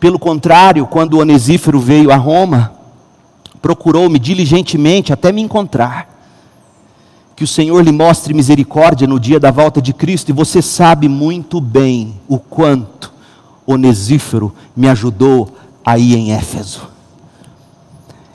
Pelo 0.00 0.18
contrário, 0.18 0.86
quando 0.86 1.18
Onesíforo 1.18 1.78
veio 1.78 2.10
a 2.10 2.16
Roma, 2.16 2.73
procurou-me 3.64 4.18
diligentemente 4.18 5.10
até 5.10 5.32
me 5.32 5.40
encontrar. 5.40 6.06
Que 7.34 7.42
o 7.42 7.46
Senhor 7.46 7.82
lhe 7.82 7.90
mostre 7.90 8.34
misericórdia 8.34 9.08
no 9.08 9.18
dia 9.18 9.40
da 9.40 9.50
volta 9.50 9.80
de 9.80 9.94
Cristo, 9.94 10.28
e 10.28 10.34
você 10.34 10.60
sabe 10.60 11.08
muito 11.08 11.62
bem 11.62 12.20
o 12.28 12.38
quanto 12.38 13.10
Onesífero 13.66 14.54
me 14.76 14.86
ajudou 14.86 15.56
aí 15.82 16.14
em 16.14 16.32
Éfeso. 16.32 16.86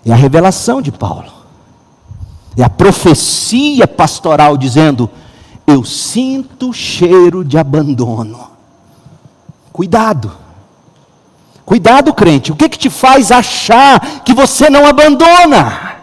É 0.04 0.12
a 0.12 0.16
revelação 0.16 0.82
de 0.82 0.92
Paulo, 0.92 1.32
é 2.58 2.64
a 2.64 2.70
profecia 2.70 3.88
pastoral 3.88 4.58
dizendo: 4.58 5.08
Eu 5.68 5.84
sinto 5.84 6.74
cheiro 6.74 7.46
de 7.46 7.56
abandono. 7.56 8.50
Cuidado 9.72 10.32
Cuidado, 11.70 12.12
crente, 12.16 12.52
o 12.52 12.56
que, 12.56 12.68
que 12.68 12.80
te 12.80 12.90
faz 12.90 13.32
achar 13.32 14.24
que 14.24 14.34
você 14.34 14.72
não 14.72 14.88
abandona? 14.88 15.98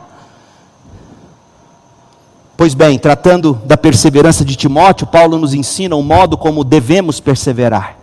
Pois 2.57 2.73
bem, 2.73 2.97
tratando 2.97 3.61
da 3.64 3.77
perseverança 3.77 4.45
de 4.45 4.55
Timóteo, 4.55 5.09
Paulo 5.09 5.39
nos 5.39 5.55
ensina 5.55 5.97
o 5.97 6.05
modo 6.05 6.39
como 6.39 6.62
devemos 6.62 7.19
perseverar 7.19 7.97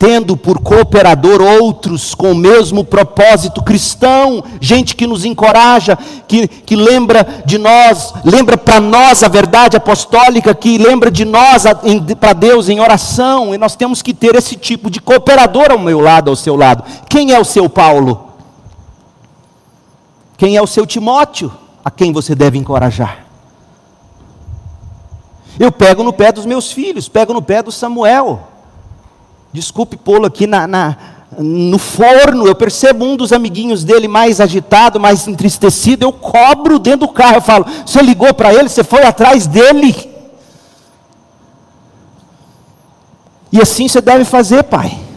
tendo 0.00 0.34
por 0.34 0.60
cooperador 0.60 1.42
outros 1.42 2.14
com 2.14 2.32
o 2.32 2.34
mesmo 2.34 2.82
propósito 2.82 3.62
cristão, 3.62 4.42
gente 4.58 4.96
que 4.96 5.06
nos 5.06 5.26
encoraja, 5.26 5.94
que, 6.26 6.48
que 6.48 6.74
lembra 6.74 7.42
de 7.44 7.58
nós, 7.58 8.14
lembra 8.24 8.56
para 8.56 8.80
nós 8.80 9.22
a 9.22 9.28
verdade 9.28 9.76
apostólica, 9.76 10.54
que 10.54 10.78
lembra 10.78 11.10
de 11.10 11.26
nós 11.26 11.64
para 12.18 12.32
Deus 12.32 12.70
em 12.70 12.80
oração, 12.80 13.54
e 13.54 13.58
nós 13.58 13.76
temos 13.76 14.00
que 14.00 14.14
ter 14.14 14.34
esse 14.34 14.56
tipo 14.56 14.90
de 14.90 15.02
cooperador 15.02 15.70
ao 15.70 15.78
meu 15.78 16.00
lado, 16.00 16.30
ao 16.30 16.36
seu 16.36 16.56
lado. 16.56 16.82
Quem 17.06 17.32
é 17.32 17.38
o 17.38 17.44
seu 17.44 17.68
Paulo? 17.68 18.30
Quem 20.38 20.56
é 20.56 20.62
o 20.62 20.66
seu 20.66 20.86
Timóteo? 20.86 21.52
A 21.84 21.90
quem 21.90 22.10
você 22.10 22.34
deve 22.34 22.56
encorajar? 22.56 23.26
Eu 25.58 25.70
pego 25.70 26.02
no 26.02 26.12
pé 26.14 26.32
dos 26.32 26.46
meus 26.46 26.72
filhos, 26.72 27.06
pego 27.06 27.34
no 27.34 27.42
pé 27.42 27.62
do 27.62 27.70
Samuel. 27.70 28.49
Desculpe 29.52 29.96
pô-lo 29.96 30.26
aqui 30.26 30.46
na, 30.46 30.66
na, 30.66 30.96
no 31.38 31.78
forno. 31.78 32.46
Eu 32.46 32.54
percebo 32.54 33.04
um 33.04 33.16
dos 33.16 33.32
amiguinhos 33.32 33.84
dele 33.84 34.06
mais 34.06 34.40
agitado, 34.40 35.00
mais 35.00 35.26
entristecido. 35.26 36.04
Eu 36.04 36.12
cobro 36.12 36.78
dentro 36.78 37.00
do 37.00 37.08
carro. 37.08 37.36
Eu 37.36 37.42
falo: 37.42 37.66
Você 37.84 38.00
ligou 38.00 38.32
para 38.32 38.54
ele? 38.54 38.68
Você 38.68 38.84
foi 38.84 39.02
atrás 39.02 39.46
dele? 39.46 40.08
E 43.52 43.60
assim 43.60 43.88
você 43.88 44.00
deve 44.00 44.24
fazer, 44.24 44.62
pai. 44.64 45.09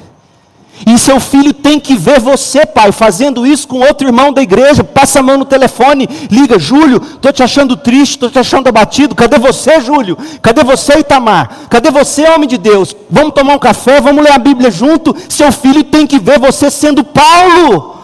E 0.86 0.98
seu 0.98 1.20
filho 1.20 1.54
tem 1.54 1.80
que 1.80 1.96
ver 1.96 2.20
você, 2.20 2.66
pai, 2.66 2.92
fazendo 2.92 3.46
isso 3.46 3.68
com 3.68 3.80
outro 3.80 4.08
irmão 4.08 4.34
da 4.34 4.42
igreja. 4.42 4.84
Passa 4.84 5.20
a 5.20 5.24
mão 5.24 5.38
no 5.38 5.46
telefone, 5.46 6.10
liga, 6.30 6.60
Júlio, 6.60 6.98
estou 6.98 7.32
te 7.32 7.42
achando 7.44 7.78
triste, 7.78 8.12
estou 8.12 8.30
te 8.30 8.40
achando 8.40 8.68
abatido. 8.68 9.16
Cadê 9.16 9.38
você, 9.38 9.80
Júlio? 9.80 10.18
Cadê 10.42 10.64
você, 10.64 11.00
Itamar? 11.00 11.68
Cadê 11.70 11.90
você, 11.90 12.28
homem 12.28 12.48
de 12.48 12.58
Deus? 12.58 12.96
Vamos 13.10 13.34
tomar 13.34 13.56
um 13.56 13.60
café, 13.60 14.02
vamos 14.02 14.24
ler 14.24 14.32
a 14.32 14.38
Bíblia 14.38 14.70
junto. 14.70 15.16
Seu 15.30 15.52
filho 15.52 15.84
tem 15.84 16.06
que 16.06 16.20
ver 16.20 16.40
você 16.40 16.70
sendo 16.70 17.04
Paulo. 17.04 17.98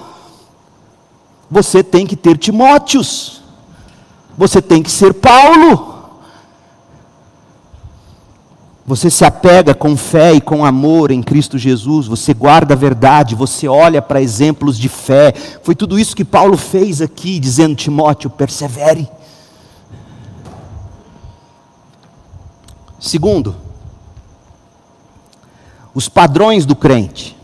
Você 1.51 1.83
tem 1.83 2.05
que 2.05 2.15
ter 2.15 2.37
Timóteos. 2.37 3.41
Você 4.37 4.61
tem 4.61 4.81
que 4.81 4.91
ser 4.91 5.13
Paulo. 5.15 5.88
Você 8.89 9.11
se 9.11 9.23
apega 9.23 9.75
com 9.75 9.95
fé 9.95 10.33
e 10.33 10.41
com 10.41 10.65
amor 10.65 11.11
em 11.11 11.21
Cristo 11.21 11.59
Jesus, 11.59 12.07
você 12.07 12.33
guarda 12.33 12.73
a 12.73 12.77
verdade, 12.77 13.35
você 13.35 13.67
olha 13.67 14.01
para 14.01 14.19
exemplos 14.19 14.79
de 14.79 14.89
fé. 14.89 15.31
Foi 15.61 15.75
tudo 15.75 15.99
isso 15.99 16.15
que 16.15 16.25
Paulo 16.25 16.57
fez 16.57 16.99
aqui, 16.99 17.37
dizendo: 17.37 17.75
Timóteo, 17.75 18.31
persevere. 18.31 19.07
Segundo, 22.99 23.55
os 25.93 26.09
padrões 26.09 26.65
do 26.65 26.75
crente. 26.75 27.37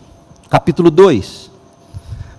Capítulo 0.50 0.90
2. 0.90 1.52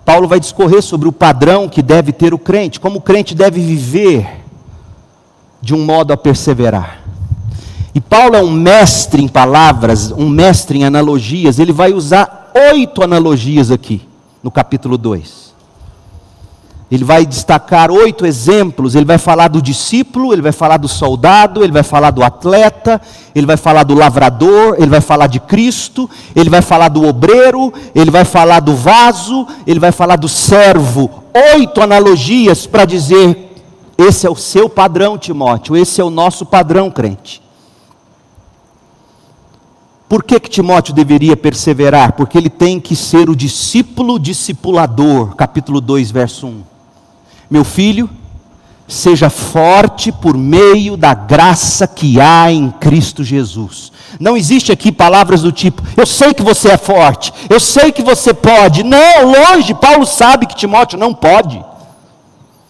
Paulo 0.03 0.27
vai 0.27 0.41
discorrer 0.41 0.81
sobre 0.81 1.07
o 1.07 1.13
padrão 1.13 1.69
que 1.69 1.81
deve 1.81 2.11
ter 2.11 2.33
o 2.33 2.37
crente, 2.37 2.77
como 2.77 2.97
o 2.97 3.01
crente 3.01 3.33
deve 3.33 3.61
viver 3.61 4.43
de 5.61 5.73
um 5.73 5.85
modo 5.85 6.11
a 6.11 6.17
perseverar. 6.17 7.06
E 7.97 7.99
Paulo 7.99 8.35
é 8.35 8.43
um 8.43 8.51
mestre 8.51 9.23
em 9.23 9.27
palavras, 9.27 10.11
um 10.11 10.29
mestre 10.29 10.77
em 10.77 10.85
analogias. 10.85 11.57
Ele 11.57 11.73
vai 11.73 11.93
usar 11.93 12.51
oito 12.71 13.01
analogias 13.01 13.71
aqui, 13.71 14.07
no 14.43 14.51
capítulo 14.51 14.99
2. 14.99 15.51
Ele 16.91 17.03
vai 17.03 17.25
destacar 17.25 17.89
oito 17.89 18.23
exemplos. 18.23 18.93
Ele 18.93 19.03
vai 19.03 19.17
falar 19.17 19.47
do 19.47 19.59
discípulo, 19.59 20.31
ele 20.31 20.43
vai 20.43 20.51
falar 20.51 20.77
do 20.77 20.87
soldado, 20.87 21.63
ele 21.63 21.71
vai 21.71 21.81
falar 21.81 22.11
do 22.11 22.23
atleta, 22.23 23.01
ele 23.33 23.47
vai 23.47 23.57
falar 23.57 23.81
do 23.81 23.95
lavrador, 23.95 24.75
ele 24.77 24.91
vai 24.91 25.01
falar 25.01 25.25
de 25.25 25.39
Cristo, 25.39 26.07
ele 26.35 26.51
vai 26.51 26.61
falar 26.61 26.89
do 26.89 27.03
obreiro, 27.03 27.73
ele 27.95 28.11
vai 28.11 28.25
falar 28.25 28.59
do 28.59 28.75
vaso, 28.75 29.47
ele 29.65 29.79
vai 29.79 29.91
falar 29.91 30.17
do 30.17 30.29
servo. 30.29 31.23
Oito 31.55 31.81
analogias 31.81 32.67
para 32.67 32.85
dizer: 32.85 33.55
esse 33.97 34.27
é 34.27 34.29
o 34.29 34.35
seu 34.35 34.69
padrão, 34.69 35.17
Timóteo, 35.17 35.75
esse 35.75 35.99
é 35.99 36.03
o 36.03 36.11
nosso 36.11 36.45
padrão, 36.45 36.91
crente. 36.91 37.46
Por 40.09 40.23
que, 40.23 40.39
que 40.39 40.49
Timóteo 40.49 40.93
deveria 40.93 41.35
perseverar? 41.35 42.13
Porque 42.13 42.37
ele 42.37 42.49
tem 42.49 42.79
que 42.79 42.95
ser 42.95 43.29
o 43.29 43.35
discípulo 43.35 44.17
discipulador, 44.17 45.35
capítulo 45.35 45.81
2, 45.81 46.11
verso 46.11 46.47
1. 46.47 46.63
Meu 47.49 47.65
filho, 47.65 48.09
seja 48.87 49.29
forte 49.29 50.11
por 50.11 50.37
meio 50.37 50.95
da 50.95 51.13
graça 51.13 51.85
que 51.85 52.21
há 52.21 52.49
em 52.49 52.71
Cristo 52.71 53.21
Jesus. 53.21 53.91
Não 54.17 54.37
existe 54.37 54.71
aqui 54.71 54.93
palavras 54.93 55.41
do 55.41 55.51
tipo, 55.51 55.83
eu 55.97 56.05
sei 56.05 56.33
que 56.33 56.41
você 56.41 56.69
é 56.69 56.77
forte, 56.77 57.33
eu 57.49 57.59
sei 57.59 57.91
que 57.91 58.01
você 58.01 58.33
pode. 58.33 58.83
Não, 58.83 59.25
longe, 59.25 59.73
Paulo 59.73 60.05
sabe 60.05 60.45
que 60.47 60.55
Timóteo 60.55 60.97
não 60.97 61.13
pode. 61.13 61.61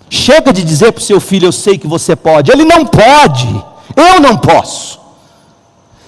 Chega 0.09 0.51
de 0.51 0.63
dizer 0.63 0.91
para 0.91 1.01
o 1.01 1.03
seu 1.03 1.19
filho, 1.19 1.45
eu 1.45 1.51
sei 1.51 1.77
que 1.77 1.85
você 1.85 2.15
pode. 2.15 2.49
Ele 2.49 2.65
não 2.65 2.83
pode, 2.83 3.47
eu 3.95 4.19
não 4.19 4.37
posso. 4.37 4.96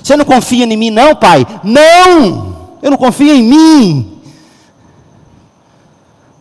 Você 0.10 0.18
não 0.18 0.26
confia 0.26 0.66
em 0.66 0.76
mim, 0.76 0.90
não, 0.90 1.16
pai? 1.16 1.46
Não! 1.64 2.56
Eu 2.82 2.90
não 2.90 2.98
confio 2.98 3.32
em 3.32 3.44
mim. 3.44 4.20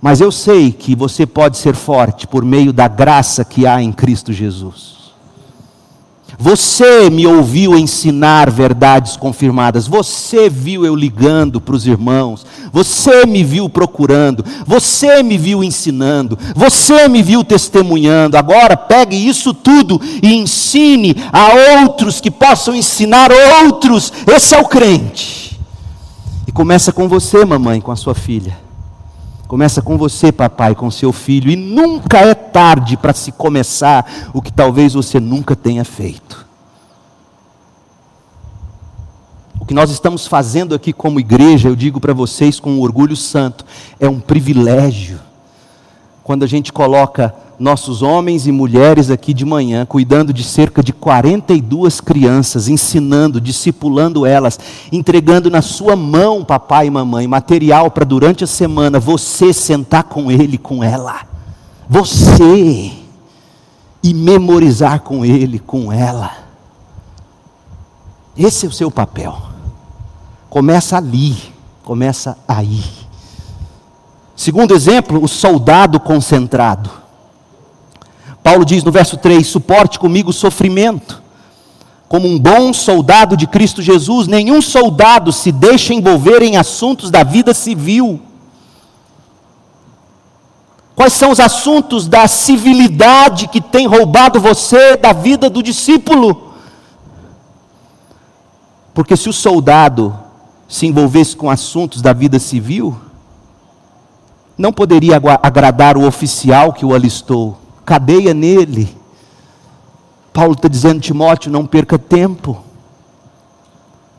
Mas 0.00 0.22
eu 0.22 0.32
sei 0.32 0.72
que 0.72 0.96
você 0.96 1.26
pode 1.26 1.58
ser 1.58 1.74
forte 1.74 2.26
por 2.26 2.42
meio 2.46 2.72
da 2.72 2.88
graça 2.88 3.44
que 3.44 3.66
há 3.66 3.82
em 3.82 3.92
Cristo 3.92 4.32
Jesus. 4.32 4.97
Você 6.40 7.10
me 7.10 7.26
ouviu 7.26 7.76
ensinar 7.76 8.48
verdades 8.48 9.16
confirmadas. 9.16 9.88
Você 9.88 10.48
viu 10.48 10.86
eu 10.86 10.94
ligando 10.94 11.60
para 11.60 11.74
os 11.74 11.84
irmãos. 11.84 12.46
Você 12.72 13.26
me 13.26 13.42
viu 13.42 13.68
procurando. 13.68 14.44
Você 14.64 15.20
me 15.20 15.36
viu 15.36 15.64
ensinando. 15.64 16.38
Você 16.54 17.08
me 17.08 17.24
viu 17.24 17.42
testemunhando. 17.42 18.36
Agora 18.36 18.76
pegue 18.76 19.16
isso 19.16 19.52
tudo 19.52 20.00
e 20.22 20.32
ensine 20.32 21.16
a 21.32 21.80
outros 21.82 22.20
que 22.20 22.30
possam 22.30 22.72
ensinar 22.72 23.30
outros. 23.64 24.12
Esse 24.24 24.54
é 24.54 24.60
o 24.60 24.64
crente. 24.64 25.58
E 26.46 26.52
começa 26.52 26.92
com 26.92 27.08
você, 27.08 27.44
mamãe, 27.44 27.80
com 27.80 27.90
a 27.90 27.96
sua 27.96 28.14
filha. 28.14 28.67
Começa 29.48 29.80
com 29.80 29.96
você, 29.96 30.30
papai, 30.30 30.74
com 30.74 30.90
seu 30.90 31.10
filho, 31.10 31.50
e 31.50 31.56
nunca 31.56 32.18
é 32.18 32.34
tarde 32.34 32.98
para 32.98 33.14
se 33.14 33.32
começar 33.32 34.30
o 34.34 34.42
que 34.42 34.52
talvez 34.52 34.92
você 34.92 35.18
nunca 35.18 35.56
tenha 35.56 35.86
feito. 35.86 36.46
O 39.58 39.64
que 39.64 39.72
nós 39.72 39.90
estamos 39.90 40.26
fazendo 40.26 40.74
aqui 40.74 40.92
como 40.92 41.18
igreja, 41.18 41.66
eu 41.70 41.74
digo 41.74 41.98
para 41.98 42.12
vocês 42.12 42.60
com 42.60 42.78
orgulho 42.78 43.16
santo, 43.16 43.64
é 43.98 44.06
um 44.06 44.20
privilégio. 44.20 45.18
Quando 46.28 46.42
a 46.42 46.46
gente 46.46 46.74
coloca 46.74 47.34
nossos 47.58 48.02
homens 48.02 48.46
e 48.46 48.52
mulheres 48.52 49.10
aqui 49.10 49.32
de 49.32 49.46
manhã, 49.46 49.86
cuidando 49.86 50.30
de 50.30 50.44
cerca 50.44 50.82
de 50.82 50.92
42 50.92 52.02
crianças, 52.02 52.68
ensinando, 52.68 53.40
discipulando 53.40 54.26
elas, 54.26 54.60
entregando 54.92 55.50
na 55.50 55.62
sua 55.62 55.96
mão, 55.96 56.44
papai 56.44 56.88
e 56.88 56.90
mamãe, 56.90 57.26
material 57.26 57.90
para 57.90 58.04
durante 58.04 58.44
a 58.44 58.46
semana 58.46 59.00
você 59.00 59.54
sentar 59.54 60.04
com 60.04 60.30
ele, 60.30 60.58
com 60.58 60.84
ela. 60.84 61.22
Você 61.88 62.92
e 64.02 64.12
memorizar 64.12 65.00
com 65.00 65.24
ele, 65.24 65.58
com 65.58 65.90
ela. 65.90 66.30
Esse 68.36 68.66
é 68.66 68.68
o 68.68 68.72
seu 68.72 68.90
papel. 68.90 69.34
Começa 70.50 70.98
ali, 70.98 71.38
começa 71.82 72.36
aí. 72.46 73.07
Segundo 74.38 74.72
exemplo, 74.72 75.20
o 75.20 75.26
soldado 75.26 75.98
concentrado. 75.98 76.88
Paulo 78.40 78.64
diz 78.64 78.84
no 78.84 78.92
verso 78.92 79.16
3: 79.16 79.44
suporte 79.44 79.98
comigo 79.98 80.30
o 80.30 80.32
sofrimento. 80.32 81.20
Como 82.06 82.28
um 82.28 82.38
bom 82.38 82.72
soldado 82.72 83.36
de 83.36 83.48
Cristo 83.48 83.82
Jesus, 83.82 84.28
nenhum 84.28 84.62
soldado 84.62 85.32
se 85.32 85.50
deixa 85.50 85.92
envolver 85.92 86.40
em 86.40 86.56
assuntos 86.56 87.10
da 87.10 87.24
vida 87.24 87.52
civil. 87.52 88.22
Quais 90.94 91.14
são 91.14 91.32
os 91.32 91.40
assuntos 91.40 92.06
da 92.06 92.28
civilidade 92.28 93.48
que 93.48 93.60
tem 93.60 93.88
roubado 93.88 94.40
você 94.40 94.96
da 94.96 95.12
vida 95.12 95.50
do 95.50 95.64
discípulo? 95.64 96.54
Porque 98.94 99.16
se 99.16 99.28
o 99.28 99.32
soldado 99.32 100.16
se 100.68 100.86
envolvesse 100.86 101.36
com 101.36 101.50
assuntos 101.50 102.00
da 102.00 102.12
vida 102.12 102.38
civil, 102.38 103.07
não 104.58 104.72
poderia 104.72 105.16
agradar 105.42 105.96
o 105.96 106.06
oficial 106.06 106.72
que 106.72 106.84
o 106.84 106.92
alistou 106.92 107.56
cadeia 107.88 108.34
nele. 108.34 108.94
Paulo 110.30 110.52
está 110.52 110.68
dizendo, 110.68 111.00
Timóteo, 111.00 111.50
não 111.50 111.64
perca 111.64 111.98
tempo. 111.98 112.62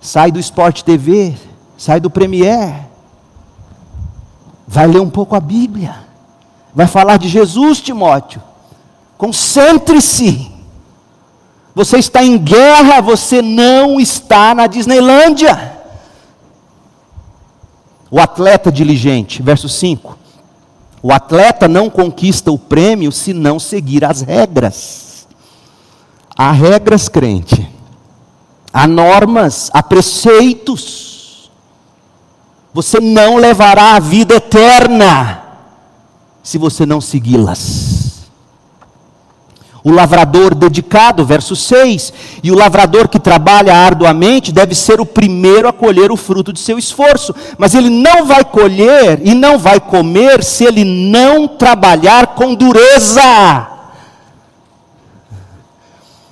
Sai 0.01 0.31
do 0.31 0.39
Sport 0.39 0.81
TV, 0.81 1.35
sai 1.77 1.99
do 1.99 2.09
Premier. 2.09 2.87
Vai 4.67 4.87
ler 4.87 4.99
um 4.99 5.09
pouco 5.09 5.35
a 5.35 5.39
Bíblia. 5.39 5.95
Vai 6.73 6.87
falar 6.87 7.17
de 7.17 7.29
Jesus, 7.29 7.79
Timóteo. 7.79 8.41
Concentre-se. 9.19 10.51
Você 11.75 11.99
está 11.99 12.23
em 12.23 12.39
guerra, 12.39 13.01
você 13.01 13.39
não 13.39 13.99
está 13.99 14.55
na 14.55 14.65
Disneylândia. 14.65 15.77
O 18.09 18.19
atleta 18.19 18.71
diligente, 18.71 19.43
verso 19.43 19.69
5. 19.69 20.18
O 21.01 21.11
atleta 21.11 21.67
não 21.67 21.89
conquista 21.89 22.51
o 22.51 22.57
prêmio 22.57 23.11
se 23.11 23.33
não 23.33 23.59
seguir 23.59 24.03
as 24.03 24.21
regras. 24.21 25.27
Há 26.35 26.51
regras, 26.51 27.07
crente. 27.07 27.69
Há 28.71 28.87
normas, 28.87 29.69
há 29.73 29.81
preceitos. 29.81 31.51
Você 32.73 32.99
não 32.99 33.37
levará 33.37 33.95
a 33.95 33.99
vida 33.99 34.35
eterna 34.35 35.43
se 36.43 36.57
você 36.57 36.85
não 36.85 37.01
segui-las 37.01 37.98
o 39.83 39.91
lavrador 39.91 40.53
dedicado, 40.53 41.25
verso 41.25 41.55
6. 41.55 42.13
E 42.43 42.51
o 42.51 42.55
lavrador 42.55 43.07
que 43.07 43.19
trabalha 43.19 43.73
arduamente 43.73 44.51
deve 44.51 44.75
ser 44.75 44.99
o 44.99 45.05
primeiro 45.05 45.67
a 45.67 45.73
colher 45.73 46.11
o 46.11 46.17
fruto 46.17 46.51
de 46.51 46.59
seu 46.59 46.77
esforço. 46.77 47.33
Mas 47.57 47.73
ele 47.73 47.89
não 47.89 48.25
vai 48.25 48.43
colher 48.43 49.21
e 49.23 49.33
não 49.33 49.57
vai 49.57 49.79
comer 49.79 50.43
se 50.43 50.65
ele 50.65 50.83
não 50.83 51.47
trabalhar 51.47 52.27
com 52.27 52.53
dureza. 52.53 53.67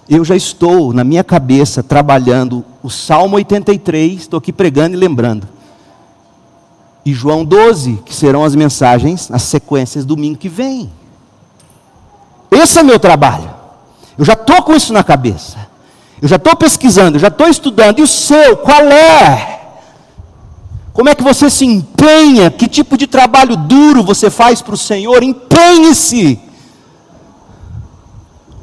Eu 0.10 0.24
já 0.24 0.36
estou, 0.36 0.94
na 0.94 1.04
minha 1.04 1.24
cabeça, 1.24 1.84
trabalhando 1.84 2.64
o 2.82 2.90
Salmo 2.90 3.36
83, 3.36 4.22
estou 4.22 4.38
aqui 4.38 4.54
pregando 4.54 4.96
e 4.96 5.00
lembrando. 5.00 5.48
E 7.06 7.14
João 7.14 7.44
12, 7.44 8.02
que 8.06 8.16
serão 8.16 8.44
as 8.44 8.56
mensagens, 8.56 9.30
as 9.32 9.44
sequências 9.44 10.06
domingo 10.06 10.38
que 10.38 10.50
vem. 10.50 10.90
Esse 12.52 12.80
é 12.80 12.84
meu 12.84 13.00
trabalho. 13.00 13.50
Eu 14.18 14.26
já 14.26 14.34
estou 14.34 14.62
com 14.64 14.76
isso 14.76 14.92
na 14.92 15.04
cabeça. 15.04 15.68
Eu 16.22 16.28
já 16.28 16.38
estou 16.38 16.56
pesquisando, 16.56 17.18
eu 17.18 17.20
já 17.20 17.28
estou 17.28 17.48
estudando. 17.48 18.00
E 18.00 18.02
o 18.02 18.08
seu, 18.08 18.58
qual 18.58 18.82
é? 18.82 19.58
Como 20.92 21.10
é 21.10 21.14
que 21.14 21.24
você 21.24 21.50
se 21.50 21.64
empenha? 21.64 22.50
Que 22.50 22.68
tipo 22.68 22.98
de 22.98 23.06
trabalho 23.06 23.56
duro 23.56 24.04
você 24.04 24.32
faz 24.32 24.62
para 24.62 24.74
o 24.74 24.78
Senhor? 24.78 25.22
Empenhe-se. 25.22 26.40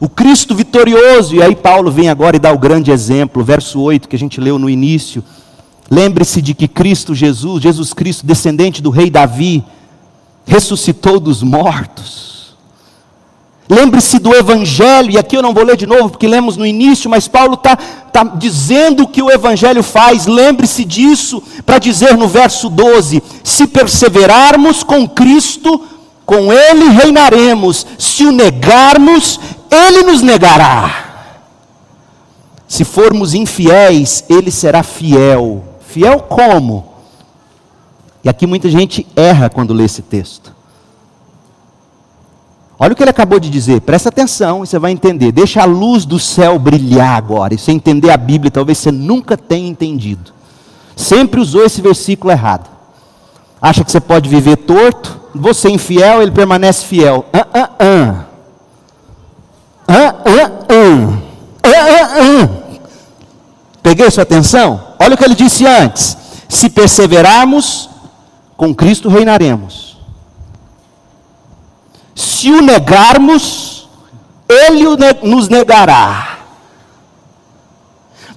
O 0.01 0.09
Cristo 0.09 0.55
vitorioso, 0.55 1.37
e 1.37 1.43
aí 1.43 1.55
Paulo 1.55 1.91
vem 1.93 2.09
agora 2.09 2.35
e 2.37 2.41
dá 2.41 2.53
o 2.53 2.59
grande 2.59 2.91
exemplo, 2.91 3.45
verso 3.45 3.81
8 3.81 4.09
que 4.09 4.17
a 4.17 4.19
gente 4.19 4.41
leu 4.41 4.59
no 4.59 4.69
início. 4.69 5.23
Lembre-se 5.89 6.43
de 6.43 6.55
que 6.55 6.67
Cristo 6.67 7.15
Jesus, 7.15 7.63
Jesus 7.63 7.93
Cristo, 7.93 8.27
descendente 8.27 8.83
do 8.83 8.91
rei 8.91 9.09
Davi, 9.09 9.65
ressuscitou 10.45 11.21
dos 11.21 11.43
mortos 11.43 12.34
Lembre-se 13.69 14.19
do 14.19 14.35
Evangelho, 14.35 15.11
e 15.11 15.19
aqui 15.19 15.37
eu 15.37 15.43
não 15.43 15.55
vou 15.55 15.65
ler 15.65 15.77
de 15.77 15.87
novo 15.87 16.11
porque 16.11 16.29
lemos 16.29 16.57
no 16.57 16.67
início, 16.67 17.09
mas 17.09 17.27
Paulo 17.27 17.55
está 17.55 17.77
tá 17.77 18.23
dizendo 18.23 19.05
o 19.05 19.09
que 19.09 19.23
o 19.23 19.31
Evangelho 19.31 19.83
faz. 19.83 20.27
Lembre-se 20.27 20.85
disso 20.85 21.43
para 21.65 21.79
dizer 21.79 22.17
no 22.17 22.29
verso 22.29 22.69
12: 22.69 23.23
se 23.43 23.67
perseverarmos 23.67 24.83
com 24.83 25.09
Cristo, 25.09 25.81
com 26.27 26.53
Ele 26.53 26.91
reinaremos, 26.91 27.87
se 27.99 28.27
o 28.27 28.33
negarmos, 28.33 29.41
Ele 29.71 30.03
nos 30.03 30.21
negará. 30.21 31.05
Se 32.69 32.85
formos 32.85 33.33
infiéis, 33.33 34.25
Ele 34.29 34.51
será 34.51 34.83
fiel. 34.83 35.65
Fiel 35.89 36.21
como? 36.21 36.93
E 38.23 38.29
aqui 38.29 38.47
muita 38.47 38.69
gente 38.69 39.07
erra 39.17 39.49
quando 39.49 39.73
lê 39.73 39.85
esse 39.85 40.03
texto. 40.03 40.54
Olha 42.79 42.93
o 42.93 42.97
que 42.97 43.03
ele 43.03 43.11
acabou 43.11 43.39
de 43.39 43.49
dizer, 43.49 43.81
presta 43.83 44.09
atenção 44.09 44.65
e 44.65 44.67
você 44.67 44.79
vai 44.79 44.91
entender. 44.91 45.31
Deixa 45.31 45.63
a 45.63 45.65
luz 45.65 46.05
do 46.05 46.19
céu 46.19 46.59
brilhar 46.59 47.17
agora. 47.17 47.55
E 47.55 47.59
você 47.59 47.71
entender 47.71 48.11
a 48.11 48.17
Bíblia, 48.17 48.51
talvez 48.51 48.79
você 48.79 48.91
nunca 48.91 49.37
tenha 49.37 49.69
entendido. 49.69 50.33
Sempre 50.97 51.41
usou 51.41 51.65
esse 51.65 51.81
versículo 51.81 52.33
errado. 52.33 52.69
Acha 53.61 53.85
que 53.85 53.91
você 53.91 54.01
pode 54.01 54.29
viver 54.29 54.57
torto? 54.57 55.21
Você 55.35 55.71
infiel, 55.71 56.21
ele 56.21 56.31
permanece 56.31 56.85
fiel. 56.85 57.25
Ah, 57.33 57.47
ah, 57.55 57.71
ah. 57.79 58.25
Ah, 59.87 60.15
ah, 60.25 60.51
ah. 60.69 61.19
Ah, 61.63 61.71
ah, 61.71 62.09
ah. 62.19 62.49
Peguei 63.83 64.11
sua 64.11 64.23
atenção? 64.23 64.83
Olha 64.99 65.15
o 65.15 65.19
que 65.19 65.25
ele 65.25 65.35
disse 65.35 65.67
antes. 65.67 66.17
Se 66.49 66.69
perseverarmos, 66.69 67.89
com 68.57 68.75
Cristo 68.75 69.09
reinaremos. 69.09 69.94
Se 72.15 72.51
o 72.51 72.61
negarmos, 72.61 73.89
ele 74.49 74.85
nos 75.23 75.49
negará. 75.49 76.39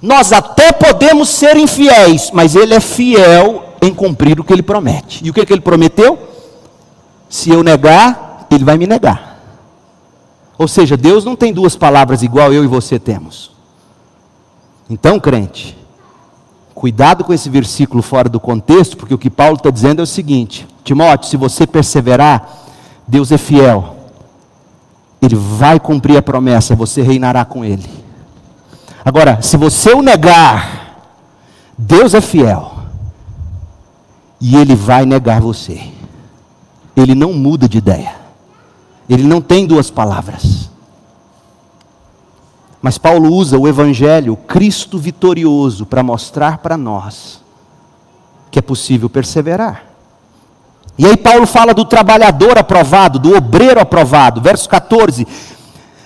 Nós 0.02 0.32
até 0.32 0.72
podemos 0.72 1.30
ser 1.30 1.58
infiéis, 1.58 2.32
mas 2.32 2.56
ele 2.56 2.74
é 2.74 2.80
fiel 2.80 3.76
em 3.82 3.94
cumprir 3.94 4.40
o 4.40 4.44
que 4.44 4.54
ele 4.54 4.64
promete. 4.64 5.26
E 5.26 5.30
o 5.30 5.34
que, 5.34 5.46
que 5.46 5.54
ele 5.54 5.62
prometeu? 5.62 6.18
Se 7.30 7.50
eu 7.50 7.64
negar, 7.64 8.48
ele 8.50 8.64
vai 8.64 8.78
me 8.78 8.88
negar. 8.88 9.40
Ou 10.58 10.68
seja, 10.68 10.98
Deus 10.98 11.24
não 11.24 11.36
tem 11.36 11.54
duas 11.54 11.76
palavras 11.76 12.24
igual 12.24 12.52
eu 12.52 12.64
e 12.64 12.68
você 12.68 12.98
temos. 12.98 13.52
Então, 14.90 15.20
crente, 15.20 15.78
cuidado 16.74 17.24
com 17.24 17.34
esse 17.34 17.50
versículo 17.50 18.02
fora 18.02 18.30
do 18.30 18.40
contexto, 18.40 18.98
porque 18.98 19.14
o 19.14 19.18
que 19.18 19.30
Paulo 19.30 19.56
está 19.56 19.70
dizendo 19.70 20.00
é 20.00 20.04
o 20.04 20.08
seguinte: 20.08 20.68
Timóteo, 20.84 21.30
se 21.30 21.38
você 21.38 21.68
perseverar, 21.68 22.67
Deus 23.08 23.32
é 23.32 23.38
fiel. 23.38 23.96
Ele 25.22 25.36
vai 25.36 25.80
cumprir 25.80 26.18
a 26.18 26.22
promessa, 26.22 26.76
você 26.76 27.02
reinará 27.02 27.46
com 27.46 27.64
Ele. 27.64 27.90
Agora, 29.04 29.42
se 29.42 29.56
você 29.56 29.94
o 29.94 30.02
negar, 30.02 31.10
Deus 31.78 32.14
é 32.14 32.22
fiel. 32.22 32.74
E 34.40 34.56
Ele 34.56 34.76
vai 34.76 35.06
negar 35.06 35.42
você. 35.42 35.92
Ele 36.96 37.16
não 37.16 37.34
muda 37.34 37.68
de 37.68 37.78
ideia. 37.78 38.16
Ele 39.10 39.24
não 39.24 39.40
tem 39.42 39.66
duas 39.66 39.90
palavras. 39.90 40.70
Mas 42.82 42.98
Paulo 42.98 43.34
usa 43.34 43.58
o 43.58 43.68
Evangelho, 43.68 44.36
Cristo 44.36 45.00
vitorioso, 45.00 45.86
para 45.86 46.04
mostrar 46.04 46.60
para 46.60 46.78
nós 46.78 47.42
que 48.52 48.60
é 48.60 48.62
possível 48.62 49.10
perseverar. 49.10 49.87
E 50.98 51.06
aí 51.06 51.16
Paulo 51.16 51.46
fala 51.46 51.74
do 51.74 51.86
trabalhador 51.86 52.58
aprovado, 52.58 53.20
do 53.20 53.36
obreiro 53.36 53.80
aprovado, 53.80 54.42
verso 54.42 54.68
14. 54.68 55.28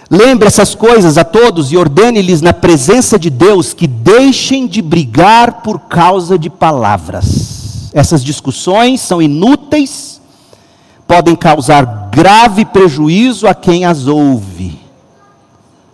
Lembre 0.10 0.48
essas 0.48 0.76
coisas 0.76 1.18
a 1.18 1.24
todos 1.24 1.72
e 1.72 1.78
ordene-lhes 1.78 2.42
na 2.42 2.52
presença 2.52 3.18
de 3.18 3.30
Deus 3.30 3.74
que 3.74 3.88
deixem 3.88 4.68
de 4.68 4.82
brigar 4.82 5.62
por 5.62 5.80
causa 5.80 6.38
de 6.38 6.50
palavras. 6.50 7.90
Essas 7.94 8.22
discussões 8.22 9.00
são 9.00 9.22
inúteis, 9.22 10.20
podem 11.08 11.34
causar 11.34 12.10
grave 12.12 12.66
prejuízo 12.66 13.48
a 13.48 13.54
quem 13.54 13.86
as 13.86 14.08
ouve. 14.08 14.82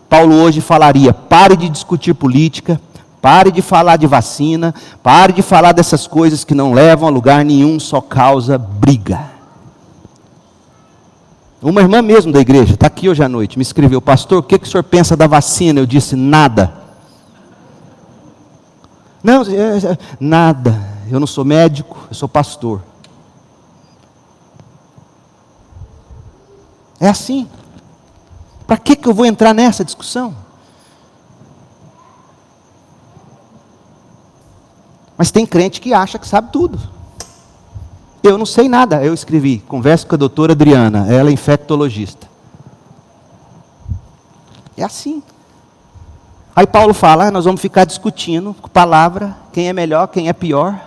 Paulo 0.09 0.35
hoje 0.35 0.61
falaria: 0.61 1.13
pare 1.13 1.55
de 1.55 1.69
discutir 1.69 2.15
política, 2.15 2.81
Pare 3.27 3.51
de 3.51 3.61
falar 3.61 3.97
de 3.97 4.07
vacina, 4.07 4.73
pare 5.03 5.33
de 5.33 5.41
falar 5.41 5.73
dessas 5.73 6.07
coisas 6.07 6.45
que 6.45 6.55
não 6.55 6.71
levam 6.71 7.09
a 7.09 7.11
lugar 7.11 7.43
nenhum, 7.43 7.77
só 7.77 7.99
causa 7.99 8.57
briga. 8.57 9.19
Uma 11.61 11.81
irmã 11.81 12.01
mesmo 12.01 12.31
da 12.31 12.39
igreja, 12.39 12.75
está 12.75 12.87
aqui 12.87 13.09
hoje 13.09 13.21
à 13.21 13.27
noite, 13.27 13.57
me 13.57 13.63
escreveu, 13.63 13.99
pastor, 14.01 14.37
o 14.37 14.43
que, 14.43 14.57
que 14.57 14.65
o 14.65 14.71
senhor 14.71 14.83
pensa 14.83 15.17
da 15.17 15.27
vacina? 15.27 15.81
Eu 15.81 15.85
disse, 15.85 16.15
nada. 16.15 16.73
Não, 19.21 19.41
é, 19.41 19.77
é, 19.91 19.97
nada. 20.21 20.81
Eu 21.11 21.19
não 21.19 21.27
sou 21.27 21.43
médico, 21.43 21.97
eu 22.09 22.15
sou 22.15 22.29
pastor. 22.29 22.81
É 26.97 27.09
assim. 27.09 27.45
Para 28.65 28.77
que, 28.77 28.95
que 28.95 29.05
eu 29.05 29.13
vou 29.13 29.25
entrar 29.25 29.53
nessa 29.53 29.83
discussão? 29.83 30.46
Mas 35.17 35.31
tem 35.31 35.45
crente 35.45 35.81
que 35.81 35.93
acha 35.93 36.19
que 36.19 36.27
sabe 36.27 36.51
tudo. 36.51 36.79
Eu 38.21 38.37
não 38.37 38.45
sei 38.45 38.69
nada. 38.69 39.03
Eu 39.03 39.13
escrevi, 39.13 39.59
converso 39.67 40.05
com 40.05 40.15
a 40.15 40.17
doutora 40.17 40.51
Adriana, 40.51 41.11
ela 41.11 41.29
é 41.29 41.33
infectologista. 41.33 42.27
É 44.75 44.83
assim. 44.83 45.23
Aí 46.55 46.67
Paulo 46.67 46.93
fala, 46.93 47.27
ah, 47.27 47.31
nós 47.31 47.45
vamos 47.45 47.61
ficar 47.61 47.85
discutindo 47.85 48.53
com 48.53 48.67
palavra, 48.67 49.35
quem 49.51 49.69
é 49.69 49.73
melhor, 49.73 50.07
quem 50.07 50.27
é 50.27 50.33
pior. 50.33 50.79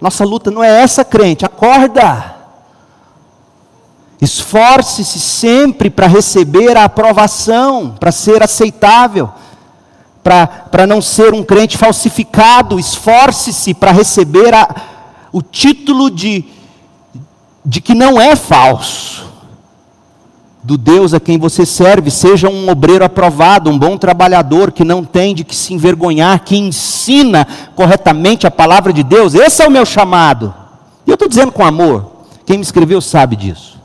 Nossa 0.00 0.24
luta 0.24 0.50
não 0.50 0.62
é 0.62 0.82
essa, 0.82 1.04
crente, 1.04 1.44
acorda. 1.44 2.36
Esforce-se 4.20 5.18
sempre 5.18 5.90
para 5.90 6.06
receber 6.06 6.76
a 6.76 6.84
aprovação, 6.84 7.94
para 7.98 8.12
ser 8.12 8.42
aceitável 8.42 9.30
para 10.70 10.86
não 10.88 11.00
ser 11.00 11.32
um 11.32 11.44
crente 11.44 11.78
falsificado, 11.78 12.80
esforce-se 12.80 13.72
para 13.72 13.92
receber 13.92 14.52
a, 14.52 14.68
o 15.32 15.40
título 15.40 16.10
de, 16.10 16.44
de 17.64 17.80
que 17.80 17.94
não 17.94 18.20
é 18.20 18.34
falso, 18.34 19.24
do 20.64 20.76
Deus 20.76 21.14
a 21.14 21.20
quem 21.20 21.38
você 21.38 21.64
serve, 21.64 22.10
seja 22.10 22.48
um 22.48 22.68
obreiro 22.68 23.04
aprovado, 23.04 23.70
um 23.70 23.78
bom 23.78 23.96
trabalhador, 23.96 24.72
que 24.72 24.84
não 24.84 25.04
tem 25.04 25.32
de 25.32 25.44
que 25.44 25.54
se 25.54 25.72
envergonhar, 25.72 26.40
que 26.40 26.56
ensina 26.56 27.46
corretamente 27.76 28.48
a 28.48 28.50
palavra 28.50 28.92
de 28.92 29.04
Deus. 29.04 29.32
Esse 29.32 29.62
é 29.62 29.68
o 29.68 29.70
meu 29.70 29.86
chamado. 29.86 30.52
E 31.06 31.10
eu 31.10 31.14
estou 31.14 31.28
dizendo 31.28 31.52
com 31.52 31.64
amor. 31.64 32.24
Quem 32.44 32.56
me 32.56 32.64
escreveu 32.64 33.00
sabe 33.00 33.36
disso. 33.36 33.80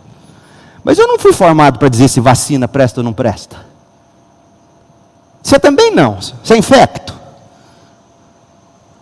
Mas 0.83 0.97
eu 0.97 1.07
não 1.07 1.19
fui 1.19 1.33
formado 1.33 1.77
para 1.77 1.87
dizer 1.87 2.07
se 2.07 2.19
vacina 2.19 2.67
presta 2.67 3.01
ou 3.01 3.03
não 3.03 3.13
presta. 3.13 3.70
Você 5.41 5.59
também 5.59 5.93
não, 5.93 6.17
você 6.19 6.53
é 6.53 6.57
infecto. 6.57 7.13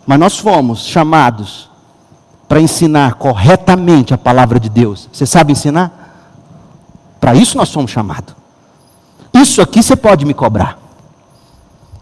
Mas 0.06 0.18
nós 0.18 0.38
fomos 0.38 0.84
chamados 0.86 1.70
para 2.48 2.60
ensinar 2.60 3.14
corretamente 3.14 4.12
a 4.12 4.18
palavra 4.18 4.58
de 4.58 4.68
Deus. 4.68 5.08
Você 5.12 5.24
sabe 5.24 5.52
ensinar? 5.52 5.92
Para 7.20 7.34
isso 7.34 7.56
nós 7.56 7.68
somos 7.68 7.90
chamados. 7.90 8.34
Isso 9.32 9.62
aqui 9.62 9.82
você 9.82 9.94
pode 9.94 10.24
me 10.24 10.34
cobrar. 10.34 10.78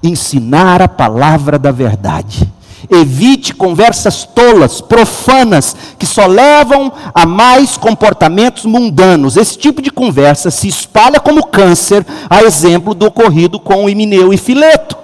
Ensinar 0.03 0.81
a 0.81 0.89
palavra 0.89 1.59
da 1.59 1.71
verdade. 1.71 2.51
Evite 2.91 3.55
conversas 3.55 4.25
tolas, 4.25 4.81
profanas, 4.81 5.77
que 5.99 6.07
só 6.07 6.27
levam 6.27 6.93
a 7.15 7.27
mais 7.27 7.77
comportamentos 7.77 8.65
mundanos. 8.65 9.37
Esse 9.37 9.59
tipo 9.59 9.83
de 9.83 9.91
conversa 9.91 10.51
se 10.51 10.69
espalha 10.69 11.19
como 11.19 11.47
câncer, 11.47 12.07
a 12.31 12.43
exemplo 12.43 12.95
do 12.95 13.07
ocorrido 13.07 13.59
com 13.59 13.89
Emineu 13.89 14.33
e 14.33 14.37
Fileto. 14.37 14.97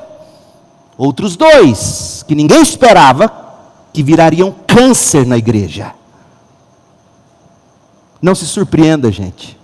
Outros 0.96 1.36
dois, 1.36 2.24
que 2.26 2.34
ninguém 2.34 2.62
esperava 2.62 3.32
que 3.92 4.02
virariam 4.02 4.54
câncer 4.66 5.26
na 5.26 5.36
igreja. 5.36 5.92
Não 8.22 8.34
se 8.34 8.46
surpreenda, 8.46 9.10
gente. 9.10 9.58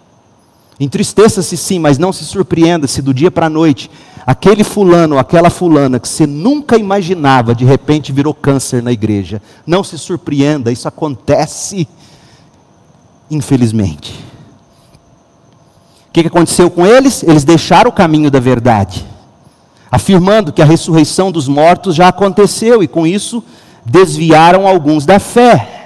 Entristeça-se 0.78 1.56
sim, 1.56 1.78
mas 1.78 1.98
não 1.98 2.12
se 2.12 2.24
surpreenda 2.24 2.86
se 2.86 3.02
do 3.02 3.12
dia 3.12 3.30
para 3.30 3.46
a 3.46 3.50
noite 3.50 3.90
aquele 4.26 4.62
fulano 4.62 5.18
aquela 5.18 5.50
fulana 5.50 5.98
que 5.98 6.08
você 6.08 6.26
nunca 6.26 6.76
imaginava 6.76 7.54
de 7.54 7.64
repente 7.64 8.12
virou 8.12 8.34
câncer 8.34 8.82
na 8.82 8.92
igreja. 8.92 9.40
Não 9.66 9.82
se 9.82 9.98
surpreenda, 9.98 10.70
isso 10.72 10.86
acontece, 10.86 11.88
infelizmente. 13.30 14.12
O 16.08 16.12
que 16.12 16.26
aconteceu 16.26 16.70
com 16.70 16.86
eles? 16.86 17.22
Eles 17.22 17.44
deixaram 17.44 17.90
o 17.90 17.94
caminho 17.94 18.30
da 18.30 18.40
verdade, 18.40 19.06
afirmando 19.90 20.52
que 20.52 20.62
a 20.62 20.64
ressurreição 20.64 21.30
dos 21.30 21.46
mortos 21.46 21.94
já 21.94 22.08
aconteceu 22.08 22.82
e 22.82 22.88
com 22.88 23.06
isso 23.06 23.42
desviaram 23.84 24.66
alguns 24.66 25.06
da 25.06 25.18
fé 25.18 25.80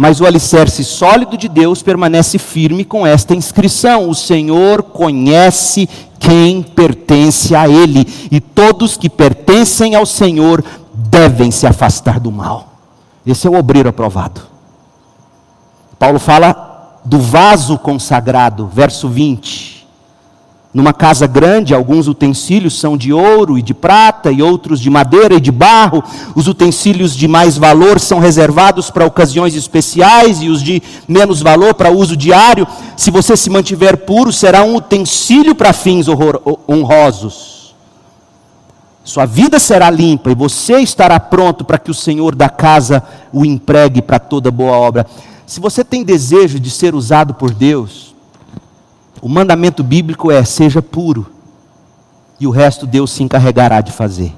mas 0.00 0.20
o 0.20 0.26
alicerce 0.26 0.84
sólido 0.84 1.36
de 1.36 1.48
Deus 1.48 1.82
permanece 1.82 2.38
firme 2.38 2.84
com 2.84 3.04
esta 3.04 3.34
inscrição: 3.34 4.08
O 4.08 4.14
Senhor 4.14 4.80
conhece 4.84 5.88
quem 6.28 6.62
pertence 6.62 7.56
a 7.56 7.66
Ele, 7.66 8.06
e 8.30 8.38
todos 8.38 8.98
que 8.98 9.08
pertencem 9.08 9.94
ao 9.94 10.04
Senhor 10.04 10.62
devem 10.92 11.50
se 11.50 11.66
afastar 11.66 12.20
do 12.20 12.30
mal. 12.30 12.68
Esse 13.26 13.46
é 13.46 13.50
o 13.50 13.58
obreiro 13.58 13.88
aprovado. 13.88 14.42
Paulo 15.98 16.18
fala 16.18 17.00
do 17.02 17.18
vaso 17.18 17.78
consagrado, 17.78 18.66
verso 18.66 19.08
20. 19.08 19.77
Numa 20.72 20.92
casa 20.92 21.26
grande, 21.26 21.72
alguns 21.72 22.08
utensílios 22.08 22.78
são 22.78 22.94
de 22.94 23.10
ouro 23.10 23.56
e 23.56 23.62
de 23.62 23.72
prata, 23.72 24.30
e 24.30 24.42
outros 24.42 24.78
de 24.80 24.90
madeira 24.90 25.34
e 25.34 25.40
de 25.40 25.50
barro. 25.50 26.04
Os 26.34 26.46
utensílios 26.46 27.16
de 27.16 27.26
mais 27.26 27.56
valor 27.56 27.98
são 27.98 28.18
reservados 28.18 28.90
para 28.90 29.06
ocasiões 29.06 29.54
especiais, 29.54 30.42
e 30.42 30.48
os 30.48 30.62
de 30.62 30.82
menos 31.08 31.40
valor 31.40 31.72
para 31.72 31.90
uso 31.90 32.14
diário. 32.14 32.66
Se 32.98 33.10
você 33.10 33.34
se 33.34 33.48
mantiver 33.48 33.96
puro, 33.98 34.30
será 34.30 34.62
um 34.62 34.76
utensílio 34.76 35.54
para 35.54 35.72
fins 35.72 36.06
honrosos. 36.68 37.74
Sua 39.02 39.24
vida 39.24 39.58
será 39.58 39.88
limpa, 39.88 40.30
e 40.30 40.34
você 40.34 40.80
estará 40.80 41.18
pronto 41.18 41.64
para 41.64 41.78
que 41.78 41.90
o 41.90 41.94
Senhor 41.94 42.34
da 42.34 42.50
casa 42.50 43.02
o 43.32 43.42
empregue 43.42 44.02
para 44.02 44.18
toda 44.18 44.50
boa 44.50 44.76
obra. 44.76 45.06
Se 45.46 45.60
você 45.60 45.82
tem 45.82 46.04
desejo 46.04 46.60
de 46.60 46.68
ser 46.68 46.94
usado 46.94 47.32
por 47.32 47.54
Deus, 47.54 48.07
o 49.20 49.28
mandamento 49.28 49.82
bíblico 49.82 50.30
é: 50.30 50.44
seja 50.44 50.80
puro, 50.80 51.26
e 52.38 52.46
o 52.46 52.50
resto 52.50 52.86
Deus 52.86 53.10
se 53.10 53.22
encarregará 53.22 53.80
de 53.80 53.92
fazer. 53.92 54.32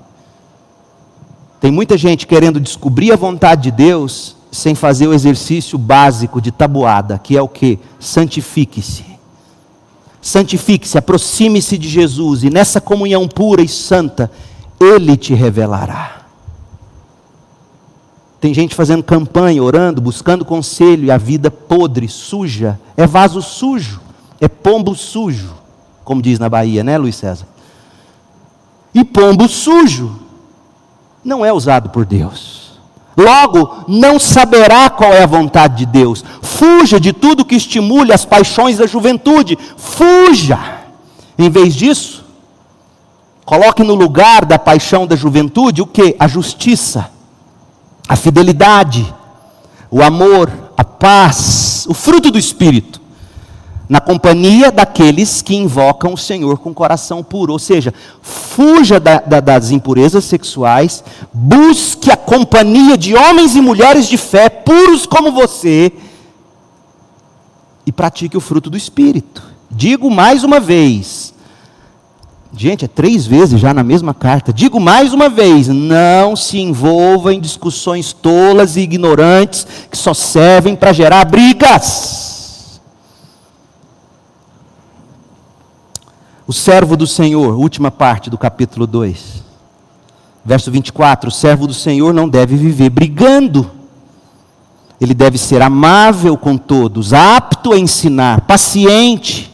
Tem 1.61 1.71
muita 1.71 1.99
gente 1.99 2.27
querendo 2.27 2.59
descobrir 2.59 3.13
a 3.13 3.17
vontade 3.17 3.65
de 3.65 3.71
Deus 3.71 4.37
sem 4.51 4.75
fazer 4.75 5.07
o 5.07 5.13
exercício 5.13 5.79
básico 5.79 6.41
de 6.41 6.51
tabuada, 6.51 7.19
que 7.19 7.37
é 7.37 7.43
o 7.43 7.49
que? 7.49 7.79
Santifique-se. 7.99 9.05
Santifique-se, 10.23 10.99
aproxime-se 10.99 11.79
de 11.79 11.89
Jesus, 11.89 12.43
e 12.43 12.51
nessa 12.51 12.81
comunhão 12.81 13.29
pura 13.29 13.63
e 13.63 13.69
santa, 13.69 14.31
Ele 14.81 15.17
te 15.17 15.35
revelará. 15.35 16.23
Tem 18.41 18.55
gente 18.55 18.75
fazendo 18.75 19.03
campanha, 19.03 19.63
orando, 19.63 20.01
buscando 20.01 20.45
conselho, 20.45 21.05
e 21.05 21.11
a 21.11 21.19
vida 21.19 21.51
podre, 21.51 22.09
suja, 22.09 22.81
é 22.97 23.07
vaso 23.07 23.43
sujo 23.43 24.01
é 24.41 24.49
pombo 24.49 24.95
sujo, 24.95 25.55
como 26.03 26.23
diz 26.23 26.39
na 26.39 26.49
Bahia, 26.49 26.83
né, 26.83 26.97
Luiz 26.97 27.17
César? 27.17 27.47
E 28.95 29.05
pombo 29.05 29.49
sujo 29.49 30.19
não 31.23 31.45
é 31.45 31.53
usado 31.53 31.91
por 31.91 32.07
Deus. 32.07 32.71
Logo, 33.17 33.85
não 33.87 34.19
saberá 34.19 34.89
qual 34.89 35.13
é 35.13 35.23
a 35.23 35.27
vontade 35.27 35.79
de 35.79 35.87
Deus. 35.87 36.25
Fuja 36.41 36.99
de 36.99 37.13
tudo 37.13 37.45
que 37.45 37.55
estimule 37.55 38.13
as 38.13 38.25
paixões 38.25 38.79
da 38.79 38.87
juventude. 38.87 39.59
Fuja. 39.77 40.59
Em 41.39 41.51
vez 41.51 41.75
disso, 41.75 42.25
coloque 43.45 43.83
no 43.83 43.95
lugar 43.95 44.45
da 44.47 44.59
paixão 44.59 45.07
da 45.07 45.17
juventude 45.17 45.83
o 45.83 45.87
que? 45.87 46.17
A 46.19 46.27
justiça, 46.27 47.11
a 48.09 48.17
fidelidade, 48.17 49.13
o 49.91 50.03
amor, 50.03 50.51
a 50.77 50.85
paz, 50.85 51.87
o 51.89 51.95
fruto 51.95 52.31
do 52.31 52.39
Espírito 52.39 53.00
na 53.91 54.01
companhia 54.01 54.71
daqueles 54.71 55.43
que 55.43 55.57
invocam 55.57 56.15
o 56.15 56.17
Senhor 56.17 56.59
com 56.59 56.73
coração 56.73 57.25
puro. 57.25 57.53
Ou 57.53 57.59
seja, 57.59 57.93
fuja 58.23 59.01
da, 59.01 59.19
da, 59.19 59.41
das 59.41 59.73
impurezas 59.73 60.25
sexuais, 60.27 61.03
busque 61.35 62.09
a 62.09 62.17
companhia 62.17 62.97
de 62.97 63.17
homens 63.17 63.57
e 63.57 63.61
mulheres 63.61 64.07
de 64.07 64.17
fé, 64.17 64.49
puros 64.49 65.07
como 65.07 65.33
você, 65.33 65.93
e 67.85 67.91
pratique 67.91 68.37
o 68.37 68.41
fruto 68.41 68.71
do 68.71 68.77
Espírito. 68.77 69.43
Digo 69.69 70.09
mais 70.09 70.45
uma 70.45 70.61
vez, 70.61 71.35
gente, 72.57 72.85
é 72.85 72.89
três 72.89 73.27
vezes 73.27 73.59
já 73.59 73.75
na 73.75 73.83
mesma 73.83 74.15
carta. 74.15 74.53
Digo 74.53 74.79
mais 74.79 75.13
uma 75.13 75.29
vez: 75.29 75.67
não 75.67 76.37
se 76.37 76.61
envolva 76.61 77.35
em 77.35 77.41
discussões 77.41 78.13
tolas 78.13 78.77
e 78.77 78.83
ignorantes 78.83 79.67
que 79.91 79.99
só 79.99 80.15
servem 80.15 80.77
para 80.77 80.93
gerar 80.93 81.25
brigas. 81.25 82.30
O 86.51 86.53
servo 86.53 86.97
do 86.97 87.07
Senhor, 87.07 87.55
última 87.55 87.93
parte 87.93 88.29
do 88.29 88.37
capítulo 88.37 88.85
2, 88.85 89.45
verso 90.45 90.69
24: 90.69 91.29
o 91.29 91.33
servo 91.33 91.65
do 91.65 91.73
Senhor 91.73 92.13
não 92.13 92.29
deve 92.29 92.57
viver 92.57 92.91
brigando, 92.91 93.71
ele 95.01 95.15
deve 95.15 95.39
ser 95.39 95.63
amável 95.63 96.37
com 96.37 96.57
todos, 96.57 97.13
apto 97.13 97.73
a 97.73 97.79
ensinar, 97.79 98.41
paciente. 98.41 99.49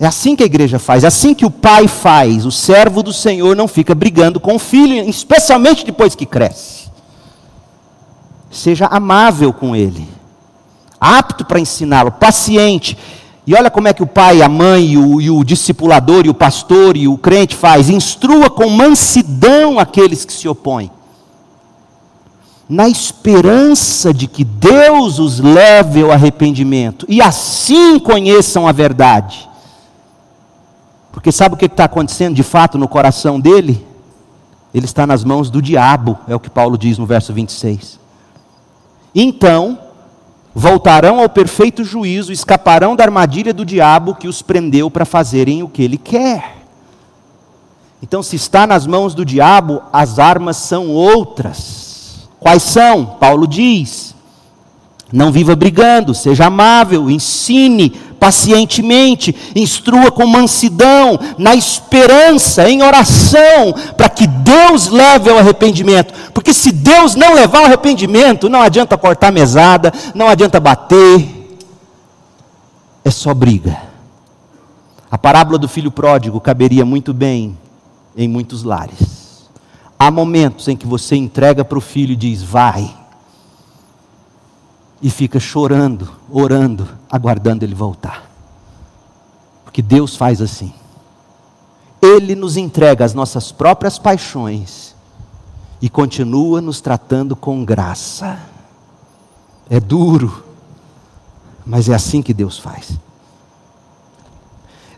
É 0.00 0.06
assim 0.08 0.34
que 0.34 0.42
a 0.42 0.46
igreja 0.46 0.80
faz, 0.80 1.04
é 1.04 1.06
assim 1.06 1.34
que 1.34 1.46
o 1.46 1.52
pai 1.52 1.86
faz. 1.86 2.44
O 2.44 2.50
servo 2.50 3.00
do 3.00 3.12
Senhor 3.12 3.54
não 3.54 3.68
fica 3.68 3.94
brigando 3.94 4.40
com 4.40 4.56
o 4.56 4.58
filho, 4.58 5.08
especialmente 5.08 5.86
depois 5.86 6.16
que 6.16 6.26
cresce. 6.26 6.90
Seja 8.50 8.86
amável 8.86 9.52
com 9.52 9.76
ele, 9.76 10.08
apto 11.00 11.44
para 11.44 11.60
ensiná-lo, 11.60 12.10
paciente. 12.10 12.98
E 13.46 13.54
olha 13.54 13.70
como 13.70 13.86
é 13.86 13.94
que 13.94 14.02
o 14.02 14.06
pai, 14.06 14.42
a 14.42 14.48
mãe, 14.48 14.86
e 14.86 14.98
o, 14.98 15.20
e 15.20 15.30
o 15.30 15.44
discipulador, 15.44 16.26
e 16.26 16.28
o 16.28 16.34
pastor, 16.34 16.96
e 16.96 17.06
o 17.06 17.16
crente 17.16 17.54
faz: 17.54 17.88
instrua 17.88 18.50
com 18.50 18.68
mansidão 18.68 19.78
aqueles 19.78 20.24
que 20.24 20.32
se 20.32 20.48
opõem, 20.48 20.90
na 22.68 22.88
esperança 22.88 24.12
de 24.12 24.26
que 24.26 24.42
Deus 24.42 25.20
os 25.20 25.38
leve 25.38 26.02
ao 26.02 26.10
arrependimento, 26.10 27.06
e 27.08 27.22
assim 27.22 28.00
conheçam 28.00 28.66
a 28.66 28.72
verdade. 28.72 29.48
Porque 31.12 31.30
sabe 31.30 31.54
o 31.54 31.58
que 31.58 31.66
está 31.66 31.84
acontecendo 31.84 32.34
de 32.34 32.42
fato 32.42 32.76
no 32.76 32.88
coração 32.88 33.38
dele? 33.38 33.86
Ele 34.74 34.84
está 34.84 35.06
nas 35.06 35.22
mãos 35.22 35.48
do 35.48 35.62
diabo, 35.62 36.18
é 36.26 36.34
o 36.34 36.40
que 36.40 36.50
Paulo 36.50 36.76
diz 36.76 36.98
no 36.98 37.06
verso 37.06 37.32
26. 37.32 37.98
Então, 39.14 39.78
voltarão 40.58 41.20
ao 41.20 41.28
perfeito 41.28 41.84
juízo, 41.84 42.32
escaparão 42.32 42.96
da 42.96 43.04
armadilha 43.04 43.52
do 43.52 43.62
diabo 43.62 44.14
que 44.14 44.26
os 44.26 44.40
prendeu 44.40 44.90
para 44.90 45.04
fazerem 45.04 45.62
o 45.62 45.68
que 45.68 45.82
ele 45.82 45.98
quer. 45.98 46.56
Então, 48.02 48.22
se 48.22 48.36
está 48.36 48.66
nas 48.66 48.86
mãos 48.86 49.14
do 49.14 49.22
diabo, 49.22 49.82
as 49.92 50.18
armas 50.18 50.56
são 50.56 50.88
outras. 50.88 52.26
Quais 52.40 52.62
são? 52.62 53.04
Paulo 53.04 53.46
diz: 53.46 54.14
Não 55.12 55.30
viva 55.30 55.54
brigando, 55.54 56.14
seja 56.14 56.46
amável, 56.46 57.10
ensine 57.10 57.90
pacientemente, 58.26 59.32
instrua 59.54 60.10
com 60.10 60.26
mansidão, 60.26 61.16
na 61.38 61.54
esperança, 61.54 62.68
em 62.68 62.82
oração, 62.82 63.72
para 63.96 64.08
que 64.08 64.26
Deus 64.26 64.88
leve 64.88 65.30
ao 65.30 65.38
arrependimento. 65.38 66.12
Porque 66.34 66.52
se 66.52 66.72
Deus 66.72 67.14
não 67.14 67.34
levar 67.34 67.58
ao 67.58 67.64
arrependimento, 67.66 68.48
não 68.48 68.60
adianta 68.60 68.98
cortar 68.98 69.30
mesada, 69.30 69.92
não 70.12 70.26
adianta 70.26 70.58
bater, 70.58 71.56
é 73.04 73.10
só 73.12 73.32
briga. 73.32 73.80
A 75.08 75.16
parábola 75.16 75.56
do 75.56 75.68
filho 75.68 75.92
pródigo 75.92 76.40
caberia 76.40 76.84
muito 76.84 77.14
bem 77.14 77.56
em 78.16 78.26
muitos 78.26 78.64
lares. 78.64 79.48
Há 79.96 80.10
momentos 80.10 80.66
em 80.66 80.76
que 80.76 80.84
você 80.86 81.14
entrega 81.14 81.64
para 81.64 81.78
o 81.78 81.80
filho 81.80 82.14
e 82.14 82.16
diz: 82.16 82.42
vai, 82.42 82.92
e 85.00 85.10
fica 85.10 85.38
chorando, 85.38 86.10
orando, 86.30 86.88
aguardando 87.10 87.64
ele 87.64 87.74
voltar. 87.74 88.30
Porque 89.64 89.82
Deus 89.82 90.16
faz 90.16 90.40
assim. 90.40 90.72
Ele 92.00 92.34
nos 92.34 92.56
entrega 92.56 93.04
as 93.04 93.14
nossas 93.14 93.52
próprias 93.52 93.98
paixões 93.98 94.94
e 95.80 95.88
continua 95.88 96.60
nos 96.60 96.80
tratando 96.80 97.36
com 97.36 97.64
graça. 97.64 98.38
É 99.68 99.80
duro, 99.80 100.44
mas 101.64 101.88
é 101.88 101.94
assim 101.94 102.22
que 102.22 102.32
Deus 102.32 102.58
faz. 102.58 102.98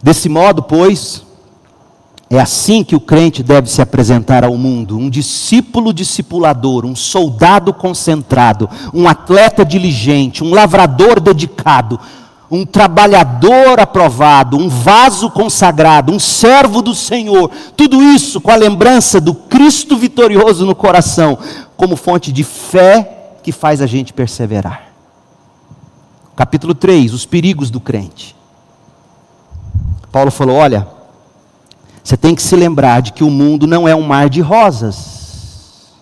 Desse 0.02 0.28
modo, 0.28 0.62
pois, 0.62 1.24
é 2.30 2.38
assim 2.38 2.84
que 2.84 2.94
o 2.94 3.00
crente 3.00 3.42
deve 3.42 3.70
se 3.70 3.80
apresentar 3.80 4.44
ao 4.44 4.56
mundo: 4.56 4.98
um 4.98 5.08
discípulo 5.08 5.94
discipulador, 5.94 6.84
um 6.84 6.94
soldado 6.94 7.72
concentrado, 7.72 8.68
um 8.92 9.08
atleta 9.08 9.64
diligente, 9.64 10.44
um 10.44 10.52
lavrador 10.52 11.20
dedicado, 11.20 11.98
um 12.50 12.66
trabalhador 12.66 13.80
aprovado, 13.80 14.58
um 14.58 14.68
vaso 14.68 15.30
consagrado, 15.30 16.12
um 16.12 16.18
servo 16.18 16.82
do 16.82 16.94
Senhor. 16.94 17.50
Tudo 17.74 18.02
isso 18.02 18.42
com 18.42 18.50
a 18.50 18.56
lembrança 18.56 19.20
do 19.20 19.34
Cristo 19.34 19.96
vitorioso 19.96 20.66
no 20.66 20.74
coração, 20.74 21.38
como 21.78 21.96
fonte 21.96 22.30
de 22.30 22.44
fé 22.44 23.38
que 23.42 23.52
faz 23.52 23.80
a 23.80 23.86
gente 23.86 24.12
perseverar. 24.12 24.88
Capítulo 26.36 26.74
3: 26.74 27.14
Os 27.14 27.24
perigos 27.24 27.70
do 27.70 27.80
crente. 27.80 28.36
Paulo 30.12 30.30
falou: 30.30 30.56
olha, 30.56 30.97
você 32.08 32.16
tem 32.16 32.34
que 32.34 32.40
se 32.40 32.56
lembrar 32.56 33.02
de 33.02 33.12
que 33.12 33.22
o 33.22 33.28
mundo 33.28 33.66
não 33.66 33.86
é 33.86 33.94
um 33.94 34.00
mar 34.00 34.30
de 34.30 34.40
rosas. 34.40 35.92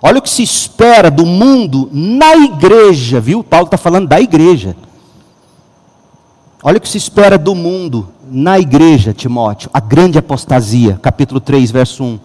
Olha 0.00 0.18
o 0.18 0.22
que 0.22 0.30
se 0.30 0.42
espera 0.42 1.10
do 1.10 1.26
mundo 1.26 1.90
na 1.92 2.34
igreja, 2.36 3.20
viu? 3.20 3.44
Paulo 3.44 3.66
está 3.66 3.76
falando 3.76 4.08
da 4.08 4.18
igreja. 4.18 4.74
Olha 6.62 6.78
o 6.78 6.80
que 6.80 6.88
se 6.88 6.96
espera 6.96 7.36
do 7.36 7.54
mundo 7.54 8.08
na 8.30 8.58
igreja, 8.58 9.12
Timóteo, 9.12 9.68
a 9.74 9.78
grande 9.78 10.16
apostasia, 10.16 10.98
capítulo 11.02 11.38
3, 11.38 11.70
verso 11.70 12.02
1. 12.02 12.18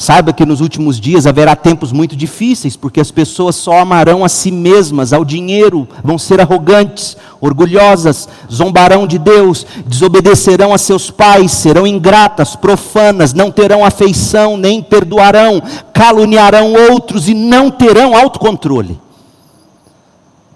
Saiba 0.00 0.32
que 0.32 0.46
nos 0.46 0.62
últimos 0.62 0.98
dias 0.98 1.26
haverá 1.26 1.54
tempos 1.54 1.92
muito 1.92 2.16
difíceis, 2.16 2.74
porque 2.74 3.02
as 3.02 3.10
pessoas 3.10 3.54
só 3.54 3.80
amarão 3.80 4.24
a 4.24 4.30
si 4.30 4.50
mesmas, 4.50 5.12
ao 5.12 5.26
dinheiro, 5.26 5.86
vão 6.02 6.16
ser 6.16 6.40
arrogantes, 6.40 7.18
orgulhosas, 7.38 8.26
zombarão 8.50 9.06
de 9.06 9.18
Deus, 9.18 9.66
desobedecerão 9.84 10.72
a 10.72 10.78
seus 10.78 11.10
pais, 11.10 11.52
serão 11.52 11.86
ingratas, 11.86 12.56
profanas, 12.56 13.34
não 13.34 13.50
terão 13.50 13.84
afeição, 13.84 14.56
nem 14.56 14.82
perdoarão, 14.82 15.62
caluniarão 15.92 16.72
outros 16.72 17.28
e 17.28 17.34
não 17.34 17.70
terão 17.70 18.16
autocontrole. 18.16 18.98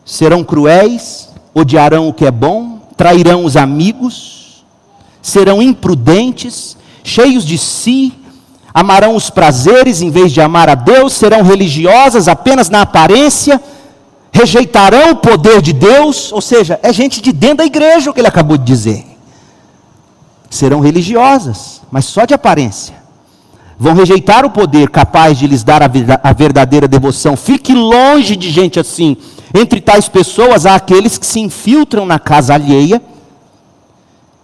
Serão 0.06 0.42
cruéis, 0.42 1.28
odiarão 1.54 2.08
o 2.08 2.14
que 2.14 2.24
é 2.24 2.30
bom, 2.30 2.80
trairão 2.96 3.44
os 3.44 3.58
amigos, 3.58 4.64
serão 5.20 5.60
imprudentes, 5.60 6.78
cheios 7.04 7.44
de 7.44 7.58
si, 7.58 8.23
amarão 8.74 9.14
os 9.14 9.30
prazeres 9.30 10.02
em 10.02 10.10
vez 10.10 10.32
de 10.32 10.40
amar 10.40 10.68
a 10.68 10.74
Deus, 10.74 11.12
serão 11.12 11.42
religiosas 11.42 12.26
apenas 12.26 12.68
na 12.68 12.80
aparência, 12.80 13.62
rejeitarão 14.32 15.12
o 15.12 15.16
poder 15.16 15.62
de 15.62 15.72
Deus, 15.72 16.32
ou 16.32 16.40
seja, 16.40 16.80
é 16.82 16.92
gente 16.92 17.22
de 17.22 17.32
dentro 17.32 17.58
da 17.58 17.64
igreja 17.64 18.10
o 18.10 18.12
que 18.12 18.20
ele 18.20 18.26
acabou 18.26 18.58
de 18.58 18.64
dizer. 18.64 19.06
Serão 20.50 20.80
religiosas, 20.80 21.82
mas 21.88 22.04
só 22.04 22.24
de 22.24 22.34
aparência. 22.34 22.96
Vão 23.78 23.94
rejeitar 23.94 24.44
o 24.44 24.50
poder 24.50 24.90
capaz 24.90 25.38
de 25.38 25.46
lhes 25.46 25.62
dar 25.62 25.80
a 25.82 26.32
verdadeira 26.32 26.88
devoção. 26.88 27.36
Fique 27.36 27.72
longe 27.72 28.34
de 28.34 28.50
gente 28.50 28.80
assim. 28.80 29.16
Entre 29.52 29.80
tais 29.80 30.08
pessoas 30.08 30.66
há 30.66 30.74
aqueles 30.74 31.16
que 31.16 31.26
se 31.26 31.38
infiltram 31.38 32.04
na 32.06 32.18
casa 32.18 32.54
alheia 32.54 33.00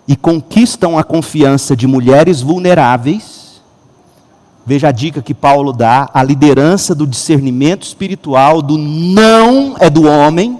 e 0.06 0.16
conquistam 0.16 0.98
a 0.98 1.04
confiança 1.04 1.76
de 1.76 1.86
mulheres 1.86 2.42
vulneráveis 2.42 3.39
Veja 4.64 4.88
a 4.88 4.92
dica 4.92 5.22
que 5.22 5.34
Paulo 5.34 5.72
dá: 5.72 6.08
a 6.12 6.22
liderança 6.22 6.94
do 6.94 7.06
discernimento 7.06 7.82
espiritual, 7.82 8.60
do 8.60 8.76
não 8.76 9.76
é 9.78 9.88
do 9.88 10.06
homem, 10.06 10.58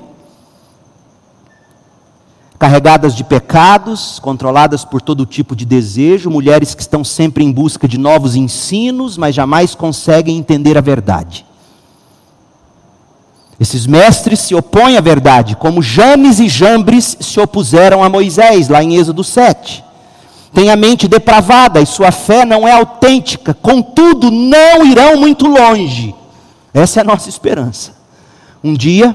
carregadas 2.58 3.14
de 3.14 3.22
pecados, 3.22 4.18
controladas 4.18 4.84
por 4.84 5.00
todo 5.02 5.26
tipo 5.26 5.54
de 5.54 5.64
desejo, 5.64 6.30
mulheres 6.30 6.74
que 6.74 6.82
estão 6.82 7.04
sempre 7.04 7.44
em 7.44 7.52
busca 7.52 7.86
de 7.86 7.98
novos 7.98 8.36
ensinos, 8.36 9.16
mas 9.16 9.34
jamais 9.34 9.74
conseguem 9.74 10.36
entender 10.38 10.76
a 10.76 10.82
verdade. 10.82 11.46
Esses 13.58 13.86
mestres 13.86 14.40
se 14.40 14.54
opõem 14.54 14.96
à 14.96 15.02
verdade, 15.02 15.54
como 15.54 15.82
Janes 15.82 16.40
e 16.40 16.48
Jambres 16.48 17.18
se 17.20 17.38
opuseram 17.38 18.02
a 18.02 18.08
Moisés, 18.08 18.70
lá 18.70 18.82
em 18.82 18.96
Êxodo 18.96 19.22
7 19.22 19.89
tem 20.52 20.70
a 20.70 20.76
mente 20.76 21.06
depravada 21.06 21.80
e 21.80 21.86
sua 21.86 22.10
fé 22.10 22.44
não 22.44 22.66
é 22.66 22.72
autêntica, 22.72 23.54
contudo, 23.54 24.30
não 24.30 24.84
irão 24.84 25.16
muito 25.16 25.46
longe. 25.46 26.14
Essa 26.74 27.00
é 27.00 27.02
a 27.02 27.04
nossa 27.04 27.28
esperança. 27.28 27.94
Um 28.62 28.74
dia, 28.74 29.14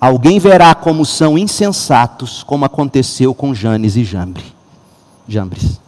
alguém 0.00 0.38
verá 0.38 0.74
como 0.74 1.04
são 1.04 1.36
insensatos, 1.36 2.42
como 2.42 2.64
aconteceu 2.64 3.34
com 3.34 3.54
Janes 3.54 3.96
e 3.96 4.04
Jambre. 4.04 4.44
Jambres. 5.28 5.80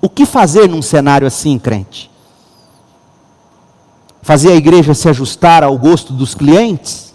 O 0.00 0.08
que 0.08 0.24
fazer 0.24 0.68
num 0.68 0.82
cenário 0.82 1.26
assim, 1.26 1.58
crente? 1.58 2.10
Fazer 4.22 4.52
a 4.52 4.56
igreja 4.56 4.94
se 4.94 5.08
ajustar 5.08 5.62
ao 5.62 5.76
gosto 5.78 6.12
dos 6.12 6.34
clientes? 6.34 7.05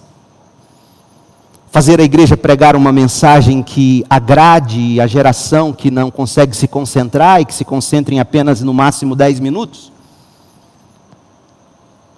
Fazer 1.71 2.01
a 2.01 2.03
igreja 2.03 2.35
pregar 2.35 2.75
uma 2.75 2.91
mensagem 2.91 3.63
que 3.63 4.03
agrade 4.09 4.99
a 4.99 5.07
geração 5.07 5.71
que 5.71 5.89
não 5.89 6.11
consegue 6.11 6.55
se 6.55 6.67
concentrar 6.67 7.39
e 7.39 7.45
que 7.45 7.53
se 7.53 7.63
concentra 7.63 8.13
em 8.13 8.19
apenas 8.19 8.61
no 8.61 8.73
máximo 8.73 9.15
10 9.15 9.39
minutos? 9.39 9.89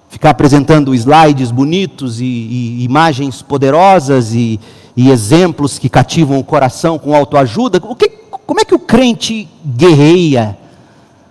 Ficar 0.09 0.31
apresentando 0.31 0.93
slides 0.95 1.51
bonitos 1.51 2.19
e, 2.19 2.25
e 2.25 2.83
imagens 2.83 3.43
poderosas 3.43 4.33
e, 4.33 4.59
e, 4.97 5.11
exemplos 5.11 5.77
que 5.77 5.87
cativam 5.87 6.39
o 6.39 6.43
coração 6.43 6.97
com 6.97 7.15
autoajuda? 7.15 7.79
O 7.83 7.95
que, 7.95 8.09
como 8.09 8.59
é 8.59 8.65
que 8.65 8.73
o 8.73 8.79
crente 8.79 9.47
guerreia 9.63 10.57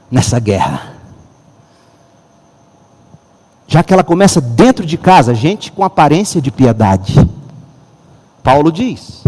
nessa 0.08 0.38
guerra? 0.38 0.94
Já 3.66 3.82
que 3.82 3.92
ela 3.92 4.04
começa 4.04 4.40
dentro 4.40 4.86
de 4.86 4.96
casa, 4.96 5.34
gente 5.34 5.72
com 5.72 5.82
aparência 5.82 6.40
de 6.40 6.52
piedade 6.52 7.16
Paulo 8.43 8.72
diz, 8.72 9.22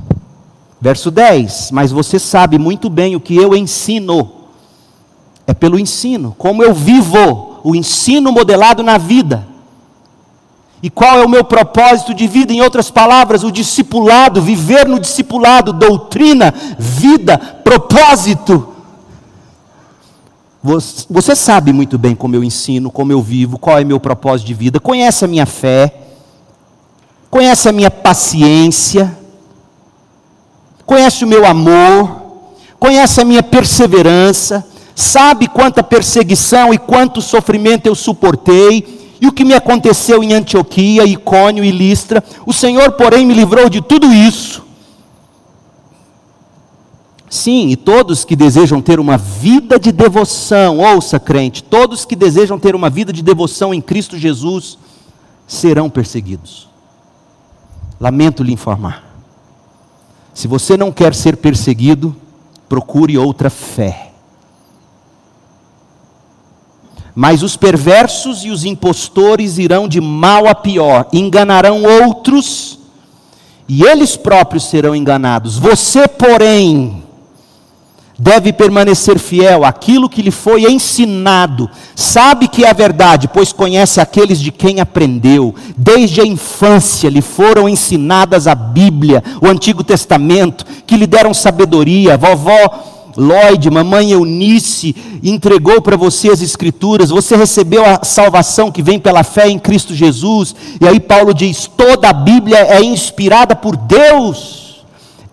verso 0.80 1.10
10: 1.10 1.70
Mas 1.70 1.92
você 1.92 2.18
sabe 2.18 2.58
muito 2.58 2.90
bem 2.90 3.14
o 3.14 3.20
que 3.20 3.36
eu 3.36 3.54
ensino, 3.54 4.30
é 5.46 5.54
pelo 5.54 5.78
ensino, 5.78 6.34
como 6.36 6.62
eu 6.62 6.74
vivo, 6.74 7.60
o 7.62 7.74
ensino 7.74 8.32
modelado 8.32 8.82
na 8.82 8.98
vida. 8.98 9.46
E 10.82 10.90
qual 10.90 11.18
é 11.18 11.24
o 11.24 11.28
meu 11.28 11.42
propósito 11.42 12.12
de 12.12 12.26
vida? 12.26 12.52
Em 12.52 12.60
outras 12.60 12.90
palavras, 12.90 13.42
o 13.42 13.50
discipulado, 13.50 14.42
viver 14.42 14.86
no 14.86 15.00
discipulado, 15.00 15.72
doutrina, 15.72 16.52
vida, 16.78 17.38
propósito. 17.38 18.68
Você 20.62 21.34
sabe 21.34 21.72
muito 21.72 21.96
bem 21.96 22.14
como 22.14 22.36
eu 22.36 22.44
ensino, 22.44 22.90
como 22.90 23.12
eu 23.12 23.22
vivo, 23.22 23.58
qual 23.58 23.78
é 23.78 23.84
meu 23.84 23.98
propósito 23.98 24.46
de 24.46 24.54
vida, 24.54 24.80
conhece 24.80 25.24
a 25.24 25.28
minha 25.28 25.46
fé, 25.46 26.03
conhece 27.34 27.68
a 27.68 27.72
minha 27.72 27.90
paciência, 27.90 29.18
conhece 30.86 31.24
o 31.24 31.26
meu 31.26 31.44
amor, 31.44 32.22
conhece 32.78 33.20
a 33.20 33.24
minha 33.24 33.42
perseverança, 33.42 34.64
sabe 34.94 35.48
quanta 35.48 35.82
perseguição 35.82 36.72
e 36.72 36.78
quanto 36.78 37.20
sofrimento 37.20 37.88
eu 37.88 37.94
suportei, 37.96 39.16
e 39.20 39.26
o 39.26 39.32
que 39.32 39.44
me 39.44 39.52
aconteceu 39.52 40.22
em 40.22 40.32
Antioquia, 40.32 41.04
Icônio 41.04 41.64
e 41.64 41.72
Listra. 41.72 42.22
O 42.46 42.52
Senhor, 42.52 42.92
porém, 42.92 43.26
me 43.26 43.34
livrou 43.34 43.68
de 43.68 43.82
tudo 43.82 44.14
isso. 44.14 44.64
Sim, 47.28 47.70
e 47.70 47.74
todos 47.74 48.24
que 48.24 48.36
desejam 48.36 48.80
ter 48.80 49.00
uma 49.00 49.18
vida 49.18 49.76
de 49.76 49.90
devoção, 49.90 50.78
ouça 50.78 51.18
crente, 51.18 51.64
todos 51.64 52.04
que 52.04 52.14
desejam 52.14 52.60
ter 52.60 52.76
uma 52.76 52.88
vida 52.88 53.12
de 53.12 53.24
devoção 53.24 53.74
em 53.74 53.80
Cristo 53.80 54.16
Jesus 54.16 54.78
serão 55.48 55.90
perseguidos. 55.90 56.72
Lamento 58.04 58.42
lhe 58.42 58.52
informar. 58.52 59.02
Se 60.34 60.46
você 60.46 60.76
não 60.76 60.92
quer 60.92 61.14
ser 61.14 61.38
perseguido, 61.38 62.14
procure 62.68 63.16
outra 63.16 63.48
fé. 63.48 64.10
Mas 67.14 67.42
os 67.42 67.56
perversos 67.56 68.44
e 68.44 68.50
os 68.50 68.62
impostores 68.66 69.56
irão 69.56 69.88
de 69.88 70.02
mal 70.02 70.46
a 70.46 70.54
pior, 70.54 71.08
enganarão 71.14 71.82
outros, 71.82 72.78
e 73.66 73.82
eles 73.84 74.18
próprios 74.18 74.64
serão 74.64 74.94
enganados. 74.94 75.56
Você, 75.56 76.06
porém, 76.06 77.03
deve 78.18 78.52
permanecer 78.52 79.18
fiel 79.18 79.64
àquilo 79.64 80.08
que 80.08 80.22
lhe 80.22 80.30
foi 80.30 80.70
ensinado, 80.70 81.68
sabe 81.94 82.48
que 82.48 82.64
é 82.64 82.70
a 82.70 82.74
verdade, 82.74 83.28
pois 83.28 83.52
conhece 83.52 84.00
aqueles 84.00 84.40
de 84.40 84.52
quem 84.52 84.80
aprendeu. 84.80 85.54
Desde 85.76 86.20
a 86.20 86.26
infância 86.26 87.10
lhe 87.10 87.22
foram 87.22 87.68
ensinadas 87.68 88.46
a 88.46 88.54
Bíblia, 88.54 89.22
o 89.40 89.46
Antigo 89.46 89.82
Testamento, 89.82 90.64
que 90.86 90.96
lhe 90.96 91.06
deram 91.06 91.34
sabedoria. 91.34 92.16
Vovó 92.16 92.92
Lloyd, 93.16 93.70
mamãe 93.70 94.10
Eunice, 94.10 94.94
entregou 95.22 95.80
para 95.80 95.96
você 95.96 96.30
as 96.30 96.42
Escrituras, 96.42 97.10
você 97.10 97.36
recebeu 97.36 97.84
a 97.84 98.02
salvação 98.02 98.72
que 98.72 98.82
vem 98.82 98.98
pela 98.98 99.22
fé 99.22 99.48
em 99.48 99.58
Cristo 99.58 99.94
Jesus, 99.94 100.54
e 100.80 100.86
aí 100.86 100.98
Paulo 100.98 101.32
diz: 101.32 101.70
toda 101.76 102.08
a 102.08 102.12
Bíblia 102.12 102.58
é 102.58 102.82
inspirada 102.82 103.54
por 103.54 103.76
Deus 103.76 104.63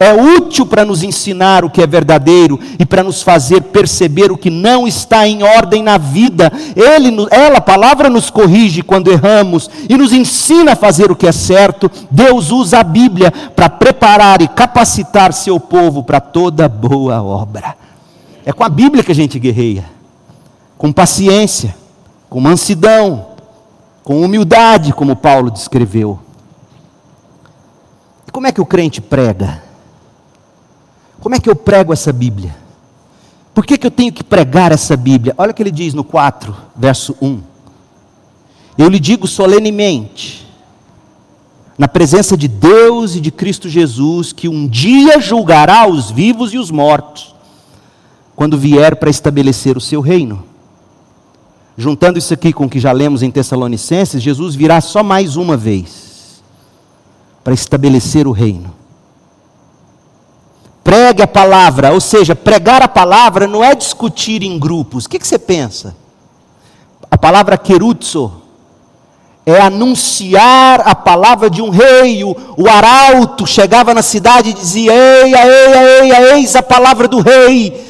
é 0.02 0.12
útil 0.12 0.66
para 0.66 0.84
nos 0.84 1.04
ensinar 1.04 1.64
o 1.64 1.70
que 1.70 1.80
é 1.80 1.86
verdadeiro 1.86 2.60
e 2.80 2.88
para 2.88 3.04
nos 3.04 3.22
fazer 3.22 3.62
perceber 3.62 4.32
o 4.32 4.38
que 4.38 4.50
não 4.50 4.88
está 4.88 5.28
em 5.28 5.44
ordem 5.44 5.84
na 5.84 6.00
vida. 6.00 6.52
Ele, 6.76 7.16
ela, 7.30 7.60
a 7.60 7.62
palavra, 7.62 8.10
nos 8.10 8.32
corrige 8.32 8.82
quando 8.82 9.12
erramos 9.12 9.70
e 9.88 9.96
nos 9.96 10.12
ensina 10.12 10.72
a 10.72 10.76
fazer 10.76 11.12
o 11.12 11.16
que 11.16 11.28
é 11.28 11.32
certo. 11.32 11.90
Deus 12.10 12.50
usa 12.50 12.80
a 12.80 12.84
Bíblia 12.84 13.32
para 13.56 13.70
preparar 13.70 14.42
e 14.42 14.48
capacitar 14.48 15.34
seu 15.34 15.60
povo 15.60 16.04
para 16.04 16.20
toda 16.20 16.68
boa 16.68 17.22
obra. 17.22 17.76
É 18.44 18.52
com 18.52 18.64
a 18.64 18.70
Bíblia 18.70 19.04
que 19.04 19.12
a 19.12 19.16
gente 19.16 19.38
guerreia, 19.38 19.86
com 20.80 20.92
paciência, 20.92 21.76
com 22.28 22.42
mansidão, 22.42 23.28
com 24.04 24.20
humildade, 24.24 24.94
como 24.94 25.16
Paulo 25.16 25.52
descreveu. 25.52 26.18
Como 28.32 28.48
é 28.48 28.52
que 28.52 28.62
o 28.62 28.66
crente 28.66 29.00
prega? 29.00 29.70
Como 31.22 31.36
é 31.36 31.40
que 31.40 31.50
eu 31.50 31.56
prego 31.56 31.94
essa 31.94 32.12
Bíblia? 32.12 32.56
Por 33.54 33.64
que, 33.64 33.78
que 33.78 33.86
eu 33.86 33.92
tenho 33.92 34.12
que 34.12 34.24
pregar 34.24 34.72
essa 34.72 34.98
Bíblia? 34.98 35.36
Olha 35.38 35.52
o 35.52 35.54
que 35.54 35.62
ele 35.62 35.72
diz 35.72 35.94
no 35.94 36.04
4, 36.04 36.54
verso 36.76 37.16
1. 37.22 37.42
Eu 38.78 38.90
lhe 38.90 39.00
digo 39.00 39.28
solenemente, 39.28 40.48
na 41.78 41.88
presença 41.88 42.36
de 42.36 42.48
Deus 42.48 43.16
e 43.16 43.22
de 43.22 43.30
Cristo 43.30 43.70
Jesus, 43.70 44.34
que 44.34 44.50
um 44.50 44.68
dia 44.68 45.22
julgará 45.22 45.88
os 45.88 46.10
vivos 46.10 46.54
e 46.54 46.58
os 46.58 46.72
mortos, 46.72 47.36
quando 48.36 48.58
vier 48.58 48.96
para 48.96 49.10
estabelecer 49.10 49.78
o 49.78 49.82
seu 49.82 50.02
reino. 50.02 50.44
Juntando 51.78 52.18
isso 52.18 52.34
aqui 52.34 52.52
com 52.52 52.66
o 52.66 52.70
que 52.70 52.80
já 52.80 52.92
lemos 52.92 53.22
em 53.22 53.30
Tessalonicenses, 53.30 54.24
Jesus 54.24 54.56
virá 54.56 54.82
só 54.82 55.04
mais 55.04 55.36
uma 55.36 55.56
vez 55.56 56.42
para 57.44 57.54
estabelecer 57.54 58.28
o 58.28 58.32
reino. 58.32 58.81
Pregue 60.84 61.22
a 61.22 61.28
palavra, 61.28 61.94
ou 61.94 62.02
seja, 62.02 62.36
pregar 62.36 62.82
a 62.82 62.88
palavra 62.88 63.48
não 63.48 63.64
é 63.64 63.76
discutir 63.76 64.42
em 64.42 64.58
grupos. 64.58 65.06
O 65.06 65.10
que, 65.10 65.20
que 65.20 65.28
você 65.28 65.38
pensa? 65.38 65.96
A 67.10 67.18
palavra 67.18 67.58
querutso 67.58 68.42
é 69.46 69.60
anunciar 69.60 70.82
a 70.82 70.96
palavra 70.96 71.50
de 71.50 71.62
um 71.62 71.70
rei. 71.70 72.24
O, 72.24 72.36
o 72.58 72.70
arauto 72.70 73.46
chegava 73.46 73.94
na 73.94 74.02
cidade 74.02 74.50
e 74.50 74.54
dizia: 74.54 74.92
Eia, 74.92 75.46
eia, 75.46 76.04
eia, 76.04 76.36
eis 76.36 76.56
a 76.56 76.64
palavra 76.64 77.08
do 77.08 77.22
rei. 77.22 77.90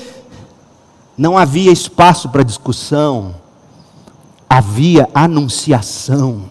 Não 1.17 1.37
havia 1.37 1.71
espaço 1.71 2.29
para 2.29 2.43
discussão, 2.43 3.35
havia 4.49 5.07
anunciação. 5.13 6.43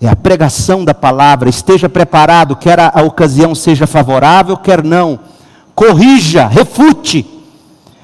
É 0.00 0.08
a 0.08 0.16
pregação 0.16 0.84
da 0.84 0.94
palavra. 0.94 1.50
Esteja 1.50 1.88
preparado, 1.88 2.56
quer 2.56 2.80
a, 2.80 3.02
ocasião 3.02 3.54
seja 3.54 3.86
favorável, 3.86 4.56
quer 4.56 4.82
não. 4.82 5.20
Corrija, 5.74 6.46
refute, 6.46 7.26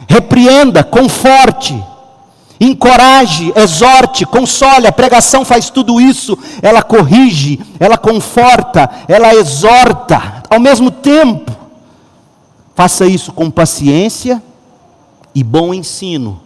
repreenda, 0.07 0.85
conforte, 0.85 1.83
encoraje, 2.61 3.51
exorte, 3.57 4.27
console. 4.27 4.87
A 4.87 4.93
pregação 4.93 5.43
faz 5.45 5.71
tudo 5.71 5.99
isso. 5.99 6.39
Ela 6.61 6.83
corrige, 6.83 7.61
ela 7.81 7.97
conforta, 7.97 8.91
ela 9.09 9.35
exorta 9.35 10.43
ao 10.51 10.61
mesmo 10.61 10.91
tempo. 10.91 11.51
Faça 12.75 13.07
isso 13.07 13.33
com 13.33 13.51
paciência 13.51 14.43
e 15.35 15.43
bom 15.43 15.73
ensino. 15.73 16.43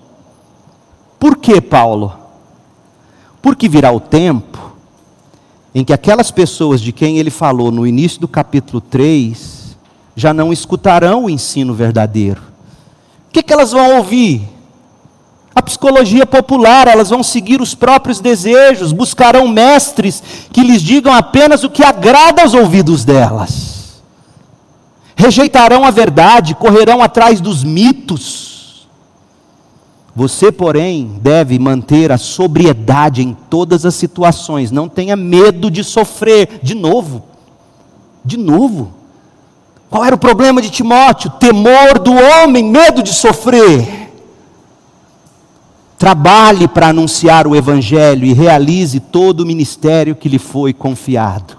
Por 1.18 1.36
que, 1.36 1.60
Paulo? 1.60 2.16
Porque 3.42 3.68
virá 3.68 3.90
o 3.90 3.98
tempo 3.98 4.69
em 5.74 5.84
que 5.84 5.92
aquelas 5.92 6.30
pessoas 6.30 6.80
de 6.80 6.92
quem 6.92 7.18
ele 7.18 7.30
falou 7.30 7.70
no 7.70 7.86
início 7.86 8.20
do 8.20 8.28
capítulo 8.28 8.80
3 8.80 9.76
já 10.16 10.34
não 10.34 10.52
escutarão 10.52 11.24
o 11.24 11.30
ensino 11.30 11.72
verdadeiro. 11.72 12.42
O 13.28 13.32
que, 13.32 13.42
que 13.42 13.52
elas 13.52 13.72
vão 13.72 13.96
ouvir? 13.96 14.42
A 15.54 15.62
psicologia 15.62 16.26
popular, 16.26 16.88
elas 16.88 17.10
vão 17.10 17.22
seguir 17.22 17.60
os 17.60 17.74
próprios 17.74 18.20
desejos, 18.20 18.92
buscarão 18.92 19.46
mestres 19.48 20.22
que 20.52 20.62
lhes 20.62 20.82
digam 20.82 21.12
apenas 21.12 21.62
o 21.64 21.70
que 21.70 21.82
agrada 21.82 22.42
aos 22.42 22.54
ouvidos 22.54 23.04
delas. 23.04 24.02
Rejeitarão 25.14 25.84
a 25.84 25.90
verdade, 25.90 26.54
correrão 26.54 27.02
atrás 27.02 27.40
dos 27.40 27.62
mitos 27.62 28.49
você, 30.14 30.50
porém, 30.50 31.18
deve 31.22 31.58
manter 31.58 32.10
a 32.10 32.18
sobriedade 32.18 33.22
em 33.22 33.36
todas 33.48 33.86
as 33.86 33.94
situações. 33.94 34.70
Não 34.70 34.88
tenha 34.88 35.14
medo 35.14 35.70
de 35.70 35.84
sofrer. 35.84 36.60
De 36.62 36.74
novo. 36.74 37.24
De 38.24 38.36
novo. 38.36 38.92
Qual 39.88 40.04
era 40.04 40.14
o 40.14 40.18
problema 40.18 40.60
de 40.60 40.70
Timóteo? 40.70 41.30
Temor 41.30 41.98
do 41.98 42.12
homem, 42.12 42.64
medo 42.64 43.02
de 43.02 43.12
sofrer. 43.12 44.10
Trabalhe 45.98 46.66
para 46.66 46.88
anunciar 46.88 47.46
o 47.46 47.54
Evangelho 47.54 48.24
e 48.24 48.32
realize 48.32 49.00
todo 49.00 49.40
o 49.40 49.46
ministério 49.46 50.16
que 50.16 50.28
lhe 50.28 50.38
foi 50.38 50.72
confiado. 50.72 51.58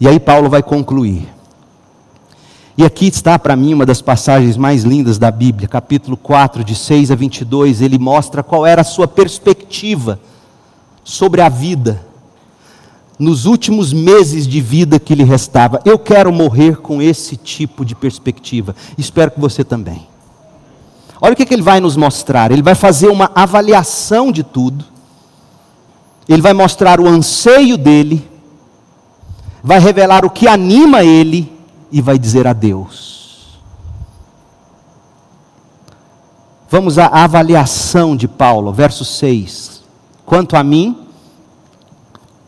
E 0.00 0.06
aí 0.06 0.20
Paulo 0.20 0.48
vai 0.48 0.62
concluir. 0.62 1.28
E 2.80 2.84
aqui 2.86 3.08
está 3.08 3.38
para 3.38 3.54
mim 3.54 3.74
uma 3.74 3.84
das 3.84 4.00
passagens 4.00 4.56
mais 4.56 4.84
lindas 4.84 5.18
da 5.18 5.30
Bíblia, 5.30 5.68
capítulo 5.68 6.16
4, 6.16 6.64
de 6.64 6.74
6 6.74 7.10
a 7.10 7.14
22. 7.14 7.82
Ele 7.82 7.98
mostra 7.98 8.42
qual 8.42 8.64
era 8.64 8.80
a 8.80 8.84
sua 8.84 9.06
perspectiva 9.06 10.18
sobre 11.04 11.42
a 11.42 11.50
vida, 11.50 12.02
nos 13.18 13.44
últimos 13.44 13.92
meses 13.92 14.48
de 14.48 14.62
vida 14.62 14.98
que 14.98 15.14
lhe 15.14 15.24
restava. 15.24 15.82
Eu 15.84 15.98
quero 15.98 16.32
morrer 16.32 16.78
com 16.78 17.02
esse 17.02 17.36
tipo 17.36 17.84
de 17.84 17.94
perspectiva. 17.94 18.74
Espero 18.96 19.32
que 19.32 19.40
você 19.40 19.62
também. 19.62 20.08
Olha 21.20 21.34
o 21.34 21.36
que, 21.36 21.44
que 21.44 21.52
ele 21.52 21.60
vai 21.60 21.80
nos 21.80 21.96
mostrar. 21.96 22.50
Ele 22.50 22.62
vai 22.62 22.74
fazer 22.74 23.08
uma 23.08 23.30
avaliação 23.34 24.32
de 24.32 24.42
tudo. 24.42 24.86
Ele 26.26 26.40
vai 26.40 26.54
mostrar 26.54 26.98
o 26.98 27.06
anseio 27.06 27.76
dele. 27.76 28.26
Vai 29.62 29.78
revelar 29.78 30.24
o 30.24 30.30
que 30.30 30.48
anima 30.48 31.04
ele 31.04 31.59
e 31.90 32.00
vai 32.00 32.18
dizer 32.18 32.46
adeus. 32.46 33.60
Vamos 36.70 36.98
à 36.98 37.06
avaliação 37.06 38.16
de 38.16 38.28
Paulo, 38.28 38.72
verso 38.72 39.04
6. 39.04 39.82
Quanto 40.24 40.56
a 40.56 40.62
mim, 40.62 40.96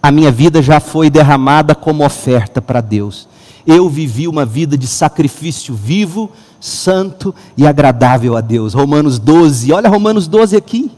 a 0.00 0.12
minha 0.12 0.30
vida 0.30 0.62
já 0.62 0.78
foi 0.78 1.10
derramada 1.10 1.74
como 1.74 2.04
oferta 2.04 2.62
para 2.62 2.80
Deus. 2.80 3.28
Eu 3.66 3.88
vivi 3.88 4.28
uma 4.28 4.44
vida 4.44 4.78
de 4.78 4.86
sacrifício 4.86 5.74
vivo, 5.74 6.30
santo 6.60 7.34
e 7.56 7.66
agradável 7.66 8.36
a 8.36 8.40
Deus. 8.40 8.74
Romanos 8.74 9.18
12, 9.18 9.72
olha 9.72 9.88
Romanos 9.88 10.28
12 10.28 10.56
aqui. 10.56 10.90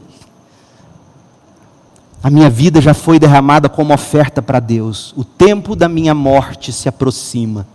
A 2.21 2.29
minha 2.29 2.49
vida 2.49 2.81
já 2.81 2.93
foi 2.93 3.19
derramada 3.19 3.69
como 3.69 3.93
oferta 3.93 4.41
para 4.41 4.59
Deus. 4.59 5.13
O 5.15 5.23
tempo 5.23 5.75
da 5.75 5.87
minha 5.87 6.13
morte 6.13 6.71
se 6.71 6.89
aproxima. 6.89 7.67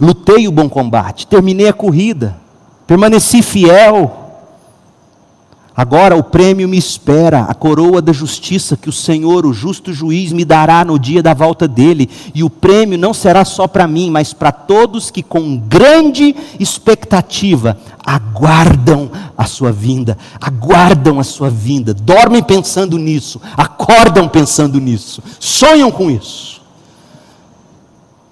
Lutei 0.00 0.46
o 0.46 0.52
bom 0.52 0.68
combate, 0.68 1.26
terminei 1.26 1.68
a 1.68 1.72
corrida, 1.72 2.36
permaneci 2.86 3.42
fiel. 3.42 4.26
Agora 5.74 6.16
o 6.16 6.24
prêmio 6.24 6.68
me 6.68 6.76
espera, 6.76 7.42
a 7.42 7.54
coroa 7.54 8.02
da 8.02 8.12
justiça 8.12 8.76
que 8.76 8.88
o 8.88 8.92
Senhor, 8.92 9.46
o 9.46 9.52
justo 9.52 9.92
juiz, 9.92 10.32
me 10.32 10.44
dará 10.44 10.84
no 10.84 10.98
dia 10.98 11.22
da 11.22 11.32
volta 11.32 11.68
dele. 11.68 12.10
E 12.34 12.42
o 12.42 12.50
prêmio 12.50 12.98
não 12.98 13.14
será 13.14 13.44
só 13.44 13.68
para 13.68 13.86
mim, 13.86 14.10
mas 14.10 14.32
para 14.32 14.50
todos 14.50 15.08
que 15.08 15.22
com 15.22 15.56
grande 15.56 16.34
expectativa 16.58 17.78
aguardam 18.04 19.08
a 19.36 19.44
sua 19.44 19.70
vinda, 19.70 20.18
aguardam 20.40 21.20
a 21.20 21.24
sua 21.24 21.48
vinda, 21.48 21.94
dormem 21.94 22.42
pensando 22.42 22.98
nisso, 22.98 23.40
acordam 23.56 24.28
pensando 24.28 24.80
nisso, 24.80 25.22
sonham 25.38 25.92
com 25.92 26.10
isso. 26.10 26.57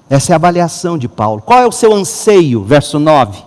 Essa 0.08 0.32
é 0.32 0.34
a 0.34 0.36
avaliação 0.36 0.96
de 0.96 1.08
Paulo. 1.08 1.42
Qual 1.42 1.60
é 1.60 1.66
o 1.66 1.72
seu 1.72 1.92
anseio? 1.92 2.62
Verso 2.62 2.98
9. 2.98 3.42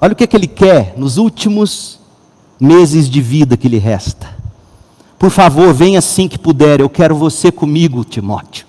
Olha 0.00 0.12
o 0.12 0.16
que, 0.16 0.24
é 0.24 0.26
que 0.26 0.36
ele 0.36 0.46
quer 0.46 0.94
nos 0.96 1.16
últimos 1.16 1.98
meses 2.60 3.08
de 3.08 3.20
vida 3.20 3.56
que 3.56 3.68
lhe 3.68 3.78
resta. 3.78 4.36
Por 5.18 5.30
favor, 5.30 5.72
venha 5.72 5.98
assim 5.98 6.28
que 6.28 6.38
puder, 6.38 6.80
eu 6.80 6.88
quero 6.88 7.14
você 7.14 7.50
comigo, 7.50 8.04
Timóteo. 8.04 8.66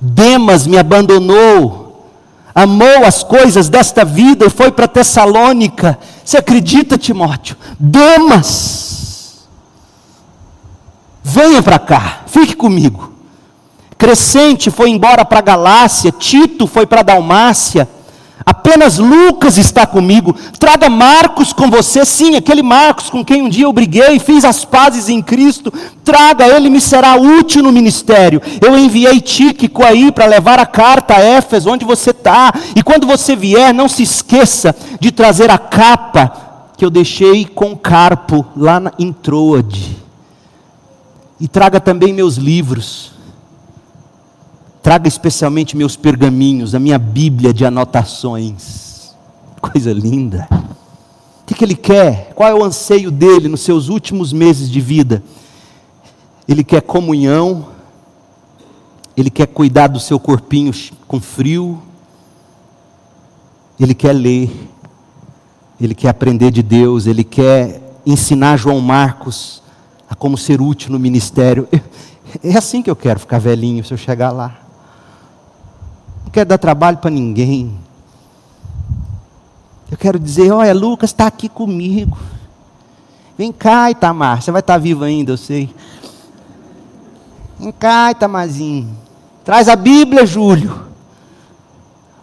Demas 0.00 0.66
me 0.66 0.78
abandonou, 0.78 2.08
amou 2.54 3.04
as 3.04 3.24
coisas 3.24 3.68
desta 3.68 4.04
vida 4.04 4.46
e 4.46 4.50
foi 4.50 4.70
para 4.70 4.86
Tessalônica. 4.86 5.98
Você 6.24 6.36
acredita, 6.36 6.96
Timóteo? 6.96 7.56
Demas, 7.78 9.48
venha 11.24 11.62
para 11.62 11.78
cá, 11.78 12.22
fique 12.26 12.54
comigo. 12.54 13.15
Crescente 14.06 14.70
foi 14.70 14.90
embora 14.90 15.24
para 15.24 15.40
Galácia, 15.40 16.12
Tito 16.12 16.68
foi 16.68 16.86
para 16.86 17.02
Dalmácia. 17.02 17.88
Apenas 18.46 18.98
Lucas 18.98 19.58
está 19.58 19.84
comigo. 19.84 20.32
Traga 20.60 20.88
Marcos 20.88 21.52
com 21.52 21.68
você, 21.68 22.04
sim, 22.04 22.36
aquele 22.36 22.62
Marcos 22.62 23.10
com 23.10 23.24
quem 23.24 23.42
um 23.42 23.48
dia 23.48 23.64
eu 23.64 23.72
briguei 23.72 24.14
e 24.14 24.20
fiz 24.20 24.44
as 24.44 24.64
pazes 24.64 25.08
em 25.08 25.20
Cristo. 25.20 25.72
Traga, 26.04 26.46
ele 26.46 26.70
me 26.70 26.80
será 26.80 27.16
útil 27.16 27.64
no 27.64 27.72
ministério. 27.72 28.40
Eu 28.64 28.78
enviei 28.78 29.20
Tíquico 29.20 29.82
aí 29.82 30.12
para 30.12 30.24
levar 30.26 30.60
a 30.60 30.66
carta 30.66 31.16
a 31.16 31.20
Éfeso, 31.20 31.68
onde 31.68 31.84
você 31.84 32.10
está. 32.10 32.54
E 32.76 32.84
quando 32.84 33.08
você 33.08 33.34
vier, 33.34 33.74
não 33.74 33.88
se 33.88 34.04
esqueça 34.04 34.72
de 35.00 35.10
trazer 35.10 35.50
a 35.50 35.58
capa 35.58 36.68
que 36.76 36.84
eu 36.84 36.90
deixei 36.90 37.44
com 37.44 37.76
Carpo 37.76 38.46
lá 38.56 38.80
em 39.00 39.12
Troade. 39.12 39.96
E 41.40 41.48
traga 41.48 41.80
também 41.80 42.12
meus 42.12 42.36
livros. 42.36 43.15
Traga 44.86 45.08
especialmente 45.08 45.76
meus 45.76 45.96
pergaminhos, 45.96 46.72
a 46.72 46.78
minha 46.78 46.96
Bíblia 46.96 47.52
de 47.52 47.66
anotações. 47.66 49.16
Coisa 49.60 49.92
linda. 49.92 50.46
O 51.42 51.44
que, 51.52 51.64
ele 51.64 51.74
quer? 51.74 52.32
Qual 52.36 52.48
é 52.48 52.54
o 52.54 52.62
anseio 52.62 53.10
dele 53.10 53.48
nos 53.48 53.62
seus 53.62 53.88
últimos 53.88 54.32
meses 54.32 54.70
de 54.70 54.80
vida? 54.80 55.24
Ele 56.46 56.62
quer 56.62 56.82
comunhão, 56.82 57.66
ele 59.16 59.28
quer 59.28 59.48
cuidar 59.48 59.88
do 59.88 59.98
seu 59.98 60.20
corpinho 60.20 60.72
com 61.08 61.20
frio, 61.20 61.82
ele 63.80 63.92
quer 63.92 64.12
ler, 64.12 64.70
ele 65.80 65.96
quer 65.96 66.10
aprender 66.10 66.52
de 66.52 66.62
Deus, 66.62 67.08
ele 67.08 67.24
quer 67.24 67.82
ensinar 68.06 68.56
João 68.56 68.78
Marcos 68.78 69.64
a 70.08 70.14
como 70.14 70.38
ser 70.38 70.60
útil 70.60 70.92
no 70.92 70.98
ministério. 71.00 71.66
É 72.42 72.56
assim 72.56 72.82
que 72.82 72.90
eu 72.90 72.96
quero 72.96 73.18
ficar 73.20 73.38
velhinho 73.38 73.84
se 73.84 73.94
eu 73.94 73.96
chegar 73.96 74.30
lá 74.30 74.65
quero 76.30 76.48
dar 76.48 76.58
trabalho 76.58 76.98
para 76.98 77.10
ninguém. 77.10 77.78
Eu 79.90 79.96
quero 79.96 80.18
dizer: 80.18 80.50
olha, 80.50 80.74
Lucas 80.74 81.10
está 81.10 81.26
aqui 81.26 81.48
comigo. 81.48 82.18
Vem 83.38 83.52
cá, 83.52 83.90
Itamar. 83.90 84.42
Você 84.42 84.50
vai 84.50 84.60
estar 84.60 84.74
tá 84.74 84.78
vivo 84.78 85.04
ainda, 85.04 85.32
eu 85.32 85.36
sei. 85.36 85.74
Vem 87.58 87.72
cá, 87.72 88.10
Itamarzinho. 88.10 88.96
Traz 89.44 89.68
a 89.68 89.76
Bíblia, 89.76 90.26
Júlio. 90.26 90.86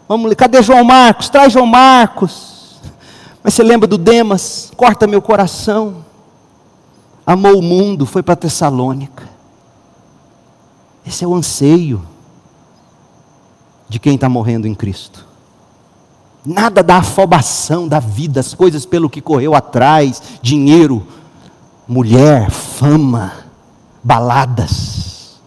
Vamos 0.08 0.30
ler. 0.30 0.36
Cadê 0.36 0.62
João 0.62 0.84
Marcos? 0.84 1.30
Traz 1.30 1.54
João 1.54 1.66
Marcos. 1.66 2.82
Mas 3.44 3.54
você 3.54 3.64
lembra 3.64 3.88
do 3.88 3.98
Demas? 3.98 4.72
Corta 4.76 5.08
meu 5.08 5.22
coração. 5.22 6.04
Amou 7.26 7.58
o 7.60 7.62
mundo, 7.62 8.06
foi 8.06 8.22
para 8.22 8.36
Tessalônica. 8.36 9.30
Esse 11.06 11.24
é 11.24 11.28
o 11.28 11.34
anseio 11.34 12.13
de 13.88 14.00
quem 14.00 14.16
está 14.16 14.28
morrendo 14.28 14.68
em 14.68 14.76
Cristo. 14.76 15.26
Nada 16.46 16.84
da 16.84 16.98
afobação 16.98 17.88
da 17.88 18.00
vida, 18.00 18.40
as 18.40 18.54
coisas 18.54 18.86
pelo 18.86 19.10
que 19.10 19.22
correu 19.22 19.56
atrás, 19.56 20.22
dinheiro, 20.42 21.06
mulher, 21.88 22.52
fama, 22.52 23.32
baladas. 24.04 25.40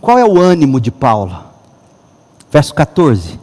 Qual 0.00 0.18
é 0.18 0.24
o 0.24 0.40
ânimo 0.40 0.80
de 0.80 0.90
Paulo? 0.90 1.36
Verso 2.50 2.74
14. 2.74 3.38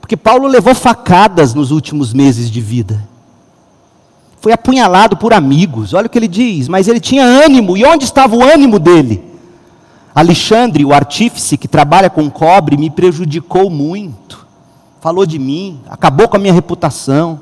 Porque 0.00 0.16
Paulo 0.16 0.48
levou 0.48 0.74
facadas 0.74 1.54
nos 1.54 1.70
últimos 1.70 2.12
meses 2.12 2.50
de 2.50 2.60
vida. 2.60 3.06
Foi 4.40 4.52
apunhalado 4.52 5.16
por 5.16 5.32
amigos. 5.32 5.94
Olha 5.94 6.06
o 6.06 6.10
que 6.10 6.18
ele 6.18 6.28
diz, 6.28 6.66
mas 6.66 6.88
ele 6.88 7.00
tinha 7.00 7.24
ânimo. 7.24 7.76
E 7.76 7.84
onde 7.84 8.04
estava 8.04 8.34
o 8.34 8.42
ânimo 8.42 8.78
dele? 8.78 9.22
Alexandre, 10.18 10.84
o 10.84 10.92
artífice 10.92 11.56
que 11.56 11.68
trabalha 11.68 12.10
com 12.10 12.28
cobre, 12.28 12.76
me 12.76 12.90
prejudicou 12.90 13.70
muito. 13.70 14.48
Falou 15.00 15.24
de 15.24 15.38
mim, 15.38 15.80
acabou 15.88 16.26
com 16.26 16.36
a 16.36 16.40
minha 16.40 16.52
reputação. 16.52 17.40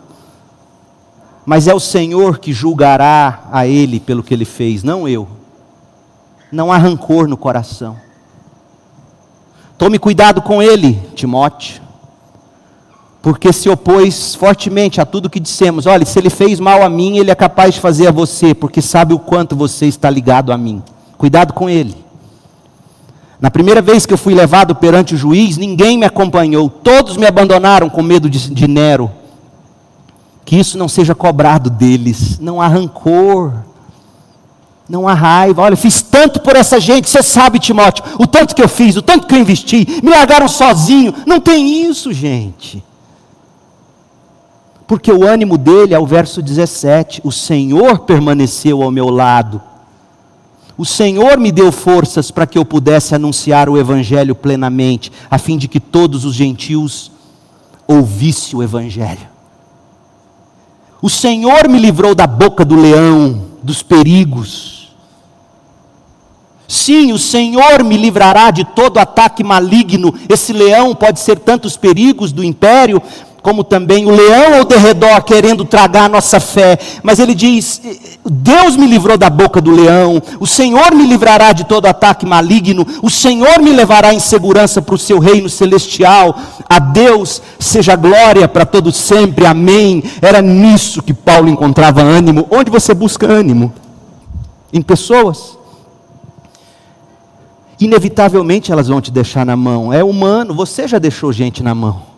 Mas 1.47 1.66
é 1.66 1.73
o 1.73 1.81
Senhor 1.81 2.39
que 2.39 2.53
julgará 2.53 3.44
a 3.51 3.66
ele 3.66 3.98
pelo 3.98 4.23
que 4.23 4.35
ele 4.35 4.44
fez, 4.44 4.82
não 4.82 5.09
eu. 5.09 5.27
Não 6.53 6.70
há 6.70 6.77
rancor 6.77 7.27
no 7.27 7.39
coração. 7.39 7.97
Tome 9.78 9.98
cuidado 9.98 10.43
com 10.43 10.62
ele, 10.62 11.01
Timóteo, 11.15 11.81
porque 13.23 13.55
se 13.55 13.70
opôs 13.70 14.35
fortemente 14.35 15.01
a 15.01 15.07
tudo 15.07 15.31
que 15.31 15.40
dissemos. 15.40 15.86
Olha, 15.86 16.05
se 16.05 16.19
ele 16.19 16.28
fez 16.28 16.61
mal 16.61 16.82
a 16.82 16.90
mim, 16.90 17.16
ele 17.16 17.31
é 17.31 17.35
capaz 17.35 17.77
de 17.77 17.81
fazer 17.81 18.07
a 18.07 18.12
você, 18.12 18.55
porque 18.55 18.82
sabe 18.82 19.15
o 19.15 19.19
quanto 19.19 19.57
você 19.57 19.86
está 19.86 20.11
ligado 20.11 20.53
a 20.53 20.59
mim. 20.59 20.82
Cuidado 21.16 21.55
com 21.55 21.70
ele. 21.70 22.06
Na 23.41 23.51
primeira 23.51 23.83
vez 23.83 24.07
que 24.07 24.15
eu 24.15 24.19
fui 24.19 24.35
levado 24.35 24.75
perante 24.75 25.15
o 25.15 25.19
juiz, 25.19 25.57
ninguém 25.59 25.99
me 25.99 26.07
acompanhou, 26.07 26.71
todos 26.71 27.17
me 27.17 27.27
abandonaram 27.27 27.91
com 27.91 28.03
medo 28.03 28.31
de, 28.31 28.51
de 28.51 28.67
Nero. 28.67 29.11
Que 30.45 30.57
isso 30.57 30.79
não 30.79 30.89
seja 30.89 31.15
cobrado 31.15 31.69
deles, 31.69 32.39
não 32.39 32.63
há 32.63 32.69
rancor, 32.69 33.53
não 34.89 35.07
há 35.07 35.13
raiva. 35.13 35.63
Olha, 35.63 35.77
fiz 35.77 36.01
tanto 36.01 36.41
por 36.41 36.57
essa 36.57 36.81
gente, 36.81 37.11
você 37.11 37.23
sabe, 37.23 37.59
Timóteo, 37.59 38.05
o 38.19 38.27
tanto 38.27 38.55
que 38.55 38.63
eu 38.63 38.69
fiz, 38.69 38.97
o 38.97 39.03
tanto 39.03 39.27
que 39.27 39.35
eu 39.35 39.41
investi, 39.41 40.01
me 40.03 40.11
largaram 40.11 40.49
sozinho. 40.49 41.13
Não 41.27 41.41
tem 41.41 41.83
isso, 41.83 42.13
gente. 42.13 42.83
Porque 44.87 45.13
o 45.13 45.27
ânimo 45.27 45.59
dele 45.59 45.93
é 45.93 45.99
o 45.99 46.07
verso 46.07 46.41
17: 46.41 47.21
o 47.25 47.33
Senhor 47.33 48.01
permaneceu 48.01 48.83
ao 48.83 48.91
meu 48.91 49.11
lado 49.11 49.61
o 50.78 50.85
Senhor 50.85 51.39
me 51.39 51.51
deu 51.51 51.73
forças 51.73 52.31
para 52.31 52.47
que 52.47 52.59
eu 52.59 52.65
pudesse 52.65 53.15
anunciar 53.15 53.69
o 53.69 53.78
Evangelho 53.78 54.35
plenamente, 54.35 55.11
a 55.31 55.39
fim 55.39 55.57
de 55.57 55.69
que 55.69 55.81
todos 55.81 56.24
os 56.24 56.35
gentios 56.35 57.11
ouvissem 57.86 58.59
o 58.59 58.62
Evangelho. 58.62 59.27
O 61.01 61.09
Senhor 61.09 61.69
me 61.69 61.78
livrou 61.78 62.15
da 62.15 62.27
boca 62.27 62.65
do 62.65 62.77
leão, 62.77 63.47
dos 63.62 63.82
perigos. 63.82 64.94
Sim, 66.69 67.12
o 67.12 67.19
Senhor 67.19 67.85
me 67.85 67.97
livrará 67.97 68.51
de 68.51 68.65
todo 68.65 68.98
ataque 68.98 69.44
maligno. 69.44 70.12
Esse 70.28 70.53
leão 70.53 70.94
pode 70.94 71.20
ser 71.20 71.39
tanto 71.39 71.66
os 71.66 71.77
perigos 71.77 72.32
do 72.32 72.43
império, 72.43 73.01
como 73.47 73.62
também 73.62 74.05
o 74.06 74.10
leão 74.10 74.56
ao 74.59 74.64
derredor 74.64 75.23
querendo 75.23 75.64
tragar 75.64 76.06
a 76.06 76.09
nossa 76.09 76.40
fé. 76.40 76.77
Mas 77.01 77.20
ele 77.20 77.32
diz: 77.32 77.81
Deus 78.28 78.77
me 78.77 78.89
livrou 78.89 79.16
da 79.16 79.31
boca 79.31 79.60
do 79.60 79.70
leão, 79.70 80.20
o 80.40 80.47
Senhor 80.48 80.93
me 80.93 81.06
livrará 81.06 81.52
de 81.52 81.62
todo 81.62 81.86
ataque 81.86 82.27
maligno, 82.27 82.85
o 83.01 83.09
Senhor 83.09 83.62
me 83.62 83.70
levará 83.70 84.12
em 84.12 84.18
segurança 84.18 84.82
para 84.82 84.97
o 84.97 84.98
seu 84.98 85.20
reino 85.20 85.48
celestial. 85.48 86.36
A 86.68 86.81
Deus 86.81 87.40
seja 87.56 87.94
glória 87.94 88.48
para 88.48 88.66
todo 88.66 88.90
sempre. 88.90 89.47
Amém. 89.47 90.02
Era 90.20 90.43
nisso 90.43 91.01
que 91.01 91.14
Paulo 91.14 91.48
encontrava 91.48 92.02
ânimo. 92.02 92.48
Onde 92.51 92.68
você 92.68 92.94
busca 92.94 93.31
ânimo? 93.31 93.73
Em 94.73 94.82
pessoas. 94.82 95.56
Inevitavelmente 97.78 98.73
elas 98.73 98.89
vão 98.89 99.01
te 99.01 99.12
deixar 99.12 99.47
na 99.47 99.55
mão. 99.55 99.93
É 99.93 100.02
humano, 100.02 100.52
você 100.52 100.89
já 100.89 100.98
deixou 100.98 101.32
gente 101.32 101.62
na 101.62 101.77
mão. 101.77 102.16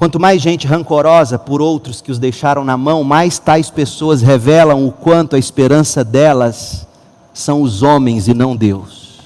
Quanto 0.00 0.18
mais 0.18 0.40
gente 0.40 0.66
rancorosa 0.66 1.38
por 1.38 1.60
outros 1.60 2.00
que 2.00 2.10
os 2.10 2.18
deixaram 2.18 2.64
na 2.64 2.74
mão, 2.74 3.04
mais 3.04 3.38
tais 3.38 3.68
pessoas 3.68 4.22
revelam 4.22 4.86
o 4.86 4.90
quanto 4.90 5.36
a 5.36 5.38
esperança 5.38 6.02
delas 6.02 6.88
são 7.34 7.60
os 7.60 7.82
homens 7.82 8.26
e 8.26 8.32
não 8.32 8.56
Deus. 8.56 9.20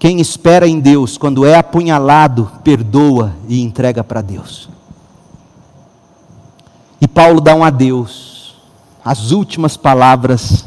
Quem 0.00 0.20
espera 0.20 0.66
em 0.66 0.80
Deus, 0.80 1.16
quando 1.16 1.46
é 1.46 1.54
apunhalado, 1.54 2.50
perdoa 2.64 3.32
e 3.46 3.62
entrega 3.62 4.02
para 4.02 4.20
Deus. 4.20 4.68
E 7.00 7.06
Paulo 7.06 7.40
dá 7.40 7.54
um 7.54 7.62
adeus, 7.62 8.56
as 9.04 9.30
últimas 9.30 9.76
palavras 9.76 10.64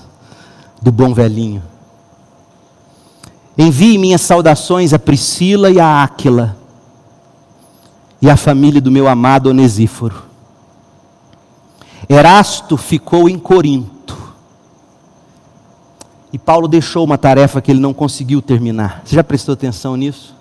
do 0.81 0.89
bom 0.89 1.13
velhinho. 1.13 1.61
Envie 3.57 3.97
minhas 3.97 4.21
saudações 4.21 4.93
a 4.93 4.99
Priscila 4.99 5.69
e 5.69 5.81
a 5.81 6.01
Áquila 6.01 6.62
e 8.23 8.29
a 8.29 8.37
família 8.37 8.79
do 8.79 8.89
meu 8.89 9.09
amado 9.09 9.49
Onesíforo. 9.49 10.23
Erasto 12.07 12.77
ficou 12.77 13.27
em 13.27 13.37
Corinto. 13.37 14.17
E 16.31 16.39
Paulo 16.39 16.69
deixou 16.69 17.03
uma 17.03 17.17
tarefa 17.17 17.61
que 17.61 17.69
ele 17.69 17.81
não 17.81 17.93
conseguiu 17.93 18.41
terminar. 18.41 19.01
Você 19.03 19.17
já 19.17 19.25
prestou 19.25 19.51
atenção 19.51 19.97
nisso? 19.97 20.33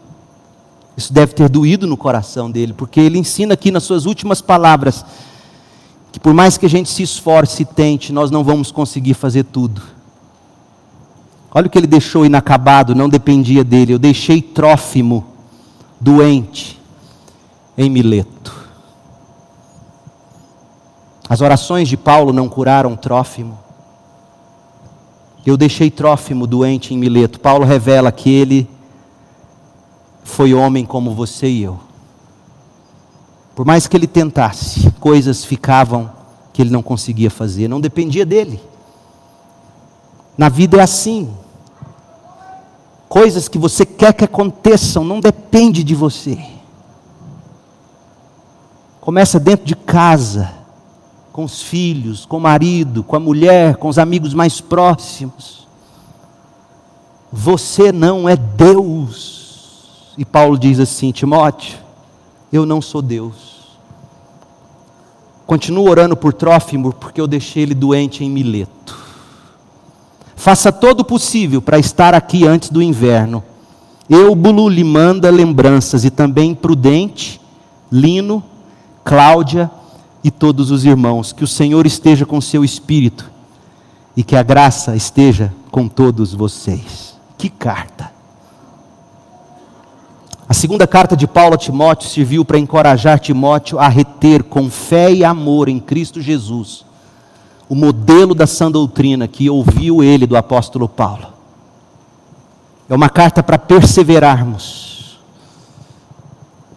Isso 0.97 1.13
deve 1.13 1.35
ter 1.35 1.49
doído 1.49 1.85
no 1.89 1.97
coração 1.97 2.49
dele, 2.49 2.73
porque 2.73 3.01
ele 3.01 3.19
ensina 3.19 3.55
aqui 3.55 3.73
nas 3.73 3.83
suas 3.83 4.07
últimas 4.07 4.41
palavras 4.41 5.05
que 6.13 6.21
por 6.21 6.33
mais 6.33 6.57
que 6.57 6.67
a 6.67 6.71
gente 6.71 6.89
se 6.89 7.03
esforce 7.03 7.63
e 7.63 7.67
tente, 7.67 8.13
nós 8.13 8.31
não 8.31 8.45
vamos 8.45 8.71
conseguir 8.71 9.15
fazer 9.15 9.43
tudo. 9.43 9.83
Olha 11.53 11.67
o 11.67 11.71
que 11.71 11.79
ele 11.79 11.89
deixou 11.89 12.25
inacabado, 12.25 12.95
não 12.95 13.09
dependia 13.09 13.65
dele. 13.65 13.95
Eu 13.95 13.99
deixei 13.99 14.41
Trófimo, 14.41 15.27
doente, 16.01 16.81
em 17.83 17.91
Mileto. 17.91 18.63
As 21.29 21.41
orações 21.41 21.89
de 21.89 21.97
Paulo 21.97 22.33
não 22.33 22.49
curaram 22.49 22.95
Trófimo. 22.95 23.59
Eu 25.45 25.57
deixei 25.57 25.91
Trófimo 25.91 26.47
doente 26.47 26.95
em 26.95 26.99
Mileto. 26.99 27.41
Paulo 27.41 27.65
revela 27.65 28.13
que 28.13 28.31
ele 28.31 28.69
foi 30.23 30.55
homem 30.55 30.85
como 30.85 31.15
você 31.15 31.49
e 31.49 31.63
eu. 31.63 31.81
Por 33.55 33.67
mais 33.67 33.87
que 33.87 33.97
ele 33.97 34.07
tentasse, 34.07 34.91
coisas 35.01 35.45
ficavam 35.45 36.11
que 36.53 36.63
ele 36.63 36.71
não 36.71 36.83
conseguia 36.83 37.31
fazer, 37.31 37.69
não 37.69 37.81
dependia 37.81 38.25
dele. 38.25 38.61
Na 40.37 40.49
vida 40.49 40.79
é 40.79 40.83
assim. 40.83 41.31
Coisas 43.09 43.49
que 43.49 43.59
você 43.59 43.85
quer 43.85 44.15
que 44.15 44.25
aconteçam 44.25 45.05
não 45.05 45.21
depende 45.21 45.85
de 45.85 45.95
você. 45.95 46.39
Começa 49.03 49.41
dentro 49.41 49.67
de 49.67 49.75
casa, 49.75 50.53
com 51.33 51.43
os 51.43 51.61
filhos, 51.61 52.25
com 52.25 52.37
o 52.37 52.41
marido, 52.41 53.03
com 53.03 53.17
a 53.17 53.19
mulher, 53.19 53.75
com 53.75 53.89
os 53.89 53.99
amigos 53.99 54.33
mais 54.33 54.61
próximos. 54.61 55.67
Você 57.33 57.91
não 57.91 58.29
é 58.29 58.37
Deus. 58.37 60.15
E 60.17 60.25
Paulo 60.25 60.57
diz 60.57 60.79
assim: 60.79 61.11
Timóteo, 61.11 61.81
eu 62.53 62.65
não 62.65 62.81
sou 62.81 63.03
Deus. 63.03 63.73
Continuo 65.47 65.91
orando 65.91 66.17
por 66.17 66.33
Trófimo, 66.33 66.93
porque 66.93 67.21
eu 67.21 67.27
deixei 67.27 67.65
ele 67.65 67.75
doente 67.75 68.23
em 68.23 68.31
Mileto. 68.31 68.97
Faça 70.37 70.71
todo 70.71 71.01
o 71.01 71.05
possível 71.05 71.61
para 71.61 71.77
estar 71.77 72.15
aqui 72.15 72.47
antes 72.47 72.71
do 72.71 72.81
inverno. 72.81 73.43
Eubulo 74.09 74.69
lhe 74.69 74.85
manda 74.85 75.29
lembranças 75.29 76.05
e 76.05 76.11
também 76.11 76.55
Prudente, 76.55 77.41
Lino, 77.91 78.45
Cláudia 79.05 79.71
e 80.23 80.31
todos 80.31 80.71
os 80.71 80.85
irmãos. 80.85 81.33
Que 81.33 81.45
o 81.45 81.49
Senhor 81.49 81.87
esteja 81.87 82.27
com 82.27 82.41
seu 82.41 82.65
espírito 82.65 83.31
e 84.17 84.23
que 84.23 84.37
a 84.37 84.43
graça 84.43 84.95
esteja 84.95 85.53
com 85.71 85.89
todos 85.89 86.35
vocês. 86.35 87.17
Que 87.37 87.49
carta! 87.49 88.11
A 90.49 90.55
segunda 90.55 90.87
carta 90.87 91.17
de 91.17 91.27
Paulo 91.27 91.55
a 91.55 91.59
Timóteo 91.59 92.11
serviu 92.11 92.45
para 92.45 92.59
encorajar 92.59 93.19
Timóteo 93.19 93.79
a 93.79 93.89
reter 93.89 94.43
com 94.43 94.71
fé 94.71 95.11
e 95.11 95.25
amor 95.25 95.69
em 95.69 95.81
Cristo 95.81 96.21
Jesus 96.21 96.85
o 97.73 97.75
modelo 97.75 98.35
da 98.35 98.47
sã 98.47 98.71
doutrina 98.71 99.27
que 99.27 99.49
ouviu 99.49 100.05
ele 100.05 100.27
do 100.27 100.37
apóstolo 100.37 100.87
Paulo. 100.87 101.29
É 102.87 102.95
uma 102.95 103.09
carta 103.09 103.43
para 103.43 103.59
perseverarmos. 103.59 104.92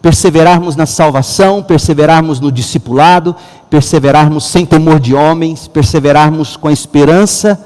Perseverarmos 0.06 0.76
na 0.76 0.86
salvação, 0.86 1.64
perseverarmos 1.64 2.38
no 2.38 2.52
discipulado, 2.52 3.34
perseverarmos 3.68 4.44
sem 4.44 4.64
temor 4.64 5.00
de 5.00 5.16
homens, 5.16 5.66
perseverarmos 5.66 6.56
com 6.56 6.68
a 6.68 6.72
esperança, 6.72 7.58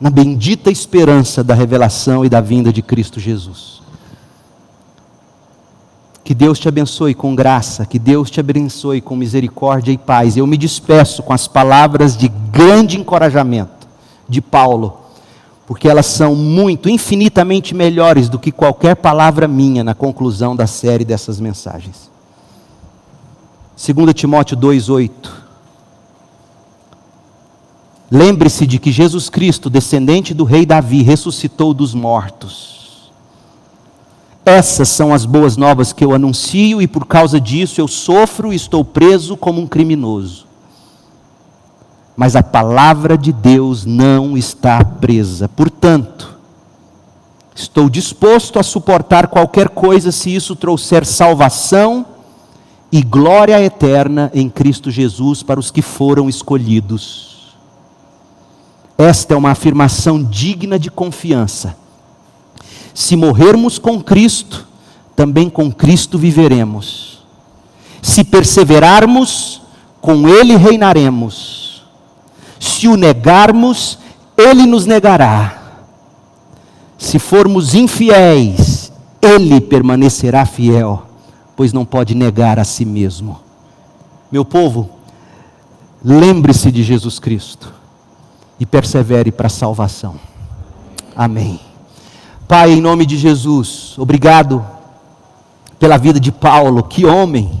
na 0.00 0.08
bendita 0.08 0.70
esperança 0.70 1.44
da 1.44 1.52
revelação 1.52 2.24
e 2.24 2.30
da 2.30 2.40
vinda 2.40 2.72
de 2.72 2.80
Cristo 2.80 3.20
Jesus. 3.20 3.82
Que 6.24 6.34
Deus 6.34 6.58
te 6.58 6.66
abençoe 6.66 7.14
com 7.14 7.34
graça, 7.34 7.84
que 7.84 7.98
Deus 7.98 8.30
te 8.30 8.40
abençoe 8.40 9.02
com 9.02 9.14
misericórdia 9.14 9.92
e 9.92 9.98
paz. 9.98 10.34
Eu 10.34 10.46
me 10.46 10.56
despeço 10.56 11.22
com 11.22 11.34
as 11.34 11.46
palavras 11.46 12.16
de 12.16 12.28
grande 12.28 12.98
encorajamento 12.98 13.86
de 14.26 14.40
Paulo, 14.40 14.96
porque 15.66 15.88
elas 15.88 16.06
são 16.06 16.34
muito, 16.34 16.88
infinitamente 16.88 17.74
melhores 17.74 18.28
do 18.28 18.38
que 18.38 18.52
qualquer 18.52 18.96
palavra 18.96 19.48
minha 19.48 19.82
na 19.82 19.94
conclusão 19.94 20.54
da 20.54 20.66
série 20.66 21.04
dessas 21.04 21.40
mensagens. 21.40 22.10
2 23.76 24.14
Timóteo 24.14 24.56
2,8 24.56 25.10
Lembre-se 28.08 28.66
de 28.66 28.78
que 28.78 28.92
Jesus 28.92 29.28
Cristo, 29.28 29.68
descendente 29.68 30.32
do 30.32 30.44
rei 30.44 30.64
Davi, 30.64 31.02
ressuscitou 31.02 31.74
dos 31.74 31.92
mortos 31.92 32.76
essas 34.46 34.88
são 34.88 35.12
as 35.12 35.24
boas 35.24 35.56
novas 35.56 35.92
que 35.92 36.04
eu 36.04 36.14
anuncio 36.14 36.80
e 36.80 36.86
por 36.86 37.04
causa 37.04 37.40
disso 37.40 37.80
eu 37.80 37.88
sofro 37.88 38.52
e 38.52 38.56
estou 38.56 38.84
preso 38.84 39.36
como 39.36 39.60
um 39.60 39.66
criminoso. 39.66 40.45
Mas 42.16 42.34
a 42.34 42.42
palavra 42.42 43.16
de 43.18 43.32
Deus 43.32 43.84
não 43.84 44.36
está 44.36 44.82
presa. 44.84 45.48
Portanto, 45.48 46.36
estou 47.54 47.90
disposto 47.90 48.58
a 48.58 48.62
suportar 48.62 49.28
qualquer 49.28 49.68
coisa 49.68 50.10
se 50.10 50.34
isso 50.34 50.56
trouxer 50.56 51.04
salvação 51.04 52.06
e 52.90 53.02
glória 53.02 53.60
eterna 53.62 54.30
em 54.32 54.48
Cristo 54.48 54.90
Jesus 54.90 55.42
para 55.42 55.60
os 55.60 55.70
que 55.70 55.82
foram 55.82 56.28
escolhidos. 56.28 57.54
Esta 58.96 59.34
é 59.34 59.36
uma 59.36 59.50
afirmação 59.50 60.22
digna 60.22 60.78
de 60.78 60.90
confiança 60.90 61.76
se 62.96 63.14
morrermos 63.14 63.78
com 63.78 64.02
Cristo, 64.02 64.66
também 65.14 65.50
com 65.50 65.70
Cristo 65.70 66.18
viveremos. 66.18 67.18
Se 68.00 68.24
perseverarmos, 68.24 69.60
com 70.00 70.26
Ele 70.26 70.56
reinaremos. 70.56 71.75
Se 72.58 72.88
o 72.88 72.96
negarmos, 72.96 73.98
Ele 74.36 74.66
nos 74.66 74.86
negará. 74.86 75.62
Se 76.98 77.18
formos 77.18 77.74
infiéis, 77.74 78.92
Ele 79.20 79.60
permanecerá 79.60 80.46
fiel, 80.46 81.06
pois 81.54 81.72
não 81.72 81.84
pode 81.84 82.14
negar 82.14 82.58
a 82.58 82.64
si 82.64 82.84
mesmo. 82.84 83.40
Meu 84.30 84.44
povo, 84.44 84.90
lembre-se 86.04 86.70
de 86.70 86.82
Jesus 86.82 87.18
Cristo 87.18 87.72
e 88.58 88.66
persevere 88.66 89.30
para 89.30 89.46
a 89.46 89.50
salvação. 89.50 90.16
Amém. 91.14 91.60
Pai, 92.48 92.72
em 92.72 92.80
nome 92.80 93.04
de 93.04 93.16
Jesus, 93.16 93.94
obrigado 93.98 94.64
pela 95.78 95.96
vida 95.96 96.18
de 96.18 96.32
Paulo, 96.32 96.82
que 96.82 97.04
homem, 97.04 97.60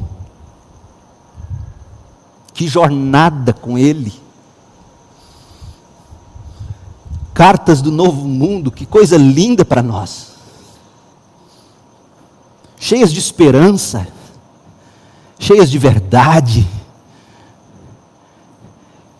que 2.54 2.66
jornada 2.66 3.52
com 3.52 3.76
ele. 3.76 4.12
Cartas 7.36 7.82
do 7.82 7.92
Novo 7.92 8.26
Mundo, 8.26 8.70
que 8.70 8.86
coisa 8.86 9.18
linda 9.18 9.62
para 9.62 9.82
nós, 9.82 10.28
cheias 12.78 13.12
de 13.12 13.20
esperança, 13.20 14.08
cheias 15.38 15.70
de 15.70 15.78
verdade, 15.78 16.66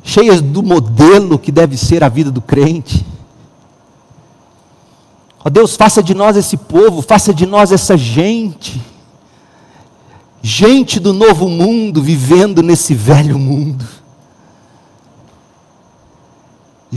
cheias 0.03 0.41
do 0.41 0.63
modelo 0.63 1.39
que 1.39 1.53
deve 1.53 1.77
ser 1.77 2.03
a 2.03 2.09
vida 2.09 2.31
do 2.31 2.41
crente. 2.41 3.05
Ó 5.45 5.51
Deus, 5.51 5.77
faça 5.77 6.03
de 6.03 6.15
nós 6.15 6.39
esse 6.39 6.57
povo, 6.57 7.03
faça 7.03 7.35
de 7.35 7.45
nós 7.45 7.71
essa 7.71 7.99
gente, 7.99 8.81
gente 10.41 10.99
do 10.99 11.13
novo 11.13 11.51
mundo 11.51 12.03
vivendo 12.03 12.63
nesse 12.63 12.95
velho 12.95 13.39
mundo. 13.39 13.85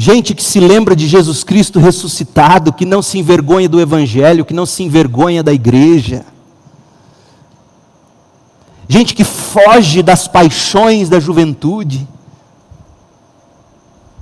Gente 0.02 0.34
que 0.34 0.42
se 0.42 0.62
lembra 0.62 0.96
de 0.96 1.10
Jesus 1.10 1.44
Cristo 1.44 1.78
ressuscitado, 1.78 2.72
que 2.72 2.86
não 2.86 3.02
se 3.02 3.20
envergonha 3.20 3.68
do 3.68 3.82
Evangelho, 3.82 4.46
que 4.46 4.54
não 4.54 4.66
se 4.66 4.82
envergonha 4.82 5.44
da 5.44 5.52
igreja. 5.52 6.26
Gente 8.88 9.14
que 9.14 9.26
foge 9.26 10.02
das 10.02 10.26
paixões 10.26 11.10
da 11.10 11.20
juventude. 11.20 12.08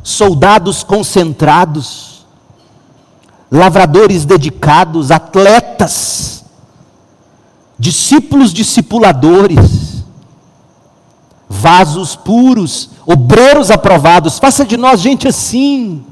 Soldados 0.02 0.84
concentrados. 0.84 2.26
Lavradores 3.52 4.26
dedicados, 4.26 5.12
atletas, 5.12 6.44
discípulos 7.78 8.52
discipuladores, 8.52 10.04
vasos 11.48 12.16
puros, 12.16 12.90
obreiros 13.08 13.72
aprovados. 13.72 14.38
Faça 14.38 14.66
de 14.66 14.76
nós 14.76 15.00
gente 15.00 15.30
assim, 15.30 16.04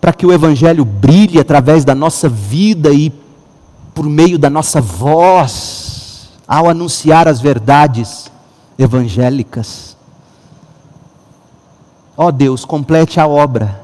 para 0.00 0.12
que 0.12 0.26
o 0.26 0.32
Evangelho 0.32 0.84
brilhe 0.84 1.38
através 1.38 1.84
da 1.84 1.94
nossa 1.94 2.28
vida 2.28 2.90
e 2.90 3.12
por 3.94 4.04
meio 4.06 4.38
da 4.38 4.50
nossa 4.50 4.80
voz, 4.80 6.30
ao 6.48 6.68
anunciar 6.68 7.28
as 7.28 7.40
verdades 7.40 8.32
evangélicas. 8.76 9.96
Ó 12.16 12.26
oh 12.26 12.32
Deus, 12.32 12.64
complete 12.64 13.20
a 13.20 13.26
obra 13.26 13.80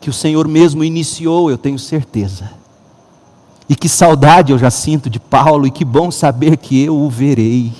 que 0.00 0.10
o 0.10 0.12
Senhor 0.12 0.46
mesmo 0.46 0.84
iniciou, 0.84 1.50
eu 1.50 1.56
tenho 1.56 1.78
certeza. 1.78 2.50
E 3.66 3.74
que 3.74 3.88
saudade 3.88 4.52
eu 4.52 4.58
já 4.58 4.70
sinto 4.70 5.08
de 5.08 5.18
Paulo, 5.18 5.66
e 5.66 5.70
que 5.70 5.84
bom 5.84 6.10
saber 6.10 6.58
que 6.58 6.84
eu 6.84 6.94
o 6.94 7.08
verei. 7.08 7.72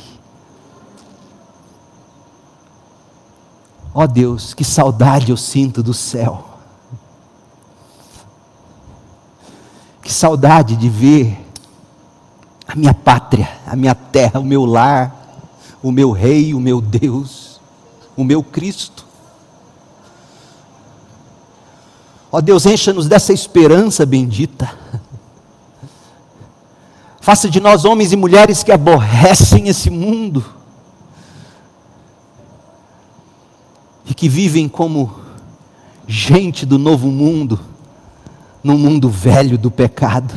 Ó 3.94 4.02
oh 4.02 4.06
Deus, 4.08 4.52
que 4.52 4.64
saudade 4.64 5.30
eu 5.30 5.36
sinto 5.36 5.80
do 5.80 5.94
céu. 5.94 6.44
Que 10.02 10.12
saudade 10.12 10.74
de 10.74 10.88
ver 10.88 11.38
a 12.66 12.74
minha 12.74 12.92
pátria, 12.92 13.48
a 13.64 13.76
minha 13.76 13.94
terra, 13.94 14.40
o 14.40 14.44
meu 14.44 14.64
lar, 14.64 15.14
o 15.80 15.92
meu 15.92 16.10
rei, 16.10 16.52
o 16.54 16.60
meu 16.60 16.80
Deus, 16.80 17.60
o 18.16 18.24
meu 18.24 18.42
Cristo. 18.42 19.06
Ó 22.32 22.40
Deus, 22.40 22.66
encha-nos 22.66 23.06
dessa 23.06 23.32
esperança 23.32 24.04
bendita. 24.04 24.76
Faça 27.20 27.48
de 27.48 27.60
nós 27.60 27.84
homens 27.84 28.12
e 28.12 28.16
mulheres 28.16 28.64
que 28.64 28.72
aborrecem 28.72 29.68
esse 29.68 29.88
mundo 29.88 30.44
e 34.06 34.14
que 34.14 34.28
vivem 34.28 34.68
como 34.68 35.20
gente 36.06 36.66
do 36.66 36.78
novo 36.78 37.10
mundo 37.10 37.59
no 38.62 38.78
mundo 38.78 39.10
velho 39.10 39.59
do 39.59 39.70
pecado. 39.70 40.35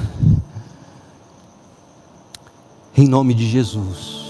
Em 2.95 3.07
nome 3.07 3.33
de 3.33 3.47
Jesus. 3.47 4.26